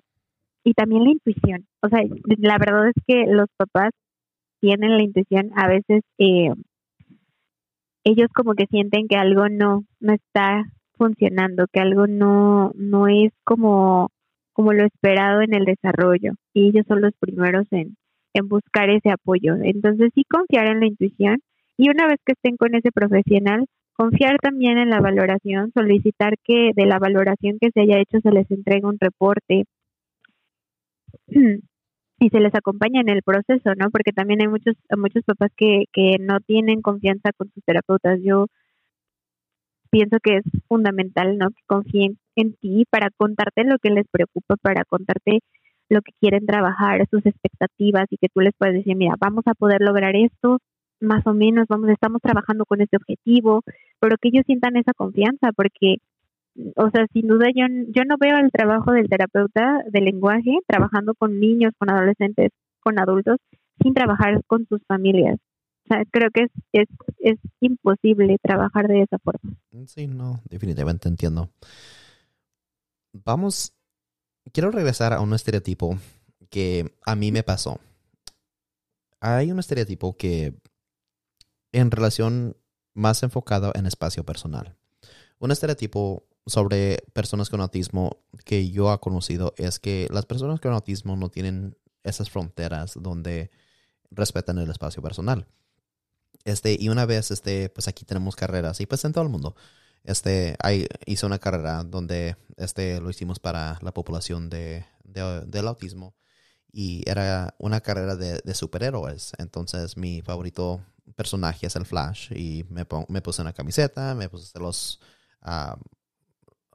y 0.63 0.73
también 0.73 1.03
la 1.03 1.11
intuición. 1.11 1.67
O 1.81 1.89
sea, 1.89 1.99
la 2.37 2.57
verdad 2.57 2.89
es 2.89 3.03
que 3.07 3.25
los 3.27 3.47
papás 3.57 3.91
tienen 4.59 4.97
la 4.97 5.03
intuición 5.03 5.51
a 5.55 5.67
veces 5.67 6.01
eh, 6.17 6.49
ellos 8.05 8.29
como 8.33 8.53
que 8.53 8.67
sienten 8.67 9.07
que 9.07 9.17
algo 9.17 9.49
no, 9.49 9.83
no 9.99 10.13
está 10.13 10.63
funcionando, 10.93 11.65
que 11.73 11.81
algo 11.81 12.07
no, 12.07 12.71
no 12.75 13.07
es 13.07 13.33
como, 13.43 14.09
como 14.53 14.73
lo 14.73 14.85
esperado 14.85 15.41
en 15.41 15.53
el 15.53 15.65
desarrollo 15.65 16.33
y 16.53 16.69
ellos 16.69 16.85
son 16.87 17.01
los 17.01 17.13
primeros 17.19 17.65
en, 17.71 17.97
en 18.33 18.47
buscar 18.47 18.89
ese 18.89 19.09
apoyo. 19.09 19.55
Entonces 19.61 20.11
sí 20.13 20.23
confiar 20.29 20.67
en 20.67 20.79
la 20.81 20.85
intuición 20.85 21.39
y 21.77 21.89
una 21.89 22.07
vez 22.07 22.19
que 22.25 22.33
estén 22.33 22.57
con 22.57 22.75
ese 22.75 22.91
profesional, 22.91 23.65
confiar 23.93 24.37
también 24.37 24.77
en 24.77 24.91
la 24.91 25.01
valoración, 25.01 25.71
solicitar 25.73 26.35
que 26.43 26.71
de 26.75 26.85
la 26.85 26.99
valoración 26.99 27.57
que 27.59 27.71
se 27.71 27.81
haya 27.81 27.99
hecho 27.99 28.19
se 28.21 28.31
les 28.31 28.49
entregue 28.51 28.85
un 28.85 28.97
reporte 28.99 29.65
y 32.19 32.29
se 32.29 32.39
les 32.39 32.55
acompaña 32.55 33.01
en 33.01 33.09
el 33.09 33.21
proceso, 33.23 33.75
¿no? 33.75 33.89
Porque 33.91 34.11
también 34.13 34.41
hay 34.41 34.47
muchos 34.47 34.75
muchos 34.97 35.23
papás 35.23 35.51
que, 35.55 35.85
que 35.93 36.17
no 36.19 36.39
tienen 36.39 36.81
confianza 36.81 37.31
con 37.37 37.51
sus 37.53 37.63
terapeutas. 37.65 38.19
Yo 38.23 38.47
pienso 39.89 40.17
que 40.23 40.37
es 40.37 40.43
fundamental, 40.67 41.37
¿no? 41.37 41.49
Que 41.49 41.61
confíen 41.67 42.17
en 42.35 42.53
ti 42.55 42.85
para 42.89 43.09
contarte 43.17 43.63
lo 43.63 43.77
que 43.79 43.89
les 43.89 44.07
preocupa, 44.09 44.55
para 44.57 44.83
contarte 44.85 45.39
lo 45.89 46.01
que 46.01 46.11
quieren 46.19 46.45
trabajar, 46.45 47.07
sus 47.09 47.25
expectativas 47.25 48.07
y 48.09 48.17
que 48.17 48.29
tú 48.29 48.41
les 48.41 48.53
puedes 48.57 48.75
decir, 48.75 48.95
mira, 48.95 49.15
vamos 49.19 49.43
a 49.47 49.53
poder 49.53 49.81
lograr 49.81 50.15
esto, 50.15 50.59
más 50.99 51.25
o 51.27 51.33
menos, 51.33 51.67
vamos, 51.69 51.89
estamos 51.89 52.21
trabajando 52.21 52.65
con 52.65 52.81
este 52.81 52.97
objetivo, 52.97 53.61
pero 53.99 54.17
que 54.17 54.29
ellos 54.29 54.43
sientan 54.45 54.77
esa 54.77 54.93
confianza, 54.93 55.51
porque 55.55 55.97
o 56.75 56.89
sea, 56.89 57.05
sin 57.13 57.27
duda 57.27 57.47
yo, 57.53 57.65
yo 57.89 58.03
no 58.05 58.15
veo 58.19 58.37
el 58.37 58.51
trabajo 58.51 58.91
del 58.91 59.09
terapeuta 59.09 59.83
de 59.89 60.01
lenguaje 60.01 60.59
trabajando 60.67 61.13
con 61.13 61.39
niños, 61.39 61.73
con 61.77 61.89
adolescentes, 61.89 62.51
con 62.79 62.99
adultos, 62.99 63.37
sin 63.81 63.93
trabajar 63.93 64.41
con 64.47 64.65
sus 64.67 64.81
familias. 64.87 65.37
O 65.85 65.87
sea, 65.87 66.03
creo 66.09 66.29
que 66.31 66.43
es, 66.43 66.51
es, 66.71 66.87
es 67.19 67.39
imposible 67.59 68.37
trabajar 68.41 68.87
de 68.87 69.03
esa 69.03 69.19
forma. 69.19 69.53
Sí, 69.85 70.07
no, 70.07 70.41
definitivamente 70.49 71.09
entiendo. 71.09 71.49
Vamos, 73.13 73.73
quiero 74.51 74.71
regresar 74.71 75.13
a 75.13 75.21
un 75.21 75.33
estereotipo 75.33 75.97
que 76.49 76.91
a 77.05 77.15
mí 77.15 77.31
me 77.31 77.43
pasó. 77.43 77.79
Hay 79.19 79.51
un 79.51 79.59
estereotipo 79.59 80.17
que 80.17 80.55
en 81.71 81.91
relación 81.91 82.55
más 82.93 83.21
enfocado 83.23 83.71
en 83.75 83.85
espacio 83.85 84.23
personal. 84.23 84.75
Un 85.39 85.51
estereotipo 85.51 86.23
sobre 86.45 87.03
personas 87.13 87.49
con 87.49 87.61
autismo 87.61 88.23
que 88.43 88.69
yo 88.69 88.93
he 88.93 88.99
conocido 88.99 89.53
es 89.57 89.79
que 89.79 90.07
las 90.11 90.25
personas 90.25 90.59
con 90.59 90.73
autismo 90.73 91.15
no 91.15 91.29
tienen 91.29 91.77
esas 92.03 92.29
fronteras 92.29 92.93
donde 92.99 93.49
respetan 94.11 94.59
el 94.59 94.69
espacio 94.69 95.01
personal. 95.01 95.47
Este, 96.43 96.77
y 96.79 96.89
una 96.89 97.05
vez, 97.05 97.31
este, 97.31 97.69
pues 97.69 97.87
aquí 97.87 98.05
tenemos 98.05 98.35
carreras, 98.35 98.79
y 98.79 98.85
pues 98.85 99.03
en 99.05 99.13
todo 99.13 99.23
el 99.23 99.29
mundo. 99.29 99.55
Este, 100.03 100.55
hay, 100.59 100.87
hice 101.07 101.25
una 101.25 101.39
carrera 101.39 101.83
donde 101.83 102.37
este, 102.57 103.01
lo 103.01 103.09
hicimos 103.09 103.39
para 103.39 103.79
la 103.81 103.91
población 103.93 104.49
de, 104.49 104.85
del 105.03 105.67
autismo 105.67 106.15
y 106.71 107.03
era 107.09 107.55
una 107.57 107.81
carrera 107.81 108.15
de, 108.15 108.53
superhéroes. 108.53 109.33
Entonces 109.39 109.97
mi 109.97 110.21
favorito 110.21 110.85
personaje 111.15 111.65
es 111.67 111.75
el 111.75 111.85
Flash 111.85 112.31
y 112.33 112.65
me, 112.69 112.85
me 113.07 113.21
puse 113.21 113.41
una 113.41 113.53
camiseta, 113.53 114.13
me 114.13 114.29
puse 114.29 114.59
los... 114.59 114.99
Ah, 115.41 115.77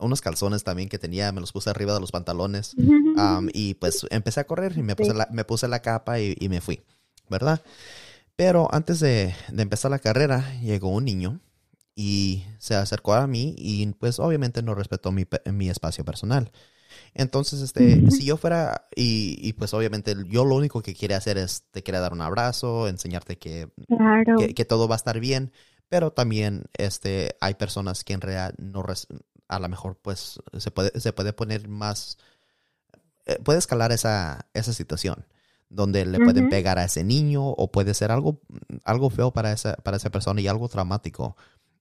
unos 0.01 0.20
calzones 0.20 0.64
también 0.64 0.88
que 0.88 0.98
tenía, 0.98 1.32
me 1.32 1.40
los 1.40 1.53
puse 1.53 1.70
arriba 1.70 1.94
de 1.94 2.01
los 2.01 2.12
pantalones 2.12 2.74
y 3.53 3.74
pues 3.74 4.07
empecé 4.11 4.40
a 4.40 4.44
correr 4.44 4.76
y 4.76 4.82
me 4.82 4.96
puse, 4.96 5.14
la, 5.14 5.28
me 5.30 5.44
puse 5.44 5.68
la 5.68 5.80
capa 5.80 6.20
y, 6.20 6.48
me 6.48 6.61
fui, 6.61 6.82
¿verdad? 7.28 7.62
Pero 8.36 8.68
antes 8.72 9.01
de, 9.01 9.34
de, 9.51 9.62
empezar 9.62 9.90
la 9.90 9.98
carrera 9.98 10.44
llegó 10.61 10.88
un 10.88 11.05
niño 11.05 11.40
y 11.94 12.44
se 12.59 12.74
acercó 12.74 13.14
a 13.14 13.26
mí 13.26 13.55
y 13.59 13.86
pues 13.92 14.18
obviamente 14.18 14.62
no 14.62 14.74
respetó 14.74 15.12
mi, 15.12 15.26
mi 15.53 15.68
espacio 15.68 16.05
personal. 16.05 16.51
Entonces, 17.14 17.61
este, 17.61 18.11
si 18.11 18.24
yo 18.24 18.36
fuera, 18.36 18.88
y, 18.94 19.53
pues 19.55 19.74
obviamente 19.74 20.14
yo 20.26 20.44
lo 20.44 20.57
único 20.57 20.82
que 20.82 20.94
quiere 20.94 21.14
hacer 21.14 21.38
es 21.38 21.64
te 21.70 21.82
quiere 21.82 22.01
dar 22.01 22.12
un 22.12 22.20
abrazo, 22.20 22.88
enseñarte 22.88 23.38
que, 23.38 23.68
que, 24.55 24.64
todo 24.64 24.88
va 24.88 24.94
a 24.94 24.96
estar 24.96 25.20
bien, 25.20 25.53
pero 25.88 26.12
también 26.12 26.64
este, 26.76 27.36
hay 27.40 27.55
personas 27.55 28.05
que 28.05 28.12
en 28.12 28.20
realidad 28.20 28.55
no, 28.59 28.84
a 29.51 29.59
lo 29.59 29.68
mejor 29.68 29.98
pues 30.01 30.40
se 30.57 30.70
puede, 30.70 30.98
se 30.98 31.12
puede 31.12 31.32
poner 31.32 31.68
más, 31.68 32.18
eh, 33.26 33.38
puede 33.42 33.59
escalar 33.59 33.90
esa, 33.90 34.46
esa 34.55 34.72
situación 34.72 35.26
donde 35.68 36.05
le 36.05 36.18
pueden 36.18 36.48
pegar 36.48 36.78
a 36.78 36.84
ese 36.84 37.05
niño 37.05 37.46
o 37.46 37.70
puede 37.70 37.94
ser 37.94 38.11
algo, 38.11 38.40
algo 38.84 39.09
feo 39.09 39.32
para 39.32 39.53
esa, 39.53 39.76
para 39.76 39.96
esa 39.96 40.11
persona 40.11 40.40
y 40.40 40.48
algo 40.48 40.68
traumático. 40.68 41.36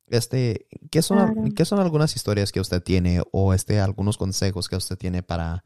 Este, 0.08 0.68
¿qué 0.92 1.02
son, 1.02 1.52
¿qué 1.54 1.66
son 1.66 1.80
algunas 1.80 2.16
historias 2.16 2.52
que 2.52 2.60
usted 2.60 2.84
tiene 2.84 3.22
o 3.32 3.54
este, 3.54 3.80
algunos 3.80 4.18
consejos 4.18 4.70
que 4.70 4.76
usted 4.76 4.96
tiene 4.96 5.24
para, 5.24 5.64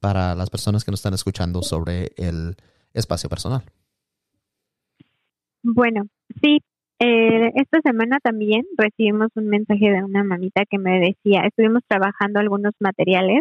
para 0.00 0.34
las 0.34 0.50
personas 0.50 0.84
que 0.84 0.90
nos 0.90 0.98
están 0.98 1.14
escuchando 1.14 1.62
sobre 1.62 2.12
el 2.16 2.56
espacio 2.94 3.28
personal? 3.28 3.64
Bueno, 5.62 6.08
sí, 6.42 6.62
eh, 6.98 7.52
esta 7.56 7.80
semana 7.82 8.18
también 8.22 8.64
recibimos 8.76 9.28
un 9.34 9.48
mensaje 9.48 9.90
de 9.90 10.02
una 10.02 10.24
mamita 10.24 10.64
que 10.64 10.78
me 10.78 10.98
decía, 11.00 11.42
estuvimos 11.42 11.82
trabajando 11.86 12.40
algunos 12.40 12.72
materiales 12.80 13.40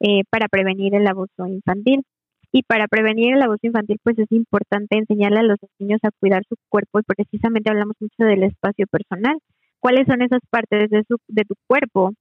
eh, 0.00 0.22
para 0.30 0.48
prevenir 0.48 0.94
el 0.94 1.06
abuso 1.06 1.46
infantil. 1.46 2.04
Y 2.52 2.62
para 2.62 2.86
prevenir 2.88 3.34
el 3.34 3.42
abuso 3.42 3.66
infantil, 3.66 3.98
pues 4.02 4.18
es 4.18 4.30
importante 4.30 4.96
enseñarle 4.96 5.40
a 5.40 5.42
los 5.42 5.58
niños 5.78 6.00
a 6.04 6.10
cuidar 6.20 6.42
su 6.48 6.56
cuerpo 6.70 7.00
y 7.00 7.02
precisamente 7.02 7.70
hablamos 7.70 7.96
mucho 8.00 8.24
del 8.24 8.44
espacio 8.44 8.86
personal. 8.86 9.36
¿Cuáles 9.80 10.06
son 10.06 10.22
esas 10.22 10.40
partes 10.48 10.88
de, 10.88 11.04
su, 11.06 11.16
de 11.28 11.44
tu 11.44 11.54
cuerpo 11.66 12.12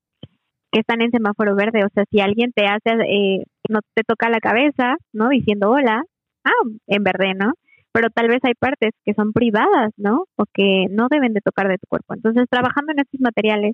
que 0.71 0.79
están 0.81 1.01
en 1.01 1.11
semáforo 1.11 1.55
verde? 1.55 1.85
O 1.85 1.89
sea, 1.93 2.03
si 2.11 2.19
alguien 2.19 2.51
te 2.53 2.65
hace, 2.65 2.91
eh, 3.07 3.43
no 3.69 3.79
te 3.93 4.03
toca 4.03 4.29
la 4.29 4.39
cabeza, 4.39 4.97
¿no? 5.13 5.29
Diciendo 5.29 5.69
hola, 5.69 6.03
ah, 6.43 6.69
en 6.87 7.03
verde, 7.03 7.33
¿no? 7.33 7.53
Pero 7.95 8.09
tal 8.09 8.27
vez 8.27 8.39
hay 8.43 8.55
partes 8.55 8.91
que 9.05 9.13
son 9.13 9.31
privadas, 9.31 9.93
¿no? 9.95 10.25
O 10.35 10.43
que 10.53 10.87
no 10.89 11.07
deben 11.09 11.31
de 11.31 11.39
tocar 11.39 11.69
de 11.69 11.77
tu 11.77 11.87
cuerpo. 11.87 12.13
Entonces, 12.13 12.43
trabajando 12.49 12.91
en 12.91 12.99
estos 12.99 13.21
materiales 13.21 13.71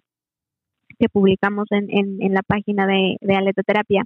que 1.00 1.10
publicamos 1.10 1.66
en, 1.72 1.88
en, 2.22 2.32
la 2.32 2.44
página 2.44 2.86
de, 2.86 3.18
de 3.20 3.36
aletoterapia, 3.36 4.04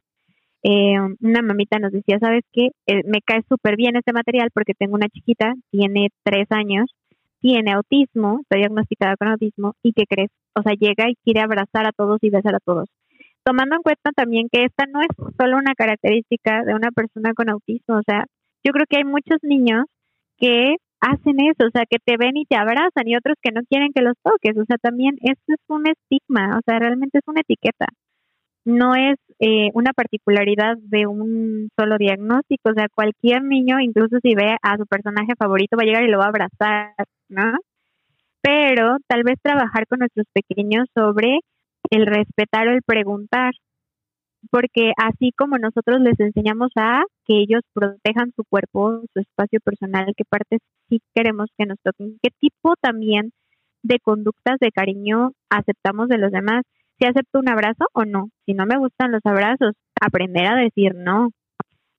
eh, 0.63 0.95
una 1.19 1.41
mamita 1.41 1.79
nos 1.79 1.91
decía, 1.91 2.17
¿sabes 2.19 2.43
qué? 2.53 2.69
Eh, 2.87 3.01
me 3.03 3.19
cae 3.25 3.41
súper 3.49 3.75
bien 3.75 3.97
este 3.97 4.13
material 4.13 4.51
porque 4.53 4.73
tengo 4.73 4.95
una 4.95 5.09
chiquita, 5.09 5.53
tiene 5.69 6.07
tres 6.23 6.47
años, 6.49 6.85
tiene 7.41 7.73
autismo, 7.73 8.39
está 8.43 8.55
diagnosticada 8.55 9.17
con 9.17 9.27
autismo, 9.27 9.73
¿y 9.83 9.91
qué 9.91 10.05
crees? 10.07 10.29
O 10.53 10.61
sea, 10.61 10.75
llega 10.79 11.09
y 11.09 11.15
quiere 11.25 11.41
abrazar 11.41 11.85
a 11.87 11.91
todos 11.91 12.19
y 12.21 12.29
besar 12.29 12.55
a 12.55 12.61
todos. 12.63 12.87
Tomando 13.43 13.75
en 13.75 13.81
cuenta 13.81 14.11
también 14.15 14.47
que 14.49 14.63
esta 14.63 14.85
no 14.85 15.01
es 15.01 15.09
solo 15.37 15.57
una 15.57 15.75
característica 15.75 16.63
de 16.63 16.73
una 16.73 16.91
persona 16.91 17.33
con 17.33 17.49
autismo, 17.49 17.97
o 17.97 18.03
sea, 18.07 18.23
yo 18.63 18.71
creo 18.71 18.85
que 18.89 18.97
hay 18.99 19.03
muchos 19.03 19.39
niños 19.43 19.85
que 20.37 20.75
hacen 21.01 21.39
eso, 21.39 21.67
o 21.67 21.71
sea, 21.73 21.85
que 21.89 21.97
te 22.03 22.17
ven 22.17 22.37
y 22.37 22.45
te 22.45 22.55
abrazan 22.55 23.07
y 23.07 23.15
otros 23.15 23.37
que 23.41 23.51
no 23.51 23.61
quieren 23.69 23.91
que 23.93 24.01
los 24.01 24.15
toques, 24.23 24.57
o 24.57 24.65
sea, 24.65 24.77
también 24.77 25.15
eso 25.21 25.41
es 25.47 25.59
un 25.67 25.87
estigma, 25.87 26.57
o 26.57 26.61
sea, 26.65 26.79
realmente 26.79 27.19
es 27.19 27.23
una 27.27 27.41
etiqueta 27.41 27.87
no 28.65 28.95
es 28.95 29.17
eh, 29.39 29.69
una 29.75 29.93
particularidad 29.93 30.77
de 30.77 31.05
un 31.05 31.69
solo 31.77 31.97
diagnóstico, 31.97 32.71
o 32.71 32.73
sea, 32.73 32.87
cualquier 32.93 33.43
niño, 33.43 33.79
incluso 33.79 34.17
si 34.21 34.33
ve 34.35 34.57
a 34.61 34.77
su 34.77 34.85
personaje 34.87 35.33
favorito, 35.37 35.77
va 35.77 35.83
a 35.83 35.85
llegar 35.85 36.03
y 36.03 36.09
lo 36.09 36.17
va 36.17 36.25
a 36.25 36.29
abrazar, 36.29 36.93
¿no? 37.29 37.59
Pero 38.41 38.97
tal 39.07 39.23
vez 39.23 39.35
trabajar 39.41 39.87
con 39.87 39.99
nuestros 39.99 40.25
pequeños 40.33 40.87
sobre 40.95 41.39
el 41.91 42.05
respetar 42.07 42.67
o 42.67 42.71
el 42.71 42.81
preguntar, 42.81 43.53
porque 44.51 44.91
así 44.97 45.31
como 45.37 45.57
nosotros 45.57 45.99
les 46.01 46.19
enseñamos 46.19 46.71
a 46.75 47.03
que 47.25 47.39
ellos 47.39 47.61
protejan 47.73 48.31
su 48.35 48.43
cuerpo, 48.43 49.01
su 49.13 49.19
espacio 49.19 49.59
personal, 49.61 50.13
qué 50.15 50.23
partes 50.25 50.59
sí 50.89 51.01
queremos 51.13 51.49
que 51.57 51.65
nos 51.65 51.77
toquen, 51.83 52.17
qué 52.21 52.29
tipo 52.39 52.75
también 52.81 53.31
de 53.83 53.99
conductas 53.99 54.57
de 54.59 54.71
cariño 54.71 55.31
aceptamos 55.49 56.09
de 56.09 56.17
los 56.17 56.31
demás 56.31 56.63
si 56.97 57.05
acepto 57.05 57.39
un 57.39 57.49
abrazo 57.49 57.85
o 57.93 58.05
no. 58.05 58.29
Si 58.45 58.53
no 58.53 58.65
me 58.65 58.77
gustan 58.77 59.11
los 59.11 59.21
abrazos, 59.25 59.73
aprender 59.99 60.47
a 60.47 60.55
decir 60.55 60.95
no. 60.95 61.29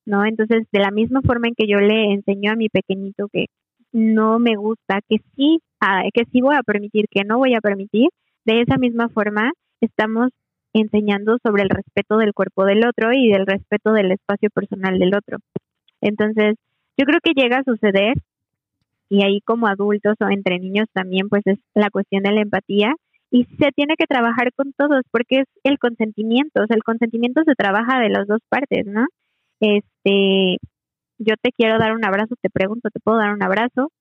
¿No? 0.05 0.25
Entonces, 0.25 0.65
de 0.71 0.79
la 0.79 0.91
misma 0.91 1.21
forma 1.21 1.49
en 1.49 1.55
que 1.55 1.67
yo 1.67 1.79
le 1.79 2.13
enseño 2.13 2.51
a 2.51 2.55
mi 2.55 2.69
pequeñito 2.69 3.27
que 3.31 3.47
no 3.91 4.39
me 4.39 4.55
gusta, 4.55 5.01
que 5.07 5.17
sí, 5.35 5.59
ah, 5.81 6.03
que 6.13 6.23
sí 6.31 6.41
voy 6.41 6.55
a 6.55 6.63
permitir, 6.63 7.05
que 7.11 7.25
no 7.25 7.37
voy 7.37 7.55
a 7.55 7.61
permitir, 7.61 8.09
de 8.45 8.61
esa 8.61 8.77
misma 8.77 9.09
forma 9.09 9.51
estamos 9.81 10.29
enseñando 10.81 11.37
sobre 11.43 11.63
el 11.63 11.69
respeto 11.69 12.17
del 12.17 12.33
cuerpo 12.33 12.65
del 12.65 12.85
otro 12.85 13.13
y 13.13 13.29
del 13.29 13.45
respeto 13.45 13.93
del 13.93 14.11
espacio 14.11 14.49
personal 14.49 14.99
del 14.99 15.15
otro. 15.15 15.37
Entonces, 16.01 16.55
yo 16.97 17.05
creo 17.05 17.19
que 17.23 17.33
llega 17.33 17.59
a 17.59 17.63
suceder 17.63 18.15
y 19.09 19.23
ahí 19.23 19.41
como 19.41 19.67
adultos 19.67 20.15
o 20.19 20.29
entre 20.29 20.59
niños 20.59 20.87
también, 20.93 21.29
pues 21.29 21.41
es 21.45 21.59
la 21.73 21.89
cuestión 21.89 22.23
de 22.23 22.31
la 22.31 22.41
empatía 22.41 22.93
y 23.31 23.45
se 23.59 23.71
tiene 23.75 23.95
que 23.97 24.07
trabajar 24.07 24.51
con 24.53 24.73
todos 24.73 25.03
porque 25.11 25.41
es 25.41 25.47
el 25.63 25.79
consentimiento, 25.79 26.63
o 26.63 26.67
sea, 26.67 26.75
el 26.75 26.83
consentimiento 26.83 27.43
se 27.45 27.55
trabaja 27.55 27.99
de 27.99 28.09
las 28.09 28.27
dos 28.27 28.41
partes, 28.49 28.85
¿no? 28.85 29.05
Este, 29.59 30.57
yo 31.19 31.35
te 31.41 31.51
quiero 31.51 31.79
dar 31.79 31.93
un 31.93 32.05
abrazo, 32.05 32.35
te 32.41 32.49
pregunto, 32.49 32.89
¿te 32.89 32.99
puedo 32.99 33.17
dar 33.17 33.33
un 33.33 33.43
abrazo? 33.43 33.91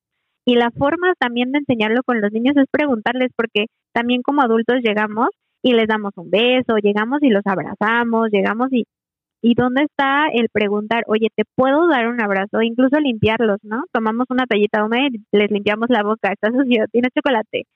Y 0.44 0.54
la 0.54 0.70
forma 0.70 1.14
también 1.18 1.50
de 1.52 1.58
enseñarlo 1.58 2.02
con 2.04 2.20
los 2.20 2.32
niños 2.32 2.56
es 2.56 2.66
preguntarles 2.70 3.30
porque 3.36 3.66
también 3.92 4.22
como 4.22 4.42
adultos 4.42 4.76
llegamos 4.82 5.28
y 5.66 5.72
les 5.74 5.88
damos 5.88 6.12
un 6.16 6.30
beso, 6.30 6.76
llegamos 6.82 7.22
y 7.22 7.30
los 7.30 7.46
abrazamos, 7.46 8.30
llegamos 8.30 8.72
y 8.72 8.84
¿Y 9.42 9.54
dónde 9.54 9.82
está 9.84 10.28
el 10.32 10.48
preguntar, 10.48 11.04
oye, 11.06 11.28
¿te 11.36 11.44
puedo 11.54 11.86
dar 11.88 12.08
un 12.08 12.20
abrazo? 12.20 12.62
Incluso 12.62 12.98
limpiarlos, 12.98 13.58
¿no? 13.62 13.84
Tomamos 13.92 14.26
una 14.30 14.46
tallita 14.46 14.84
húmeda 14.84 15.08
y 15.08 15.24
les 15.30 15.50
limpiamos 15.50 15.88
la 15.90 16.02
boca, 16.02 16.32
está 16.32 16.50
sucio, 16.50 16.86
tiene 16.90 17.08
chocolate 17.14 17.66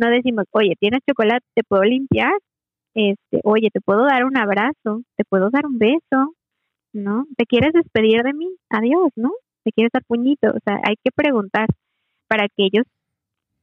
no 0.00 0.10
decimos, 0.10 0.46
oye, 0.52 0.74
¿tienes 0.80 1.00
chocolate? 1.06 1.44
¿Te 1.54 1.62
puedo 1.62 1.82
limpiar? 1.82 2.32
Este, 2.94 3.40
oye, 3.44 3.68
¿te 3.72 3.80
puedo 3.80 4.04
dar 4.04 4.24
un 4.24 4.36
abrazo? 4.36 5.02
¿Te 5.16 5.24
puedo 5.28 5.50
dar 5.50 5.66
un 5.66 5.78
beso? 5.78 6.34
¿No? 6.92 7.26
¿Te 7.36 7.44
quieres 7.44 7.72
despedir 7.74 8.22
de 8.22 8.32
mí? 8.32 8.48
Adiós, 8.70 9.10
¿no? 9.14 9.30
¿Te 9.62 9.72
quieres 9.72 9.92
dar 9.92 10.02
puñito? 10.06 10.48
O 10.48 10.58
sea, 10.64 10.80
hay 10.84 10.96
que 11.04 11.12
preguntar 11.14 11.68
para 12.28 12.48
que 12.48 12.64
ellos 12.64 12.84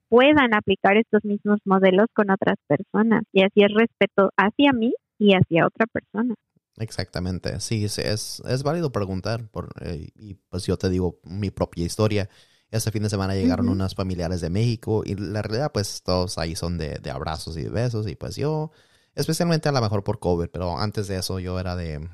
puedan 0.09 0.53
aplicar 0.53 0.97
estos 0.97 1.23
mismos 1.23 1.59
modelos 1.65 2.07
con 2.13 2.29
otras 2.29 2.57
personas 2.67 3.23
y 3.31 3.43
así 3.43 3.63
es 3.63 3.73
respeto 3.73 4.31
hacia 4.37 4.71
mí 4.73 4.93
y 5.17 5.33
hacia 5.33 5.65
otra 5.67 5.85
persona. 5.87 6.35
Exactamente, 6.77 7.59
sí, 7.59 7.85
es, 7.85 7.97
es, 7.97 8.63
válido 8.63 8.91
preguntar 8.91 9.47
por, 9.49 9.69
eh, 9.81 10.09
y 10.15 10.35
pues 10.35 10.65
yo 10.65 10.77
te 10.77 10.89
digo 10.89 11.19
mi 11.23 11.49
propia 11.49 11.85
historia. 11.85 12.29
Este 12.69 12.91
fin 12.91 13.01
de 13.01 13.09
semana 13.09 13.33
llegaron 13.33 13.69
unas 13.69 13.95
familiares 13.95 14.41
de 14.41 14.49
México 14.49 15.03
y 15.05 15.15
la 15.15 15.41
realidad 15.41 15.71
pues 15.71 16.03
todos 16.03 16.37
ahí 16.37 16.55
son 16.55 16.77
de, 16.77 16.99
abrazos 17.11 17.57
y 17.57 17.63
de 17.63 17.69
besos 17.69 18.07
y 18.07 18.15
pues 18.15 18.35
yo, 18.35 18.71
especialmente 19.15 19.69
a 19.69 19.71
lo 19.71 19.81
mejor 19.81 20.03
por 20.03 20.19
COVID, 20.19 20.49
pero 20.49 20.77
antes 20.77 21.07
de 21.07 21.17
eso 21.17 21.39
yo 21.39 21.59
era 21.59 21.75
de, 21.75 22.07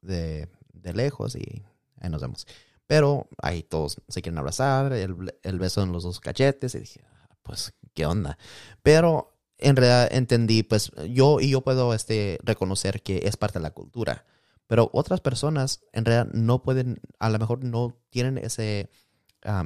de, 0.00 0.48
lejos 0.94 1.36
y 1.36 1.62
ahí 2.00 2.08
nos 2.08 2.22
vemos. 2.22 2.46
Pero 2.86 3.28
ahí 3.42 3.62
todos 3.62 4.00
se 4.08 4.22
quieren 4.22 4.38
abrazar, 4.38 4.92
el, 4.92 5.34
el 5.42 5.58
beso 5.58 5.82
en 5.82 5.92
los 5.92 6.04
dos 6.04 6.20
cachetes 6.20 6.74
y 6.74 6.80
dije, 6.80 7.00
pues, 7.42 7.74
¿qué 7.94 8.06
onda? 8.06 8.38
Pero 8.82 9.36
en 9.58 9.76
realidad 9.76 10.08
entendí, 10.12 10.62
pues 10.62 10.92
yo 11.08 11.40
y 11.40 11.50
yo 11.50 11.60
puedo 11.62 11.94
este, 11.94 12.38
reconocer 12.42 13.02
que 13.02 13.22
es 13.24 13.36
parte 13.36 13.58
de 13.58 13.62
la 13.62 13.72
cultura, 13.72 14.24
pero 14.66 14.90
otras 14.92 15.20
personas 15.20 15.82
en 15.92 16.04
realidad 16.04 16.32
no 16.32 16.62
pueden, 16.62 17.00
a 17.18 17.28
lo 17.28 17.38
mejor 17.38 17.64
no 17.64 17.96
tienen 18.10 18.38
ese 18.38 18.90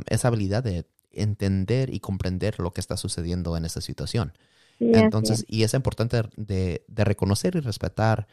esa 0.08 0.28
habilidad 0.28 0.62
de 0.62 0.86
entender 1.12 1.92
y 1.92 2.00
comprender 2.00 2.58
lo 2.58 2.72
que 2.72 2.80
está 2.80 2.96
sucediendo 2.96 3.56
en 3.56 3.64
esta 3.64 3.80
situación. 3.80 4.32
Entonces, 4.80 5.44
y 5.48 5.62
es 5.62 5.72
importante 5.72 6.22
de, 6.36 6.84
reconocer 6.88 7.54
y 7.56 7.60
respetar 7.60 8.26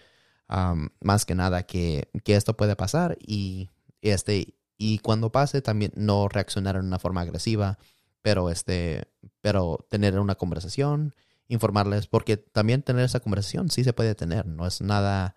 más 1.00 1.26
que 1.26 1.36
nada 1.36 1.64
que, 1.64 2.10
que, 2.24 2.36
esto 2.36 2.58
puede 2.58 2.76
pasar 2.76 3.18
y, 3.22 3.70
este, 4.02 4.56
y 4.78 4.98
cuando 5.00 5.32
pase 5.32 5.62
también 5.62 5.92
no 5.96 6.28
reaccionar 6.28 6.76
en 6.76 6.86
una 6.86 7.00
forma 7.00 7.22
agresiva, 7.22 7.78
pero, 8.22 8.49
este, 8.49 9.05
pero 9.41 9.86
tener 9.89 10.19
una 10.19 10.36
conversación, 10.36 11.15
informarles, 11.47 12.07
porque 12.07 12.38
también 12.38 12.84
tener 12.84 13.05
esa 13.05 13.19
conversación 13.19 13.69
sí 13.69 13.84
se 13.84 13.93
puede 13.93 14.15
tener, 14.15 14.45
no 14.45 14.65
es 14.65 14.82
nada 14.82 15.36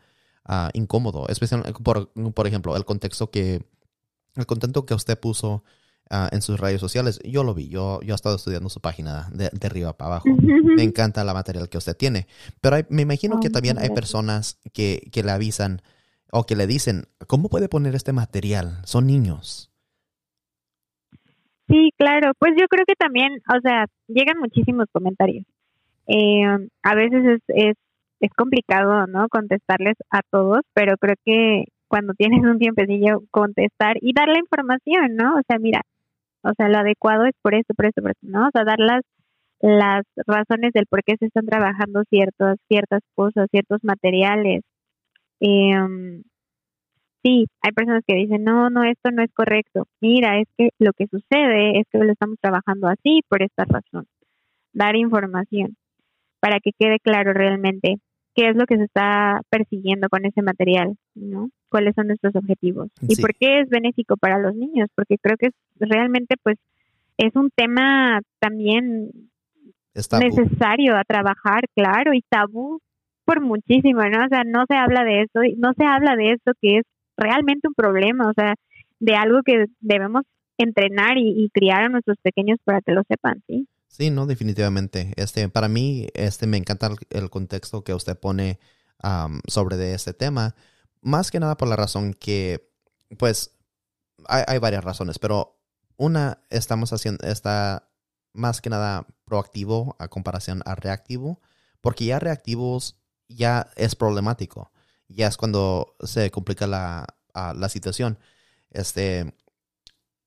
uh, 0.48 0.68
incómodo, 0.72 1.26
especialmente 1.28 1.72
por, 1.82 2.12
por 2.32 2.46
ejemplo, 2.46 2.76
el 2.76 2.84
contexto 2.84 3.30
que, 3.30 3.64
el 4.36 4.46
contento 4.46 4.86
que 4.86 4.94
usted 4.94 5.18
puso 5.18 5.64
Ah, 6.10 6.28
en 6.32 6.42
sus 6.42 6.60
redes 6.60 6.80
sociales. 6.80 7.18
Yo 7.24 7.44
lo 7.44 7.54
vi, 7.54 7.68
yo, 7.68 8.00
yo 8.02 8.12
he 8.12 8.14
estado 8.14 8.36
estudiando 8.36 8.68
su 8.68 8.80
página 8.80 9.30
de, 9.32 9.48
de 9.50 9.66
arriba 9.66 9.96
para 9.96 10.16
abajo. 10.16 10.28
Me 10.28 10.82
encanta 10.82 11.24
la 11.24 11.32
material 11.32 11.70
que 11.70 11.78
usted 11.78 11.96
tiene. 11.96 12.26
Pero 12.60 12.76
me 12.90 13.02
imagino 13.02 13.40
que 13.40 13.48
también 13.48 13.78
hay 13.78 13.88
personas 13.90 14.58
que, 14.74 15.08
que 15.10 15.22
le 15.22 15.30
avisan 15.30 15.80
o 16.30 16.44
que 16.44 16.56
le 16.56 16.66
dicen, 16.66 17.06
¿cómo 17.26 17.48
puede 17.48 17.70
poner 17.70 17.94
este 17.94 18.12
material? 18.12 18.82
Son 18.84 19.06
niños. 19.06 19.70
Sí, 21.68 21.90
claro. 21.96 22.32
Pues 22.38 22.52
yo 22.58 22.66
creo 22.68 22.84
que 22.86 22.94
también, 22.94 23.40
o 23.54 23.60
sea, 23.60 23.86
llegan 24.08 24.38
muchísimos 24.38 24.86
comentarios. 24.92 25.46
Eh, 26.06 26.44
a 26.82 26.94
veces 26.94 27.40
es, 27.48 27.76
es, 28.20 28.30
complicado, 28.36 29.06
¿no? 29.06 29.28
Contestarles 29.28 29.96
a 30.10 30.20
todos, 30.30 30.62
pero 30.74 30.96
creo 30.98 31.16
que 31.24 31.64
cuando 31.88 32.14
tienes 32.14 32.40
un 32.42 32.58
tiempecillo 32.58 33.22
contestar 33.30 33.96
y 34.00 34.12
dar 34.14 34.28
la 34.28 34.38
información, 34.38 35.16
¿no? 35.16 35.34
O 35.36 35.42
sea, 35.46 35.58
mira, 35.58 35.82
o 36.42 36.52
sea, 36.56 36.68
lo 36.68 36.78
adecuado 36.78 37.26
es 37.26 37.34
por 37.42 37.54
eso, 37.54 37.74
por 37.76 37.86
eso, 37.86 38.02
por 38.02 38.10
eso, 38.12 38.20
¿no? 38.22 38.48
O 38.48 38.50
sea, 38.52 38.64
dar 38.64 38.78
las, 38.78 39.02
las 39.60 40.04
razones 40.26 40.72
del 40.74 40.86
por 40.86 41.02
qué 41.04 41.16
se 41.18 41.26
están 41.26 41.46
trabajando 41.46 42.02
ciertas, 42.10 42.56
ciertas 42.68 43.00
cosas, 43.14 43.48
ciertos 43.50 43.80
materiales. 43.84 44.62
Eh, 45.40 46.22
sí, 47.24 47.46
hay 47.62 47.72
personas 47.72 48.02
que 48.06 48.14
dicen, 48.14 48.44
no, 48.44 48.70
no, 48.70 48.84
esto 48.84 49.10
no 49.10 49.22
es 49.22 49.32
correcto. 49.32 49.88
Mira, 50.00 50.38
es 50.40 50.46
que 50.56 50.70
lo 50.78 50.92
que 50.92 51.06
sucede 51.06 51.80
es 51.80 51.86
que 51.90 51.98
lo 51.98 52.12
estamos 52.12 52.36
trabajando 52.40 52.86
así 52.88 53.22
por 53.28 53.42
esta 53.42 53.64
razón. 53.64 54.06
Dar 54.72 54.96
información 54.96 55.76
para 56.40 56.60
que 56.60 56.72
quede 56.78 57.00
claro 57.00 57.32
realmente 57.32 57.96
qué 58.34 58.50
es 58.50 58.56
lo 58.56 58.66
que 58.66 58.76
se 58.76 58.84
está 58.84 59.40
persiguiendo 59.48 60.08
con 60.08 60.24
ese 60.26 60.42
material, 60.42 60.96
¿no? 61.14 61.48
cuáles 61.74 61.96
son 61.96 62.06
nuestros 62.06 62.36
objetivos 62.36 62.88
y 63.00 63.20
por 63.20 63.34
qué 63.34 63.58
es 63.58 63.68
benéfico 63.68 64.16
para 64.16 64.38
los 64.38 64.54
niños, 64.54 64.88
porque 64.94 65.16
creo 65.20 65.36
que 65.36 65.46
es 65.46 65.54
realmente 65.74 66.36
pues 66.40 66.56
es 67.18 67.34
un 67.34 67.50
tema 67.50 68.20
también 68.38 69.10
necesario 69.92 70.96
a 70.96 71.02
trabajar, 71.02 71.64
claro, 71.74 72.14
y 72.14 72.22
tabú 72.28 72.78
por 73.24 73.40
muchísimo, 73.40 74.02
¿no? 74.02 74.24
O 74.24 74.28
sea, 74.28 74.44
no 74.44 74.66
se 74.68 74.76
habla 74.76 75.02
de 75.02 75.22
eso, 75.22 75.40
no 75.56 75.72
se 75.76 75.84
habla 75.84 76.14
de 76.14 76.34
esto 76.34 76.52
que 76.60 76.78
es 76.78 76.84
realmente 77.16 77.68
un 77.68 77.74
problema, 77.74 78.28
o 78.28 78.32
sea, 78.34 78.54
de 79.00 79.14
algo 79.14 79.40
que 79.44 79.66
debemos 79.80 80.22
entrenar 80.58 81.18
y, 81.18 81.50
criar 81.52 81.82
a 81.82 81.88
nuestros 81.88 82.16
pequeños 82.22 82.58
para 82.64 82.80
que 82.80 82.92
lo 82.92 83.02
sepan, 83.08 83.42
¿sí? 83.46 83.68
Sí, 83.88 84.10
no, 84.10 84.26
definitivamente. 84.26 85.12
Este, 85.16 85.48
para 85.48 85.68
mí, 85.68 86.08
este, 86.14 86.46
me 86.46 86.56
encanta 86.56 86.90
el, 87.10 87.30
contexto 87.30 87.84
que 87.84 87.94
usted 87.94 88.18
pone 88.18 88.58
sobre 89.46 89.76
de 89.76 89.94
este 89.94 90.14
tema, 90.14 90.54
más 91.02 91.30
que 91.30 91.38
nada 91.38 91.56
por 91.56 91.68
la 91.68 91.76
razón 91.76 92.14
que, 92.14 92.70
pues, 93.18 93.54
hay, 94.26 94.58
varias 94.58 94.82
razones, 94.82 95.18
pero 95.18 95.60
una, 95.96 96.38
estamos 96.48 96.92
haciendo, 96.92 97.26
está 97.26 97.90
más 98.32 98.60
que 98.60 98.70
nada 98.70 99.06
proactivo 99.26 99.96
a 99.98 100.08
comparación 100.08 100.62
a 100.64 100.74
reactivo, 100.74 101.40
porque 101.80 102.06
ya 102.06 102.18
reactivos 102.18 102.96
ya 103.28 103.68
es 103.76 103.94
problemático, 103.94 104.72
ya 105.08 105.28
es 105.28 105.36
cuando 105.36 105.96
se 106.00 106.30
complica 106.30 106.66
la, 106.66 107.06
la 107.34 107.68
situación. 107.68 108.18
Este, 108.70 109.34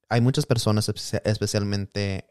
hay 0.09 0.21
muchas 0.21 0.45
personas, 0.45 0.89
especialmente 0.89 2.29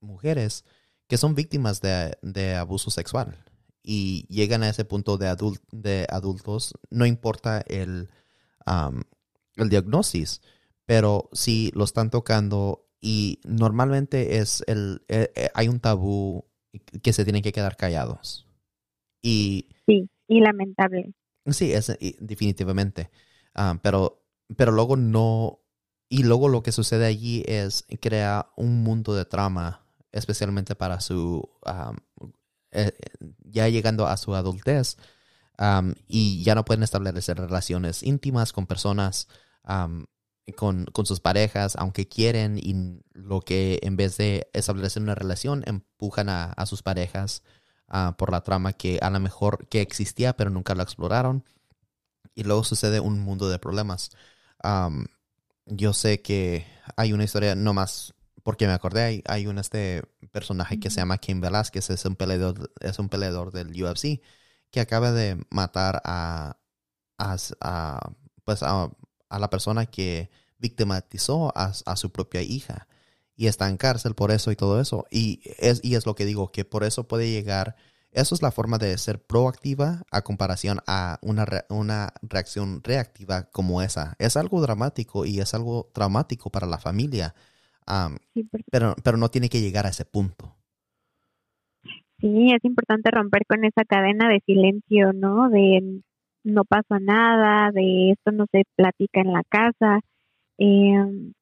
mujeres, 0.00 0.64
que 1.06 1.16
son 1.18 1.34
víctimas 1.34 1.80
de, 1.80 2.16
de 2.22 2.54
abuso 2.54 2.90
sexual 2.90 3.44
y 3.82 4.26
llegan 4.28 4.62
a 4.62 4.68
ese 4.68 4.84
punto 4.84 5.16
de, 5.16 5.34
de 5.72 6.06
adultos, 6.08 6.74
no 6.90 7.06
importa 7.06 7.62
el, 7.66 8.08
el 9.56 9.68
diagnóstico, 9.68 10.42
pero 10.86 11.28
si 11.32 11.70
lo 11.74 11.84
están 11.84 12.10
tocando 12.10 12.88
y 13.00 13.40
normalmente 13.44 14.38
es 14.38 14.62
el, 14.66 15.02
eh, 15.08 15.32
eh, 15.34 15.48
hay 15.54 15.68
un 15.68 15.80
tabú 15.80 16.44
que 17.02 17.12
se 17.12 17.24
tienen 17.24 17.42
que 17.42 17.52
quedar 17.52 17.76
callados. 17.76 18.46
Y, 19.22 19.68
sí, 19.86 20.08
y 20.28 20.40
lamentable. 20.40 21.12
Sí, 21.46 21.72
es, 21.72 21.96
definitivamente. 22.18 23.10
pero, 23.82 24.22
pero 24.56 24.72
luego 24.72 24.96
no, 24.96 25.60
y 26.08 26.22
luego 26.24 26.48
lo 26.48 26.62
que 26.62 26.72
sucede 26.72 27.06
allí 27.06 27.44
es 27.46 27.84
crear 28.00 28.50
un 28.56 28.82
mundo 28.82 29.14
de 29.14 29.24
trama, 29.24 29.86
especialmente 30.12 30.74
para 30.74 31.00
su 31.00 31.48
eh, 32.72 32.92
ya 33.44 33.68
llegando 33.68 34.06
a 34.06 34.16
su 34.16 34.34
adultez 34.34 34.96
y 36.06 36.42
ya 36.42 36.54
no 36.54 36.64
pueden 36.64 36.82
establecer 36.82 37.36
relaciones 37.36 38.02
íntimas 38.02 38.52
con 38.52 38.66
personas, 38.66 39.28
con, 40.56 40.86
sus 41.04 41.20
parejas, 41.20 41.76
aunque 41.76 42.08
quieren 42.08 42.58
y 42.58 43.02
lo 43.12 43.42
que 43.42 43.78
en 43.82 43.96
vez 43.96 44.16
de 44.16 44.48
establecer 44.54 45.02
una 45.02 45.14
relación 45.14 45.62
empujan 45.66 46.28
a, 46.30 46.54
sus 46.64 46.82
parejas 46.82 47.42
ah, 47.90 48.14
por 48.18 48.30
la 48.32 48.42
trama 48.42 48.72
que 48.72 48.98
a 49.02 49.10
lo 49.10 49.20
mejor 49.20 49.68
que 49.68 49.80
existía 49.82 50.34
pero 50.36 50.50
nunca 50.50 50.74
lo 50.74 50.82
exploraron. 50.82 51.44
Y 52.34 52.44
luego 52.44 52.64
sucede 52.64 53.00
un 53.00 53.20
mundo 53.20 53.48
de 53.50 53.58
problemas. 53.58 54.10
yo 55.66 55.92
sé 55.92 56.22
que 56.22 56.66
hay 56.96 57.12
una 57.12 57.24
historia 57.24 57.54
no 57.54 57.74
más 57.74 58.14
porque 58.42 58.66
me 58.66 58.72
acordé, 58.72 59.02
hay, 59.02 59.22
hay 59.26 59.46
un 59.46 59.58
este 59.58 60.02
personaje 60.32 60.80
que 60.80 60.90
se 60.90 60.96
llama 60.96 61.18
Kim 61.18 61.40
Velázquez, 61.40 61.90
es 61.90 62.04
un 62.04 62.16
peleador, 62.16 62.72
es 62.80 62.98
un 62.98 63.08
peleador 63.08 63.52
del 63.52 63.70
UFC, 63.82 64.22
que 64.70 64.80
acaba 64.80 65.12
de 65.12 65.44
matar 65.50 66.00
a, 66.04 66.56
a, 67.18 67.36
pues 68.44 68.62
a, 68.62 68.90
la 69.30 69.50
persona 69.50 69.86
que 69.86 70.30
victimizó 70.58 71.52
a, 71.56 71.72
su 71.96 72.10
propia 72.12 72.42
hija 72.42 72.88
y 73.40 73.46
está 73.46 73.68
en 73.68 73.76
cárcel 73.76 74.14
por 74.14 74.30
eso 74.30 74.52
y 74.52 74.56
todo 74.56 74.80
eso. 74.80 75.06
Y 75.10 75.40
es, 75.58 75.80
y 75.82 75.94
es 75.94 76.06
lo 76.06 76.14
que 76.14 76.26
digo, 76.26 76.52
que 76.52 76.64
por 76.64 76.84
eso 76.84 77.08
puede 77.08 77.30
llegar, 77.30 77.74
eso 78.12 78.34
es 78.34 78.42
la 78.42 78.50
forma 78.50 78.78
de 78.78 78.96
ser 78.98 79.20
proactiva 79.20 80.02
a 80.10 80.22
comparación 80.22 80.78
a 80.86 81.18
una, 81.22 81.46
una 81.70 82.12
reacción 82.22 82.82
reactiva 82.84 83.44
como 83.50 83.82
esa. 83.82 84.14
Es 84.18 84.36
algo 84.36 84.60
dramático 84.60 85.24
y 85.24 85.40
es 85.40 85.54
algo 85.54 85.90
traumático 85.92 86.50
para 86.50 86.66
la 86.66 86.78
familia 86.78 87.34
pero, 88.70 88.94
pero 89.02 89.16
no 89.16 89.28
tiene 89.28 89.48
que 89.48 89.60
llegar 89.60 89.86
a 89.86 89.90
ese 89.90 90.04
punto. 90.04 90.56
Sí, 92.18 92.52
es 92.52 92.64
importante 92.64 93.10
romper 93.10 93.46
con 93.46 93.64
esa 93.64 93.84
cadena 93.84 94.28
de 94.28 94.40
silencio, 94.44 95.12
¿no? 95.12 95.48
De 95.48 96.02
no 96.44 96.64
pasa 96.64 96.98
nada, 97.00 97.70
de 97.72 98.10
esto 98.12 98.32
no 98.32 98.46
se 98.52 98.64
platica 98.76 99.20
en 99.20 99.32
la 99.32 99.42
casa. 99.48 100.00
Eh, 100.58 101.32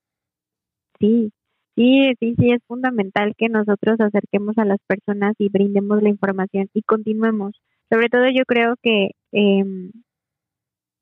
sí, 1.00 1.32
sí, 1.78 2.12
sí, 2.18 2.34
sí, 2.36 2.50
es 2.50 2.60
fundamental 2.66 3.34
que 3.36 3.48
nosotros 3.48 4.00
acerquemos 4.00 4.58
a 4.58 4.64
las 4.64 4.78
personas 4.86 5.34
y 5.38 5.48
brindemos 5.48 6.02
la 6.02 6.08
información 6.08 6.68
y 6.74 6.82
continuemos. 6.82 7.52
Sobre 7.88 8.08
todo 8.08 8.24
yo 8.34 8.44
creo 8.46 8.74
que 8.82 9.12
eh, 9.32 9.64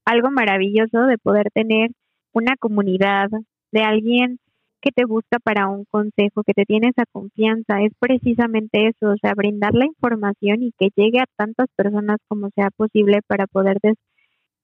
algo 0.05 0.31
maravilloso 0.31 1.07
de 1.07 1.17
poder 1.19 1.51
tener 1.55 1.91
una 2.33 2.57
comunidad 2.59 3.29
de 3.73 3.81
alguien 3.83 4.39
que 4.83 4.91
te 4.93 5.07
busca 5.07 5.39
para 5.43 5.69
un 5.69 5.85
consejo, 5.87 6.43
que 6.45 6.53
te 6.53 6.65
tiene 6.65 6.89
esa 6.89 7.05
confianza, 7.11 7.81
es 7.81 7.93
precisamente 7.99 8.89
eso, 8.89 9.13
o 9.13 9.17
sea, 9.21 9.33
brindar 9.35 9.75
la 9.75 9.87
información 9.87 10.63
y 10.63 10.73
que 10.79 10.91
llegue 10.95 11.21
a 11.21 11.27
tantas 11.37 11.69
personas 11.75 12.19
como 12.29 12.51
sea 12.55 12.69
posible 12.77 13.21
para 13.27 13.47
poder 13.47 13.79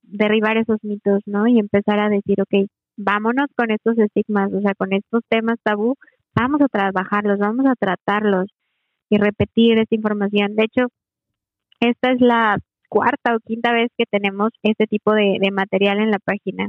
derribar 0.02 0.58
esos 0.58 0.78
mitos, 0.82 1.22
¿no? 1.26 1.46
Y 1.48 1.58
empezar 1.58 1.98
a 2.00 2.10
decir, 2.10 2.40
ok, 2.42 2.68
vámonos 2.97 3.47
con 3.57 3.70
estos 3.70 3.99
estigmas, 3.99 4.53
o 4.53 4.61
sea, 4.61 4.74
con 4.74 4.93
estos 4.93 5.22
temas 5.28 5.59
tabú, 5.62 5.97
vamos 6.34 6.61
a 6.61 6.68
trabajarlos, 6.68 7.38
vamos 7.38 7.66
a 7.66 7.74
tratarlos 7.74 8.47
y 9.11 9.18
repetir 9.18 9.78
esta 9.78 9.95
información. 9.95 10.57
De 10.57 10.64
hecho, 10.64 10.88
esta 11.80 12.12
es 12.12 12.20
la 12.20 12.59
cuarta 12.88 13.34
o 13.36 13.40
quinta 13.40 13.72
vez 13.72 13.90
que 13.97 14.05
tenemos 14.07 14.51
este 14.62 14.86
tipo 14.86 15.14
de 15.14 15.51
material 15.53 15.99
en 15.99 16.11
la 16.11 16.18
página. 16.18 16.68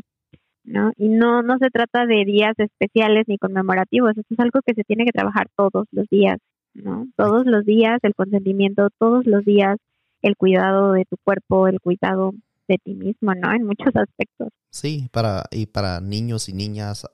¿no? 0.64 0.92
Y 0.98 1.10
no, 1.10 1.42
no 1.44 1.58
se 1.58 1.70
trata 1.70 2.06
de 2.06 2.24
días 2.26 2.54
especiales 2.58 3.26
ni 3.28 3.38
conmemorativos, 3.38 4.12
eso 4.12 4.28
es 4.30 4.40
algo 4.40 4.62
que 4.66 4.74
se 4.74 4.84
tiene 4.84 5.06
que 5.06 5.12
trabajar 5.12 5.48
todos 5.56 5.88
los 5.92 6.08
días, 6.10 6.38
¿no? 6.74 7.08
Todos 7.18 7.46
los 7.46 7.66
días 7.66 8.00
el 8.04 8.16
consentimiento, 8.16 8.90
todos 8.98 9.26
los 9.26 9.44
días 9.44 9.78
el 10.22 10.38
cuidado 10.38 10.94
de 10.94 11.06
tu 11.06 11.18
cuerpo, 11.24 11.68
el 11.68 11.82
cuidado 11.82 12.34
de 12.68 12.78
ti 12.78 12.94
mismo, 12.94 13.34
¿no? 13.36 13.54
En 13.54 13.66
muchos 13.66 13.96
aspectos. 13.96 14.50
Sí, 14.70 15.10
para, 15.12 15.44
y 15.52 15.68
para 15.68 16.02
niños 16.02 16.50
y 16.50 16.54
niñas, 16.54 17.06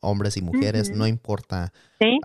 hombres 0.00 0.36
y 0.36 0.42
mujeres, 0.42 0.90
no 0.90 1.06
importa. 1.06 1.72
Sí. 2.00 2.20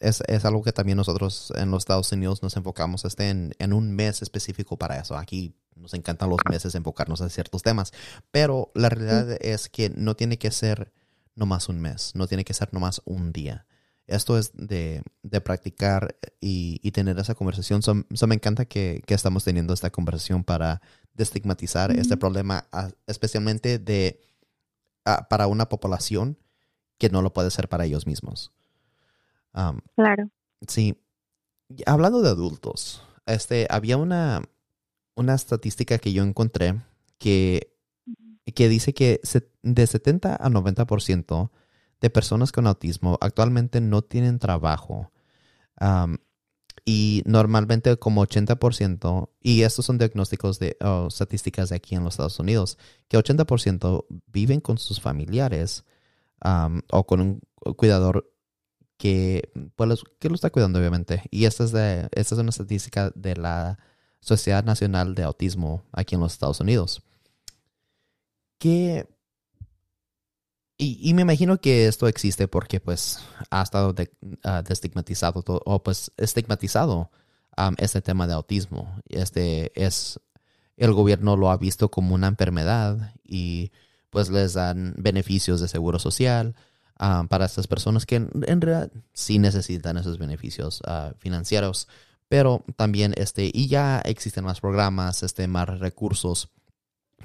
es, 0.00 0.22
es, 0.26 0.44
algo 0.44 0.62
que 0.62 0.72
también 0.72 0.96
nosotros 0.96 1.52
en 1.56 1.70
los 1.70 1.82
Estados 1.82 2.12
Unidos 2.12 2.42
nos 2.42 2.56
enfocamos 2.56 3.04
este 3.04 3.30
en, 3.30 3.52
en, 3.58 3.72
un 3.72 3.92
mes 3.92 4.20
específico 4.22 4.76
para 4.76 4.98
eso. 4.98 5.16
Aquí 5.16 5.54
nos 5.74 5.94
encantan 5.94 6.28
los 6.28 6.40
meses 6.50 6.74
enfocarnos 6.74 7.20
en 7.20 7.30
ciertos 7.30 7.62
temas, 7.62 7.92
pero 8.30 8.70
la 8.74 8.88
realidad 8.88 9.38
es 9.40 9.68
que 9.68 9.90
no 9.90 10.16
tiene 10.16 10.38
que 10.38 10.50
ser 10.50 10.92
nomás 11.34 11.68
un 11.68 11.80
mes, 11.80 12.12
no 12.14 12.26
tiene 12.26 12.44
que 12.44 12.54
ser 12.54 12.72
nomás 12.72 13.02
un 13.04 13.32
día. 13.32 13.66
Esto 14.06 14.38
es 14.38 14.52
de, 14.54 15.02
de 15.22 15.40
practicar 15.40 16.16
y, 16.40 16.80
y, 16.82 16.92
tener 16.92 17.18
esa 17.18 17.34
conversación. 17.34 17.82
So, 17.82 17.94
me 17.94 18.34
encanta 18.34 18.64
que, 18.64 19.02
que, 19.04 19.14
estamos 19.14 19.42
teniendo 19.42 19.74
esta 19.74 19.90
conversación 19.90 20.44
para 20.44 20.80
destigmatizar 21.16 21.90
este 21.90 22.16
problema, 22.16 22.66
especialmente 23.06 23.78
de 23.78 24.20
para 25.28 25.46
una 25.46 25.68
población 25.68 26.36
que 26.98 27.10
no 27.10 27.22
lo 27.22 27.32
puede 27.32 27.50
ser 27.50 27.68
para 27.68 27.84
ellos 27.84 28.06
mismos. 28.06 28.52
claro. 29.94 30.30
Sí. 30.66 30.96
Hablando 31.86 32.22
de 32.22 32.28
adultos, 32.28 33.02
este, 33.26 33.66
había 33.70 33.96
una, 33.96 34.42
una 35.14 35.34
estadística 35.34 35.98
que 35.98 36.12
yo 36.12 36.22
encontré 36.22 36.80
que, 37.18 37.72
que 38.54 38.68
dice 38.68 38.94
que 38.94 39.20
de 39.62 39.86
70 39.86 40.36
a 40.36 40.48
90% 40.48 41.50
de 42.00 42.10
personas 42.10 42.52
con 42.52 42.66
autismo 42.66 43.18
actualmente 43.20 43.80
no 43.80 44.02
tienen 44.02 44.38
trabajo. 44.38 45.10
Y 46.88 47.24
normalmente 47.26 47.96
como 47.96 48.24
80%, 48.24 49.30
y 49.42 49.62
estos 49.62 49.84
son 49.84 49.98
diagnósticos 49.98 50.60
de 50.60 50.78
estadísticas 51.08 51.68
de 51.70 51.76
aquí 51.76 51.96
en 51.96 52.04
los 52.04 52.14
Estados 52.14 52.38
Unidos, 52.38 52.78
que 53.08 53.18
80% 53.18 54.06
viven 54.28 54.60
con 54.60 54.78
sus 54.78 55.00
familiares 55.00 55.84
o 56.92 57.06
con 57.06 57.20
un 57.20 57.40
cuidador 57.74 58.32
que, 58.98 59.50
pues, 59.74 60.04
que 60.20 60.28
lo 60.28 60.36
está 60.36 60.50
cuidando 60.50 60.78
obviamente. 60.78 61.24
Y 61.32 61.46
esta 61.46 61.64
es, 61.64 61.72
de, 61.72 62.08
esta 62.12 62.36
es 62.36 62.40
una 62.40 62.50
estadística 62.50 63.10
de 63.16 63.34
la 63.34 63.80
Sociedad 64.20 64.64
Nacional 64.64 65.16
de 65.16 65.24
Autismo 65.24 65.82
aquí 65.90 66.14
en 66.14 66.20
los 66.20 66.34
Estados 66.34 66.60
Unidos. 66.60 67.02
¿Qué, 68.58 69.08
y, 70.78 71.14
me 71.14 71.22
imagino 71.22 71.58
que 71.58 71.86
esto 71.86 72.06
existe 72.06 72.48
porque 72.48 72.80
pues 72.80 73.20
ha 73.50 73.62
estado 73.62 73.90
uh, 73.90 74.62
destigmatizado 74.66 75.42
o 75.46 75.82
pues 75.82 76.10
estigmatizado 76.18 77.10
este 77.78 78.02
tema 78.02 78.26
de 78.26 78.34
autismo. 78.34 79.00
Este 79.08 79.72
es 79.74 80.20
el 80.76 80.92
gobierno 80.92 81.36
lo 81.36 81.50
ha 81.50 81.56
visto 81.56 81.90
como 81.90 82.14
una 82.14 82.26
enfermedad 82.26 83.14
y 83.24 83.72
pues 84.10 84.28
les 84.28 84.52
dan 84.52 84.94
beneficios 84.98 85.60
de 85.60 85.68
seguro 85.68 85.98
social 85.98 86.54
para 87.28 87.44
estas 87.44 87.66
personas 87.66 88.06
que 88.06 88.16
en, 88.16 88.60
realidad 88.60 88.90
sí 89.12 89.38
necesitan 89.38 89.98
esos 89.98 90.18
beneficios 90.18 90.80
uh, 90.86 91.14
financieros, 91.18 91.88
pero 92.28 92.64
también 92.76 93.12
este 93.16 93.50
y 93.52 93.68
ya 93.68 94.00
existen 94.00 94.44
más 94.44 94.60
programas, 94.60 95.22
este 95.22 95.46
más 95.46 95.78
recursos 95.78 96.50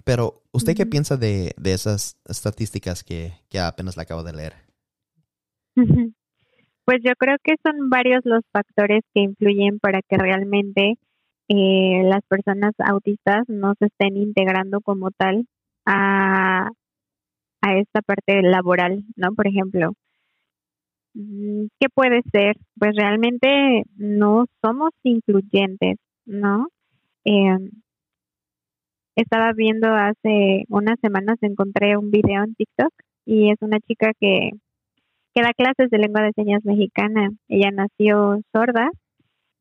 pero, 0.04 0.42
¿usted 0.52 0.76
qué 0.76 0.86
piensa 0.86 1.18
de, 1.18 1.54
de 1.58 1.74
esas 1.74 2.18
estadísticas 2.28 3.04
que, 3.04 3.34
que, 3.50 3.60
apenas 3.60 3.98
le 3.98 4.04
acabo 4.04 4.24
de 4.24 4.34
leer? 4.34 4.54
Pues 6.84 7.00
yo 7.04 7.14
creo 7.18 7.38
que 7.44 7.56
son 7.64 7.90
varios 7.90 8.22
los 8.26 8.42
factores 8.52 9.04
que 9.14 9.22
influyen 9.22 9.80
para 9.80 10.02
que 10.02 10.18
realmente 10.18 10.98
eh, 11.48 12.02
las 12.04 12.22
personas 12.28 12.74
autistas 12.80 13.44
no 13.48 13.74
se 13.78 13.86
estén 13.86 14.18
integrando 14.18 14.82
como 14.82 15.12
tal 15.12 15.46
a, 15.86 16.70
a 17.62 17.78
esta 17.78 18.02
parte 18.02 18.42
laboral, 18.42 19.04
¿no? 19.16 19.34
Por 19.34 19.48
ejemplo, 19.48 19.94
mm, 21.14 21.66
¿qué 21.80 21.88
puede 21.94 22.22
ser? 22.32 22.58
Pues 22.80 22.96
realmente 22.96 23.84
no 23.96 24.46
somos 24.62 24.92
incluyentes, 25.04 25.98
¿no? 26.26 26.68
Eh, 27.26 27.58
estaba 29.16 29.54
viendo 29.54 29.88
hace 29.88 30.66
unas 30.70 31.00
semanas, 31.02 31.38
encontré 31.42 31.98
un 31.98 32.12
video 32.12 32.44
en 32.44 32.56
TikTok 32.56 32.92
y 33.26 33.52
es 33.52 33.58
una 33.62 33.80
chica 33.80 34.12
que, 34.20 34.52
que 35.34 35.42
da 35.42 35.54
clases 35.54 35.90
de 35.90 35.98
lengua 35.98 36.22
de 36.24 36.34
señas 36.34 36.64
mexicana. 36.64 37.30
Ella 37.48 37.72
nació 37.72 38.42
sorda 38.54 38.90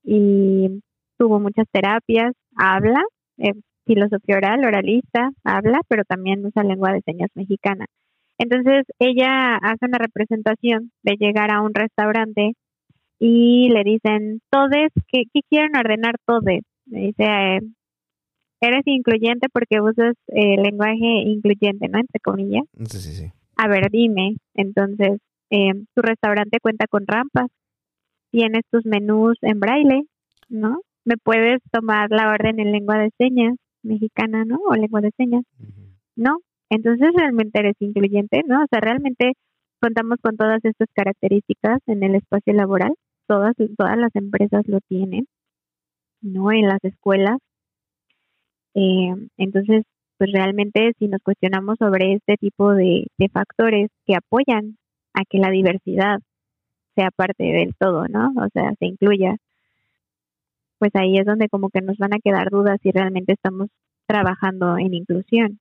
y 0.03 0.83
tuvo 1.19 1.41
muchas 1.41 1.67
terapias, 1.73 2.33
habla, 2.57 3.03
eh, 3.39 3.53
filosofía 3.85 4.37
oral, 4.37 4.65
oralista, 4.65 5.31
habla, 5.45 5.81
pero 5.89 6.05
también 6.05 6.45
usa 6.47 6.63
lengua 6.63 6.93
de 6.93 7.03
señas 7.03 7.31
mexicana. 7.35 7.87
Entonces 8.39 8.85
ella 8.99 9.57
hace 9.57 9.87
una 9.87 9.99
representación 9.99 10.93
de 11.03 11.17
llegar 11.19 11.53
a 11.53 11.61
un 11.61 11.75
restaurante 11.75 12.53
y 13.19 13.69
le 13.69 13.85
dicen, 13.85 14.41
todes, 14.51 14.91
¿qué, 15.09 15.25
qué 15.33 15.41
quieren 15.49 15.77
ordenar 15.77 16.15
todes? 16.25 16.63
Me 16.87 17.01
dice, 17.01 17.25
eh, 17.25 17.61
eres 18.61 18.83
incluyente 18.87 19.49
porque 19.53 19.81
usas 19.81 20.15
eh, 20.29 20.57
lenguaje 20.63 21.23
incluyente, 21.27 21.89
¿no? 21.89 21.99
Entre 21.99 22.21
comillas. 22.21 22.65
Sí, 22.89 22.99
sí, 22.99 23.13
sí. 23.13 23.33
A 23.57 23.69
ver, 23.69 23.91
dime, 23.91 24.37
entonces, 24.55 25.21
eh, 25.51 25.73
tu 25.95 26.03
restaurante 26.03 26.59
cuenta 26.61 26.87
con 26.87 27.07
rampas, 27.07 27.49
tienes 28.31 28.63
tus 28.71 28.87
menús 28.87 29.37
en 29.43 29.61
braille, 29.61 30.05
¿no? 30.49 30.81
Me 31.05 31.17
puedes 31.17 31.61
tomar 31.71 32.11
la 32.11 32.31
orden 32.31 32.61
en 32.61 32.73
lengua 32.73 32.99
de 32.99 33.11
señas 33.19 33.57
mexicana, 33.83 34.45
¿no? 34.45 34.59
O 34.67 34.75
lengua 34.75 35.01
de 35.01 35.11
señas, 35.17 35.45
¿no? 36.17 36.39
Entonces 36.71 37.09
realmente 37.17 37.59
eres 37.59 37.75
incluyente, 37.81 38.43
¿no? 38.47 38.63
O 38.63 38.67
sea, 38.71 38.81
realmente 38.81 39.33
contamos 39.81 40.19
con 40.23 40.37
todas 40.37 40.65
estas 40.65 40.89
características 40.95 41.81
en 41.87 42.03
el 42.03 42.15
espacio 42.15 42.53
laboral, 42.53 42.95
todas, 43.27 43.55
todas 43.77 43.99
las 43.99 44.15
empresas 44.15 44.67
lo 44.69 44.81
tienen, 44.81 45.27
¿no? 46.21 46.53
En 46.53 46.69
las 46.69 46.83
escuelas 46.85 47.39
eh, 48.75 49.15
entonces, 49.37 49.85
pues 50.19 50.33
realmente 50.33 50.93
si 50.99 51.09
nos 51.09 51.23
cuestionamos 51.23 51.79
sobre 51.79 52.15
este 52.15 52.37
tipo 52.37 52.73
de, 52.75 53.07
factores 53.33 53.91
que 54.07 54.15
apoyan 54.17 54.77
a 55.15 55.25
que 55.29 55.39
la 55.39 55.51
diversidad 55.51 56.21
sea 56.95 57.11
parte 57.11 57.45
del 57.45 57.75
todo, 57.79 58.07
¿no? 58.09 58.33
O 58.37 58.49
sea, 58.53 58.73
se 58.79 58.87
incluya, 58.87 59.37
pues 60.79 60.93
ahí 60.95 61.17
es 61.19 61.27
donde 61.27 61.49
como 61.49 61.71
que 61.71 61.81
nos 61.81 61.99
van 61.99 62.15
a 62.15 62.19
quedar 62.19 62.51
dudas 62.51 62.79
si 62.83 62.91
realmente 62.91 63.33
estamos 63.33 63.69
trabajando 64.07 64.79
en 64.79 64.95
inclusión. 64.95 65.61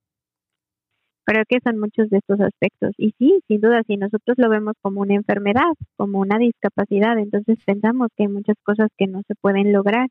Creo 1.24 1.44
que 1.48 1.60
son 1.62 1.78
muchos 1.78 2.10
de 2.10 2.18
estos 2.18 2.40
aspectos. 2.40 2.92
Y 2.98 3.12
sí, 3.18 3.40
sin 3.46 3.60
duda, 3.60 3.82
si 3.86 3.96
nosotros 3.96 4.36
lo 4.38 4.48
vemos 4.48 4.74
como 4.82 5.00
una 5.02 5.14
enfermedad, 5.14 5.72
como 5.96 6.18
una 6.20 6.38
discapacidad, 6.38 7.18
entonces 7.18 7.58
pensamos 7.64 8.08
que 8.16 8.24
hay 8.24 8.28
muchas 8.28 8.56
cosas 8.64 8.88
que 8.98 9.06
no 9.06 9.22
se 9.28 9.34
pueden 9.36 9.72
lograr 9.72 10.08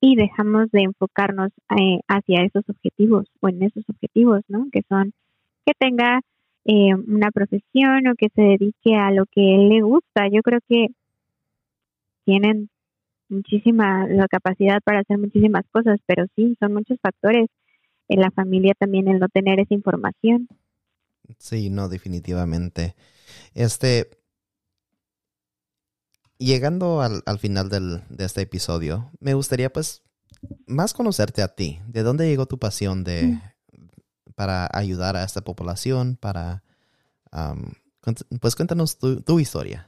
y 0.00 0.16
dejamos 0.16 0.70
de 0.70 0.82
enfocarnos 0.82 1.50
eh, 1.78 2.00
hacia 2.08 2.44
esos 2.44 2.68
objetivos 2.68 3.26
o 3.40 3.48
en 3.48 3.62
esos 3.62 3.84
objetivos, 3.88 4.42
¿no? 4.48 4.68
Que 4.72 4.82
son 4.88 5.12
que 5.64 5.72
tenga 5.78 6.20
eh, 6.64 6.94
una 6.94 7.30
profesión 7.30 8.06
o 8.08 8.14
que 8.16 8.28
se 8.34 8.42
dedique 8.42 8.94
a 8.94 9.10
lo 9.10 9.24
que 9.26 9.54
él 9.54 9.68
le 9.68 9.82
gusta. 9.82 10.28
Yo 10.30 10.42
creo 10.42 10.60
que 10.68 10.88
tienen 12.24 12.68
muchísima 13.28 14.06
la 14.08 14.28
capacidad 14.28 14.80
para 14.84 15.00
hacer 15.00 15.18
muchísimas 15.18 15.64
cosas, 15.72 15.98
pero 16.06 16.26
sí, 16.36 16.56
son 16.60 16.74
muchos 16.74 16.98
factores 17.00 17.48
en 18.08 18.20
la 18.20 18.30
familia 18.30 18.74
también 18.78 19.08
el 19.08 19.18
no 19.18 19.28
tener 19.28 19.58
esa 19.60 19.74
información. 19.74 20.48
Sí, 21.38 21.70
no, 21.70 21.88
definitivamente. 21.88 22.94
Este, 23.54 24.10
llegando 26.38 27.00
al, 27.00 27.22
al 27.26 27.38
final 27.38 27.68
del, 27.68 28.02
de 28.08 28.24
este 28.24 28.42
episodio, 28.42 29.10
me 29.20 29.34
gustaría 29.34 29.72
pues 29.72 30.02
más 30.66 30.94
conocerte 30.94 31.42
a 31.42 31.48
ti. 31.48 31.80
¿De 31.86 32.02
dónde 32.02 32.28
llegó 32.28 32.46
tu 32.46 32.58
pasión 32.58 33.04
de 33.04 33.26
mm. 33.26 33.40
para 34.34 34.68
ayudar 34.72 35.16
a 35.16 35.24
esta 35.24 35.42
población? 35.42 36.16
Para 36.16 36.62
pues 38.40 38.56
cuéntanos 38.56 38.98
tu, 38.98 39.20
tu, 39.20 39.40
historia. 39.40 39.86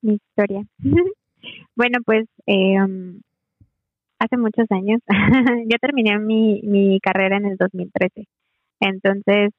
Mi 0.00 0.14
historia. 0.14 0.66
bueno, 1.76 1.98
pues 2.04 2.26
eh, 2.46 2.76
hace 4.18 4.36
muchos 4.36 4.66
años, 4.70 5.00
yo 5.68 5.78
terminé 5.80 6.18
mi, 6.18 6.60
mi 6.62 6.98
carrera 7.00 7.36
en 7.36 7.46
el 7.46 7.56
2013. 7.56 8.26
Entonces, 8.80 9.50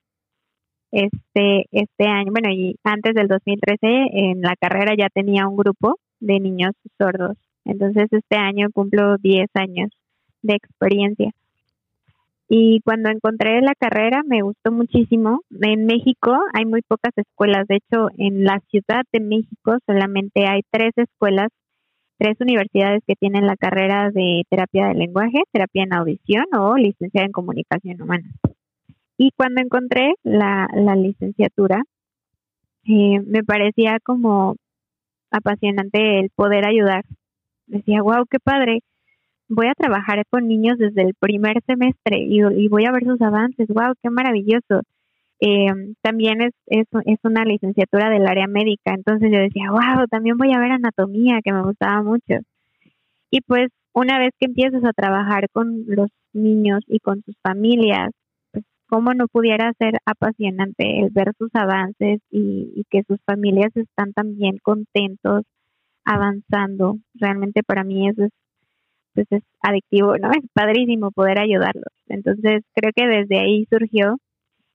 este, 0.94 1.66
este 1.72 2.06
año, 2.06 2.32
bueno, 2.32 2.50
y 2.52 2.76
antes 2.84 3.16
del 3.16 3.28
2013 3.28 3.80
en 3.82 4.42
la 4.42 4.56
carrera 4.56 4.94
ya 4.96 5.10
tenía 5.10 5.48
un 5.48 5.58
grupo 5.58 5.98
de 6.20 6.40
niños 6.40 6.74
sordos. 7.00 7.36
Entonces 7.66 8.08
este 8.12 8.36
año 8.38 8.68
cumplo 8.72 9.18
10 9.18 9.48
años 9.56 9.90
de 10.44 10.54
experiencia. 10.54 11.32
Y 12.48 12.82
cuando 12.82 13.10
encontré 13.10 13.60
la 13.62 13.74
carrera 13.74 14.22
me 14.24 14.44
gustó 14.44 14.72
muchísimo. 14.72 15.42
En 15.62 15.88
México 15.88 16.38
hay 16.54 16.66
muy 16.66 16.84
pocas 16.84 17.14
escuelas. 17.16 17.68
De 17.68 17.78
hecho, 17.78 18.10
en 18.20 18.44
la 18.44 18.60
Ciudad 18.70 19.04
de 19.12 19.20
México 19.20 19.78
solamente 19.88 20.46
hay 20.48 20.62
tres 20.70 20.92
escuelas, 20.96 21.50
tres 22.20 22.40
universidades 22.40 23.02
que 23.08 23.16
tienen 23.16 23.48
la 23.48 23.56
carrera 23.56 24.12
de 24.12 24.44
terapia 24.48 24.90
de 24.90 24.94
lenguaje, 24.94 25.42
terapia 25.52 25.84
en 25.84 25.94
audición 25.94 26.46
o 26.56 26.76
licenciada 26.76 27.26
en 27.26 27.32
comunicación 27.32 28.00
humana. 28.00 28.26
Y 29.18 29.32
cuando 29.36 29.62
encontré 29.62 30.16
la, 30.24 30.68
la 30.74 30.96
licenciatura, 30.96 31.84
eh, 32.86 33.22
me 33.26 33.44
parecía 33.44 34.00
como 34.04 34.56
apasionante 35.32 36.20
el 36.20 36.30
poder 36.36 36.66
ayudar. 36.66 37.04
Decía, 37.68 38.02
wow, 38.02 38.26
qué 38.30 38.40
padre. 38.40 38.82
Voy 39.50 39.68
a 39.68 39.76
trabajar 39.76 40.24
con 40.30 40.48
niños 40.48 40.78
desde 40.78 41.04
el 41.04 41.14
primer 41.16 41.62
semestre 41.66 42.18
y, 42.20 42.68
voy 42.68 42.86
a 42.86 42.92
ver 42.92 43.04
sus 43.06 43.22
avances. 43.22 43.68
Wow, 43.68 43.94
qué 44.02 44.10
maravilloso. 44.10 44.82
Eh, 45.40 45.68
también 46.02 46.42
es, 46.42 46.54
es, 46.68 46.88
es, 47.06 47.20
una 47.24 47.44
licenciatura 47.44 48.10
del 48.10 48.28
área 48.28 48.48
médica, 48.48 48.94
entonces 48.94 49.30
yo 49.30 49.40
decía, 49.40 49.72
wow, 49.72 50.08
también 50.10 50.38
voy 50.38 50.54
a 50.54 50.60
ver 50.60 50.72
anatomía, 50.72 51.42
que 51.44 51.52
me 51.52 51.64
gustaba 51.64 52.02
mucho. 52.02 52.36
Y 53.30 53.42
pues 53.42 53.70
una 53.94 54.20
vez 54.20 54.32
que 54.40 54.46
empiezas 54.46 54.86
a 54.86 54.94
trabajar 54.94 55.50
con 55.52 55.84
los 55.88 56.10
niños 56.34 56.82
y 56.88 57.00
con 57.00 57.24
sus 57.24 57.36
familias, 57.42 58.12
cómo 58.94 59.16
no 59.16 59.28
pudiera 59.28 59.74
ser 59.80 59.94
apasionante 60.06 61.00
el 61.00 61.10
ver 61.10 61.34
sus 61.40 61.50
avances 61.56 62.20
y, 62.30 62.84
que 62.92 63.02
sus 63.08 63.18
familias 63.26 63.76
están 63.76 64.14
también 64.14 64.60
contentos 64.62 65.46
avanzando. 66.06 66.98
Realmente 67.16 67.64
para 67.64 67.84
mí 67.84 68.08
eso 68.08 68.26
es 68.26 68.32
pues 69.16 69.26
es 69.32 69.42
adictivo, 69.64 70.16
¿no? 70.20 70.30
Es 70.30 70.48
padrísimo 70.54 71.10
poder 71.10 71.40
ayudarlos. 71.40 71.92
Entonces 72.08 72.62
creo 72.76 72.92
que 72.96 73.08
desde 73.08 73.40
ahí 73.40 73.66
surgió 73.68 74.18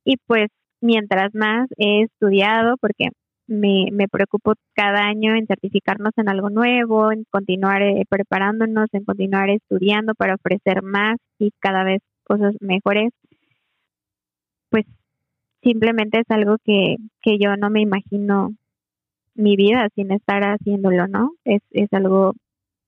y 0.04 0.16
pues 0.26 0.48
mientras 0.80 1.32
más 1.32 1.68
he 1.76 2.02
estudiado, 2.02 2.74
porque 2.80 3.10
me, 3.46 3.86
me 3.92 4.08
preocupo 4.08 4.54
cada 4.74 5.06
año 5.06 5.36
en 5.36 5.46
certificarnos 5.46 6.12
en 6.16 6.28
algo 6.28 6.50
nuevo, 6.50 7.12
en 7.12 7.22
continuar 7.30 7.82
eh, 7.82 8.02
preparándonos, 8.08 8.88
en 8.92 9.04
continuar 9.04 9.48
estudiando 9.50 10.14
para 10.14 10.34
ofrecer 10.34 10.82
más 10.82 11.18
y 11.38 11.52
cada 11.60 11.84
vez 11.84 12.00
cosas 12.28 12.54
mejores, 12.60 13.10
pues 14.70 14.84
simplemente 15.62 16.20
es 16.20 16.30
algo 16.30 16.56
que, 16.64 16.96
que 17.22 17.38
yo 17.38 17.56
no 17.56 17.70
me 17.70 17.80
imagino 17.80 18.50
mi 19.34 19.56
vida 19.56 19.88
sin 19.94 20.12
estar 20.12 20.42
haciéndolo, 20.42 21.06
¿no? 21.06 21.32
Es, 21.44 21.62
es 21.70 21.92
algo 21.92 22.34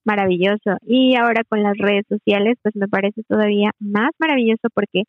maravilloso. 0.04 0.76
Y 0.82 1.16
ahora 1.16 1.44
con 1.48 1.62
las 1.62 1.76
redes 1.78 2.04
sociales, 2.08 2.58
pues 2.62 2.74
me 2.76 2.88
parece 2.88 3.22
todavía 3.24 3.70
más 3.78 4.10
maravilloso 4.18 4.68
porque 4.74 5.04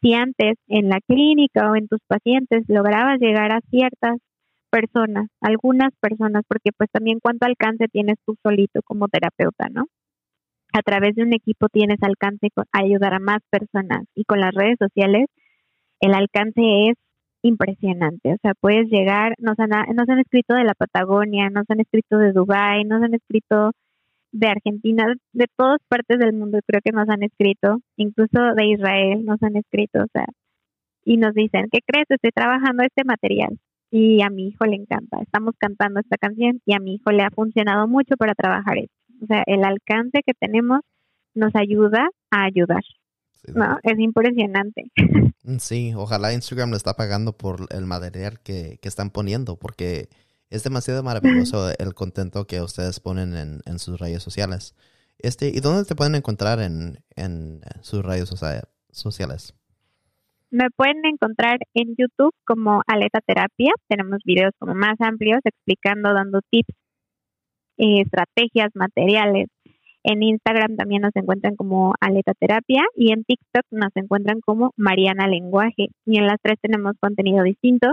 si 0.00 0.14
antes 0.14 0.56
en 0.68 0.88
la 0.88 1.00
clínica 1.00 1.70
o 1.70 1.76
en 1.76 1.88
tus 1.88 2.00
pacientes 2.06 2.64
lograbas 2.68 3.18
llegar 3.18 3.52
a 3.52 3.60
ciertas 3.70 4.18
personas, 4.70 5.28
algunas 5.40 5.92
personas, 6.00 6.42
porque 6.48 6.70
pues 6.76 6.90
también 6.90 7.18
cuánto 7.20 7.46
alcance 7.46 7.88
tienes 7.88 8.16
tú 8.26 8.36
solito 8.42 8.80
como 8.84 9.08
terapeuta, 9.08 9.68
¿no? 9.70 9.86
A 10.72 10.82
través 10.82 11.14
de 11.14 11.22
un 11.22 11.32
equipo 11.32 11.68
tienes 11.68 12.02
alcance 12.02 12.48
a 12.54 12.78
ayudar 12.80 13.14
a 13.14 13.18
más 13.18 13.38
personas 13.50 14.04
y 14.14 14.24
con 14.24 14.40
las 14.40 14.54
redes 14.54 14.76
sociales 14.78 15.26
el 16.06 16.14
alcance 16.14 16.60
es 16.88 16.94
impresionante, 17.42 18.32
o 18.32 18.36
sea, 18.42 18.54
puedes 18.54 18.88
llegar, 18.88 19.34
nos 19.38 19.58
han, 19.58 19.70
nos 19.94 20.08
han 20.08 20.18
escrito 20.18 20.54
de 20.54 20.64
la 20.64 20.74
Patagonia, 20.74 21.48
nos 21.50 21.64
han 21.68 21.80
escrito 21.80 22.18
de 22.18 22.32
Dubai, 22.32 22.84
nos 22.84 23.02
han 23.02 23.14
escrito 23.14 23.72
de 24.32 24.48
Argentina, 24.48 25.14
de 25.32 25.46
todas 25.56 25.78
partes 25.88 26.18
del 26.18 26.32
mundo 26.32 26.58
creo 26.66 26.80
que 26.84 26.92
nos 26.92 27.08
han 27.08 27.22
escrito, 27.22 27.78
incluso 27.96 28.54
de 28.56 28.66
Israel 28.66 29.24
nos 29.24 29.42
han 29.42 29.56
escrito, 29.56 30.00
o 30.02 30.06
sea, 30.12 30.26
y 31.04 31.18
nos 31.18 31.34
dicen, 31.34 31.68
¿qué 31.70 31.78
crees? 31.86 32.06
Estoy 32.08 32.30
trabajando 32.34 32.82
este 32.82 33.04
material 33.04 33.58
y 33.90 34.22
a 34.22 34.30
mi 34.30 34.48
hijo 34.48 34.64
le 34.64 34.76
encanta, 34.76 35.18
estamos 35.22 35.54
cantando 35.58 36.00
esta 36.00 36.16
canción 36.16 36.60
y 36.66 36.74
a 36.74 36.80
mi 36.80 36.94
hijo 36.96 37.12
le 37.12 37.22
ha 37.22 37.30
funcionado 37.30 37.86
mucho 37.86 38.16
para 38.16 38.34
trabajar 38.34 38.78
esto. 38.78 38.94
O 39.22 39.26
sea, 39.26 39.42
el 39.46 39.64
alcance 39.64 40.20
que 40.26 40.34
tenemos 40.34 40.80
nos 41.34 41.54
ayuda 41.54 42.08
a 42.30 42.44
ayudar. 42.44 42.82
¿No? 43.54 43.78
Es 43.82 43.98
impresionante. 43.98 44.90
Mm, 45.46 45.58
sí, 45.58 45.92
ojalá 45.94 46.32
Instagram 46.32 46.70
le 46.72 46.76
está 46.76 46.94
pagando 46.94 47.32
por 47.32 47.68
el 47.70 47.86
material 47.86 48.40
que, 48.40 48.80
que 48.82 48.88
están 48.88 49.10
poniendo, 49.10 49.56
porque 49.56 50.08
es 50.50 50.64
demasiado 50.64 51.02
maravilloso 51.04 51.70
el 51.78 51.94
contento 51.94 52.48
que 52.48 52.60
ustedes 52.60 52.98
ponen 52.98 53.62
en, 53.64 53.78
sus 53.78 54.00
redes 54.00 54.24
sociales. 54.24 54.74
Este, 55.18 55.48
¿Y 55.48 55.60
dónde 55.60 55.84
te 55.84 55.94
pueden 55.94 56.16
encontrar 56.16 56.58
en, 56.58 56.98
en 57.14 57.60
sus 57.80 58.04
redes 58.04 58.28
sociales? 58.90 59.54
Me 60.50 60.70
pueden 60.70 61.04
encontrar 61.04 61.58
en 61.74 61.94
YouTube 61.96 62.34
como 62.44 62.82
Aleta 62.86 63.20
Terapia. 63.20 63.72
Tenemos 63.88 64.18
videos 64.24 64.52
como 64.58 64.74
más 64.74 64.94
amplios 65.00 65.40
explicando, 65.44 66.12
dando 66.12 66.40
tips, 66.50 66.74
eh, 67.78 68.02
estrategias, 68.02 68.70
materiales. 68.74 69.48
En 70.08 70.22
Instagram 70.22 70.76
también 70.76 71.02
nos 71.02 71.10
encuentran 71.16 71.56
como 71.56 71.92
Aleta 71.98 72.32
Terapia 72.38 72.84
y 72.94 73.10
en 73.10 73.24
TikTok 73.24 73.64
nos 73.72 73.90
encuentran 73.96 74.40
como 74.40 74.72
Mariana 74.76 75.26
Lenguaje. 75.26 75.88
Y 76.04 76.18
en 76.18 76.26
las 76.26 76.36
tres 76.40 76.60
tenemos 76.62 76.94
contenido 77.00 77.42
distinto. 77.42 77.88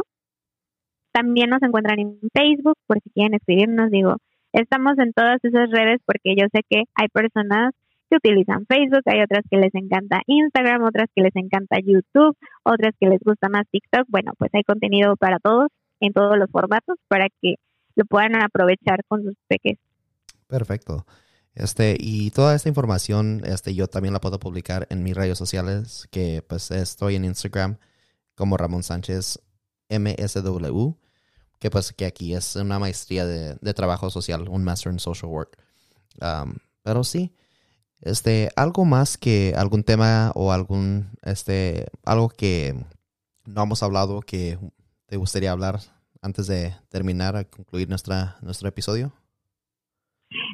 También 1.11 1.49
nos 1.49 1.63
encuentran 1.63 1.97
en 1.97 2.19
Facebook, 2.31 2.77
por 2.85 2.99
si 3.01 3.09
quieren 3.09 3.33
escribirnos, 3.33 3.89
digo, 3.89 4.17
estamos 4.51 4.93
en 4.99 5.11
todas 5.13 5.43
esas 5.43 5.71
redes 5.71 6.01
porque 6.05 6.35
yo 6.37 6.45
sé 6.53 6.61
que 6.69 6.83
hay 6.93 7.07
personas 7.07 7.73
que 8.11 8.17
utilizan 8.17 8.67
Facebook, 8.67 9.01
hay 9.05 9.23
otras 9.23 9.43
que 9.49 9.57
les 9.57 9.73
encanta 9.73 10.21
Instagram, 10.27 10.83
otras 10.83 11.09
que 11.15 11.23
les 11.23 11.35
encanta 11.35 11.79
YouTube, 11.79 12.37
otras 12.61 12.93
que 12.99 13.07
les 13.07 13.21
gusta 13.21 13.49
más 13.49 13.63
TikTok. 13.71 14.05
Bueno, 14.07 14.33
pues 14.37 14.51
hay 14.53 14.61
contenido 14.61 15.15
para 15.15 15.39
todos, 15.39 15.69
en 15.99 16.13
todos 16.13 16.37
los 16.37 16.51
formatos, 16.51 16.97
para 17.07 17.25
que 17.41 17.55
lo 17.95 18.05
puedan 18.05 18.35
aprovechar 18.35 19.03
con 19.07 19.23
sus 19.23 19.35
peques. 19.47 19.79
Perfecto. 20.47 21.05
Este, 21.55 21.95
y 21.99 22.31
toda 22.31 22.55
esta 22.55 22.69
información, 22.69 23.43
este, 23.45 23.75
yo 23.75 23.87
también 23.87 24.13
la 24.13 24.21
puedo 24.21 24.39
publicar 24.39 24.87
en 24.89 25.03
mis 25.03 25.15
redes 25.15 25.37
sociales, 25.37 26.07
que 26.11 26.43
pues 26.47 26.71
estoy 26.71 27.15
en 27.15 27.25
Instagram 27.25 27.77
como 28.35 28.57
Ramón 28.57 28.83
Sánchez 28.83 29.39
MSW 29.89 30.93
que 31.63 31.71
pues 31.71 31.93
que 31.93 32.05
aquí 32.05 32.35
es 32.35 32.57
una 32.57 32.77
maestría 32.77 33.25
de, 33.25 33.73
trabajo 33.73 34.09
social, 34.09 34.49
un 34.49 34.65
Master 34.65 34.91
in 34.91 34.99
Social 34.99 35.31
Work. 35.31 35.57
Um, 36.21 36.55
pero 36.81 37.05
sí, 37.05 37.33
este, 38.01 38.49
algo 38.57 38.83
más 38.83 39.17
que 39.17 39.53
algún 39.55 39.85
tema 39.85 40.33
o 40.35 40.51
algún, 40.51 41.17
este, 41.21 41.87
algo 42.03 42.27
que 42.27 42.75
no 43.45 43.63
hemos 43.63 43.81
hablado 43.81 44.19
que 44.19 44.59
te 45.05 45.15
gustaría 45.15 45.53
hablar 45.53 45.79
antes 46.21 46.47
de 46.47 46.75
terminar, 46.89 47.37
a 47.37 47.45
concluir 47.45 47.87
nuestra, 47.87 48.35
nuestro 48.41 48.67
episodio. 48.67 49.13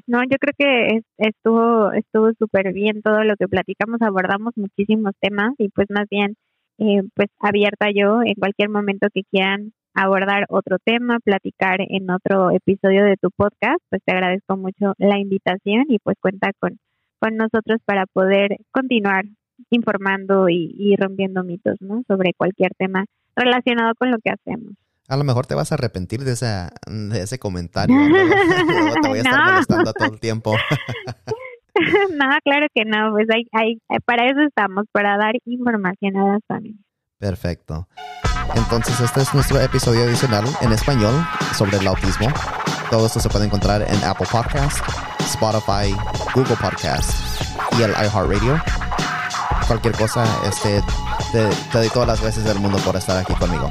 No, 0.09 0.23
yo 0.23 0.37
creo 0.39 0.53
que 0.57 1.01
estuvo 1.19 1.91
estuvo 1.93 2.31
súper 2.39 2.73
bien 2.73 3.03
todo 3.03 3.23
lo 3.23 3.35
que 3.35 3.47
platicamos, 3.47 4.01
abordamos 4.01 4.53
muchísimos 4.55 5.13
temas 5.21 5.53
y 5.59 5.69
pues 5.69 5.85
más 5.91 6.07
bien 6.09 6.35
eh, 6.79 7.03
pues 7.13 7.29
abierta 7.39 7.89
yo 7.93 8.23
en 8.23 8.33
cualquier 8.33 8.69
momento 8.69 9.09
que 9.13 9.21
quieran 9.29 9.71
abordar 9.93 10.45
otro 10.49 10.77
tema, 10.83 11.19
platicar 11.19 11.81
en 11.81 12.09
otro 12.09 12.49
episodio 12.49 13.05
de 13.05 13.17
tu 13.17 13.29
podcast, 13.29 13.77
pues 13.89 14.01
te 14.03 14.13
agradezco 14.13 14.57
mucho 14.57 14.93
la 14.97 15.19
invitación 15.19 15.85
y 15.89 15.99
pues 15.99 16.17
cuenta 16.19 16.53
con, 16.59 16.79
con 17.19 17.35
nosotros 17.35 17.79
para 17.85 18.07
poder 18.07 18.57
continuar 18.71 19.25
informando 19.69 20.49
y, 20.49 20.95
rompiendo 20.97 21.43
mitos, 21.43 21.75
¿no? 21.81 22.01
Sobre 22.07 22.33
cualquier 22.33 22.71
tema 22.79 23.05
relacionado 23.35 23.93
con 23.93 24.09
lo 24.09 24.17
que 24.23 24.31
hacemos. 24.31 24.73
A 25.09 25.17
lo 25.17 25.23
mejor 25.23 25.47
te 25.47 25.55
vas 25.55 25.71
a 25.71 25.75
arrepentir 25.75 26.23
de, 26.23 26.33
esa, 26.33 26.71
de 26.85 27.21
ese 27.21 27.39
comentario. 27.39 27.97
te 29.01 29.07
voy 29.07 29.17
a 29.17 29.21
estar 29.21 29.43
molestando 29.43 29.91
todo 29.91 30.13
el 30.13 30.19
tiempo. 30.19 30.55
no, 32.11 32.25
claro 32.43 32.67
que 32.75 32.85
no. 32.85 33.11
Pues 33.11 33.25
hay, 33.33 33.47
hay, 33.53 33.79
para 34.05 34.29
eso 34.29 34.41
estamos, 34.41 34.85
para 34.91 35.17
dar 35.17 35.33
información 35.45 36.15
a 36.15 36.33
las 36.33 36.41
familias. 36.47 36.85
Perfecto. 37.17 37.87
Entonces, 38.53 38.99
este 38.99 39.21
es 39.21 39.33
nuestro 39.33 39.59
episodio 39.59 40.03
adicional 40.03 40.45
en 40.61 40.71
español 40.73 41.13
sobre 41.55 41.77
el 41.77 41.87
autismo. 41.87 42.27
Todo 42.91 43.07
esto 43.07 43.19
se 43.19 43.29
puede 43.29 43.45
encontrar 43.45 43.81
en 43.81 44.03
Apple 44.03 44.27
Podcast, 44.31 44.77
Spotify, 45.21 45.91
Google 46.35 46.55
Podcast 46.55 47.11
y 47.79 47.81
el 47.81 47.91
iHeartRadio. 47.91 48.61
Cualquier 49.65 49.95
cosa, 49.95 50.23
este, 50.47 50.81
te, 51.31 51.49
te 51.71 51.77
doy 51.79 51.89
todas 51.89 52.07
las 52.07 52.21
gracias 52.21 52.45
del 52.45 52.59
mundo 52.59 52.77
por 52.85 52.95
estar 52.95 53.17
aquí 53.17 53.33
conmigo. 53.33 53.69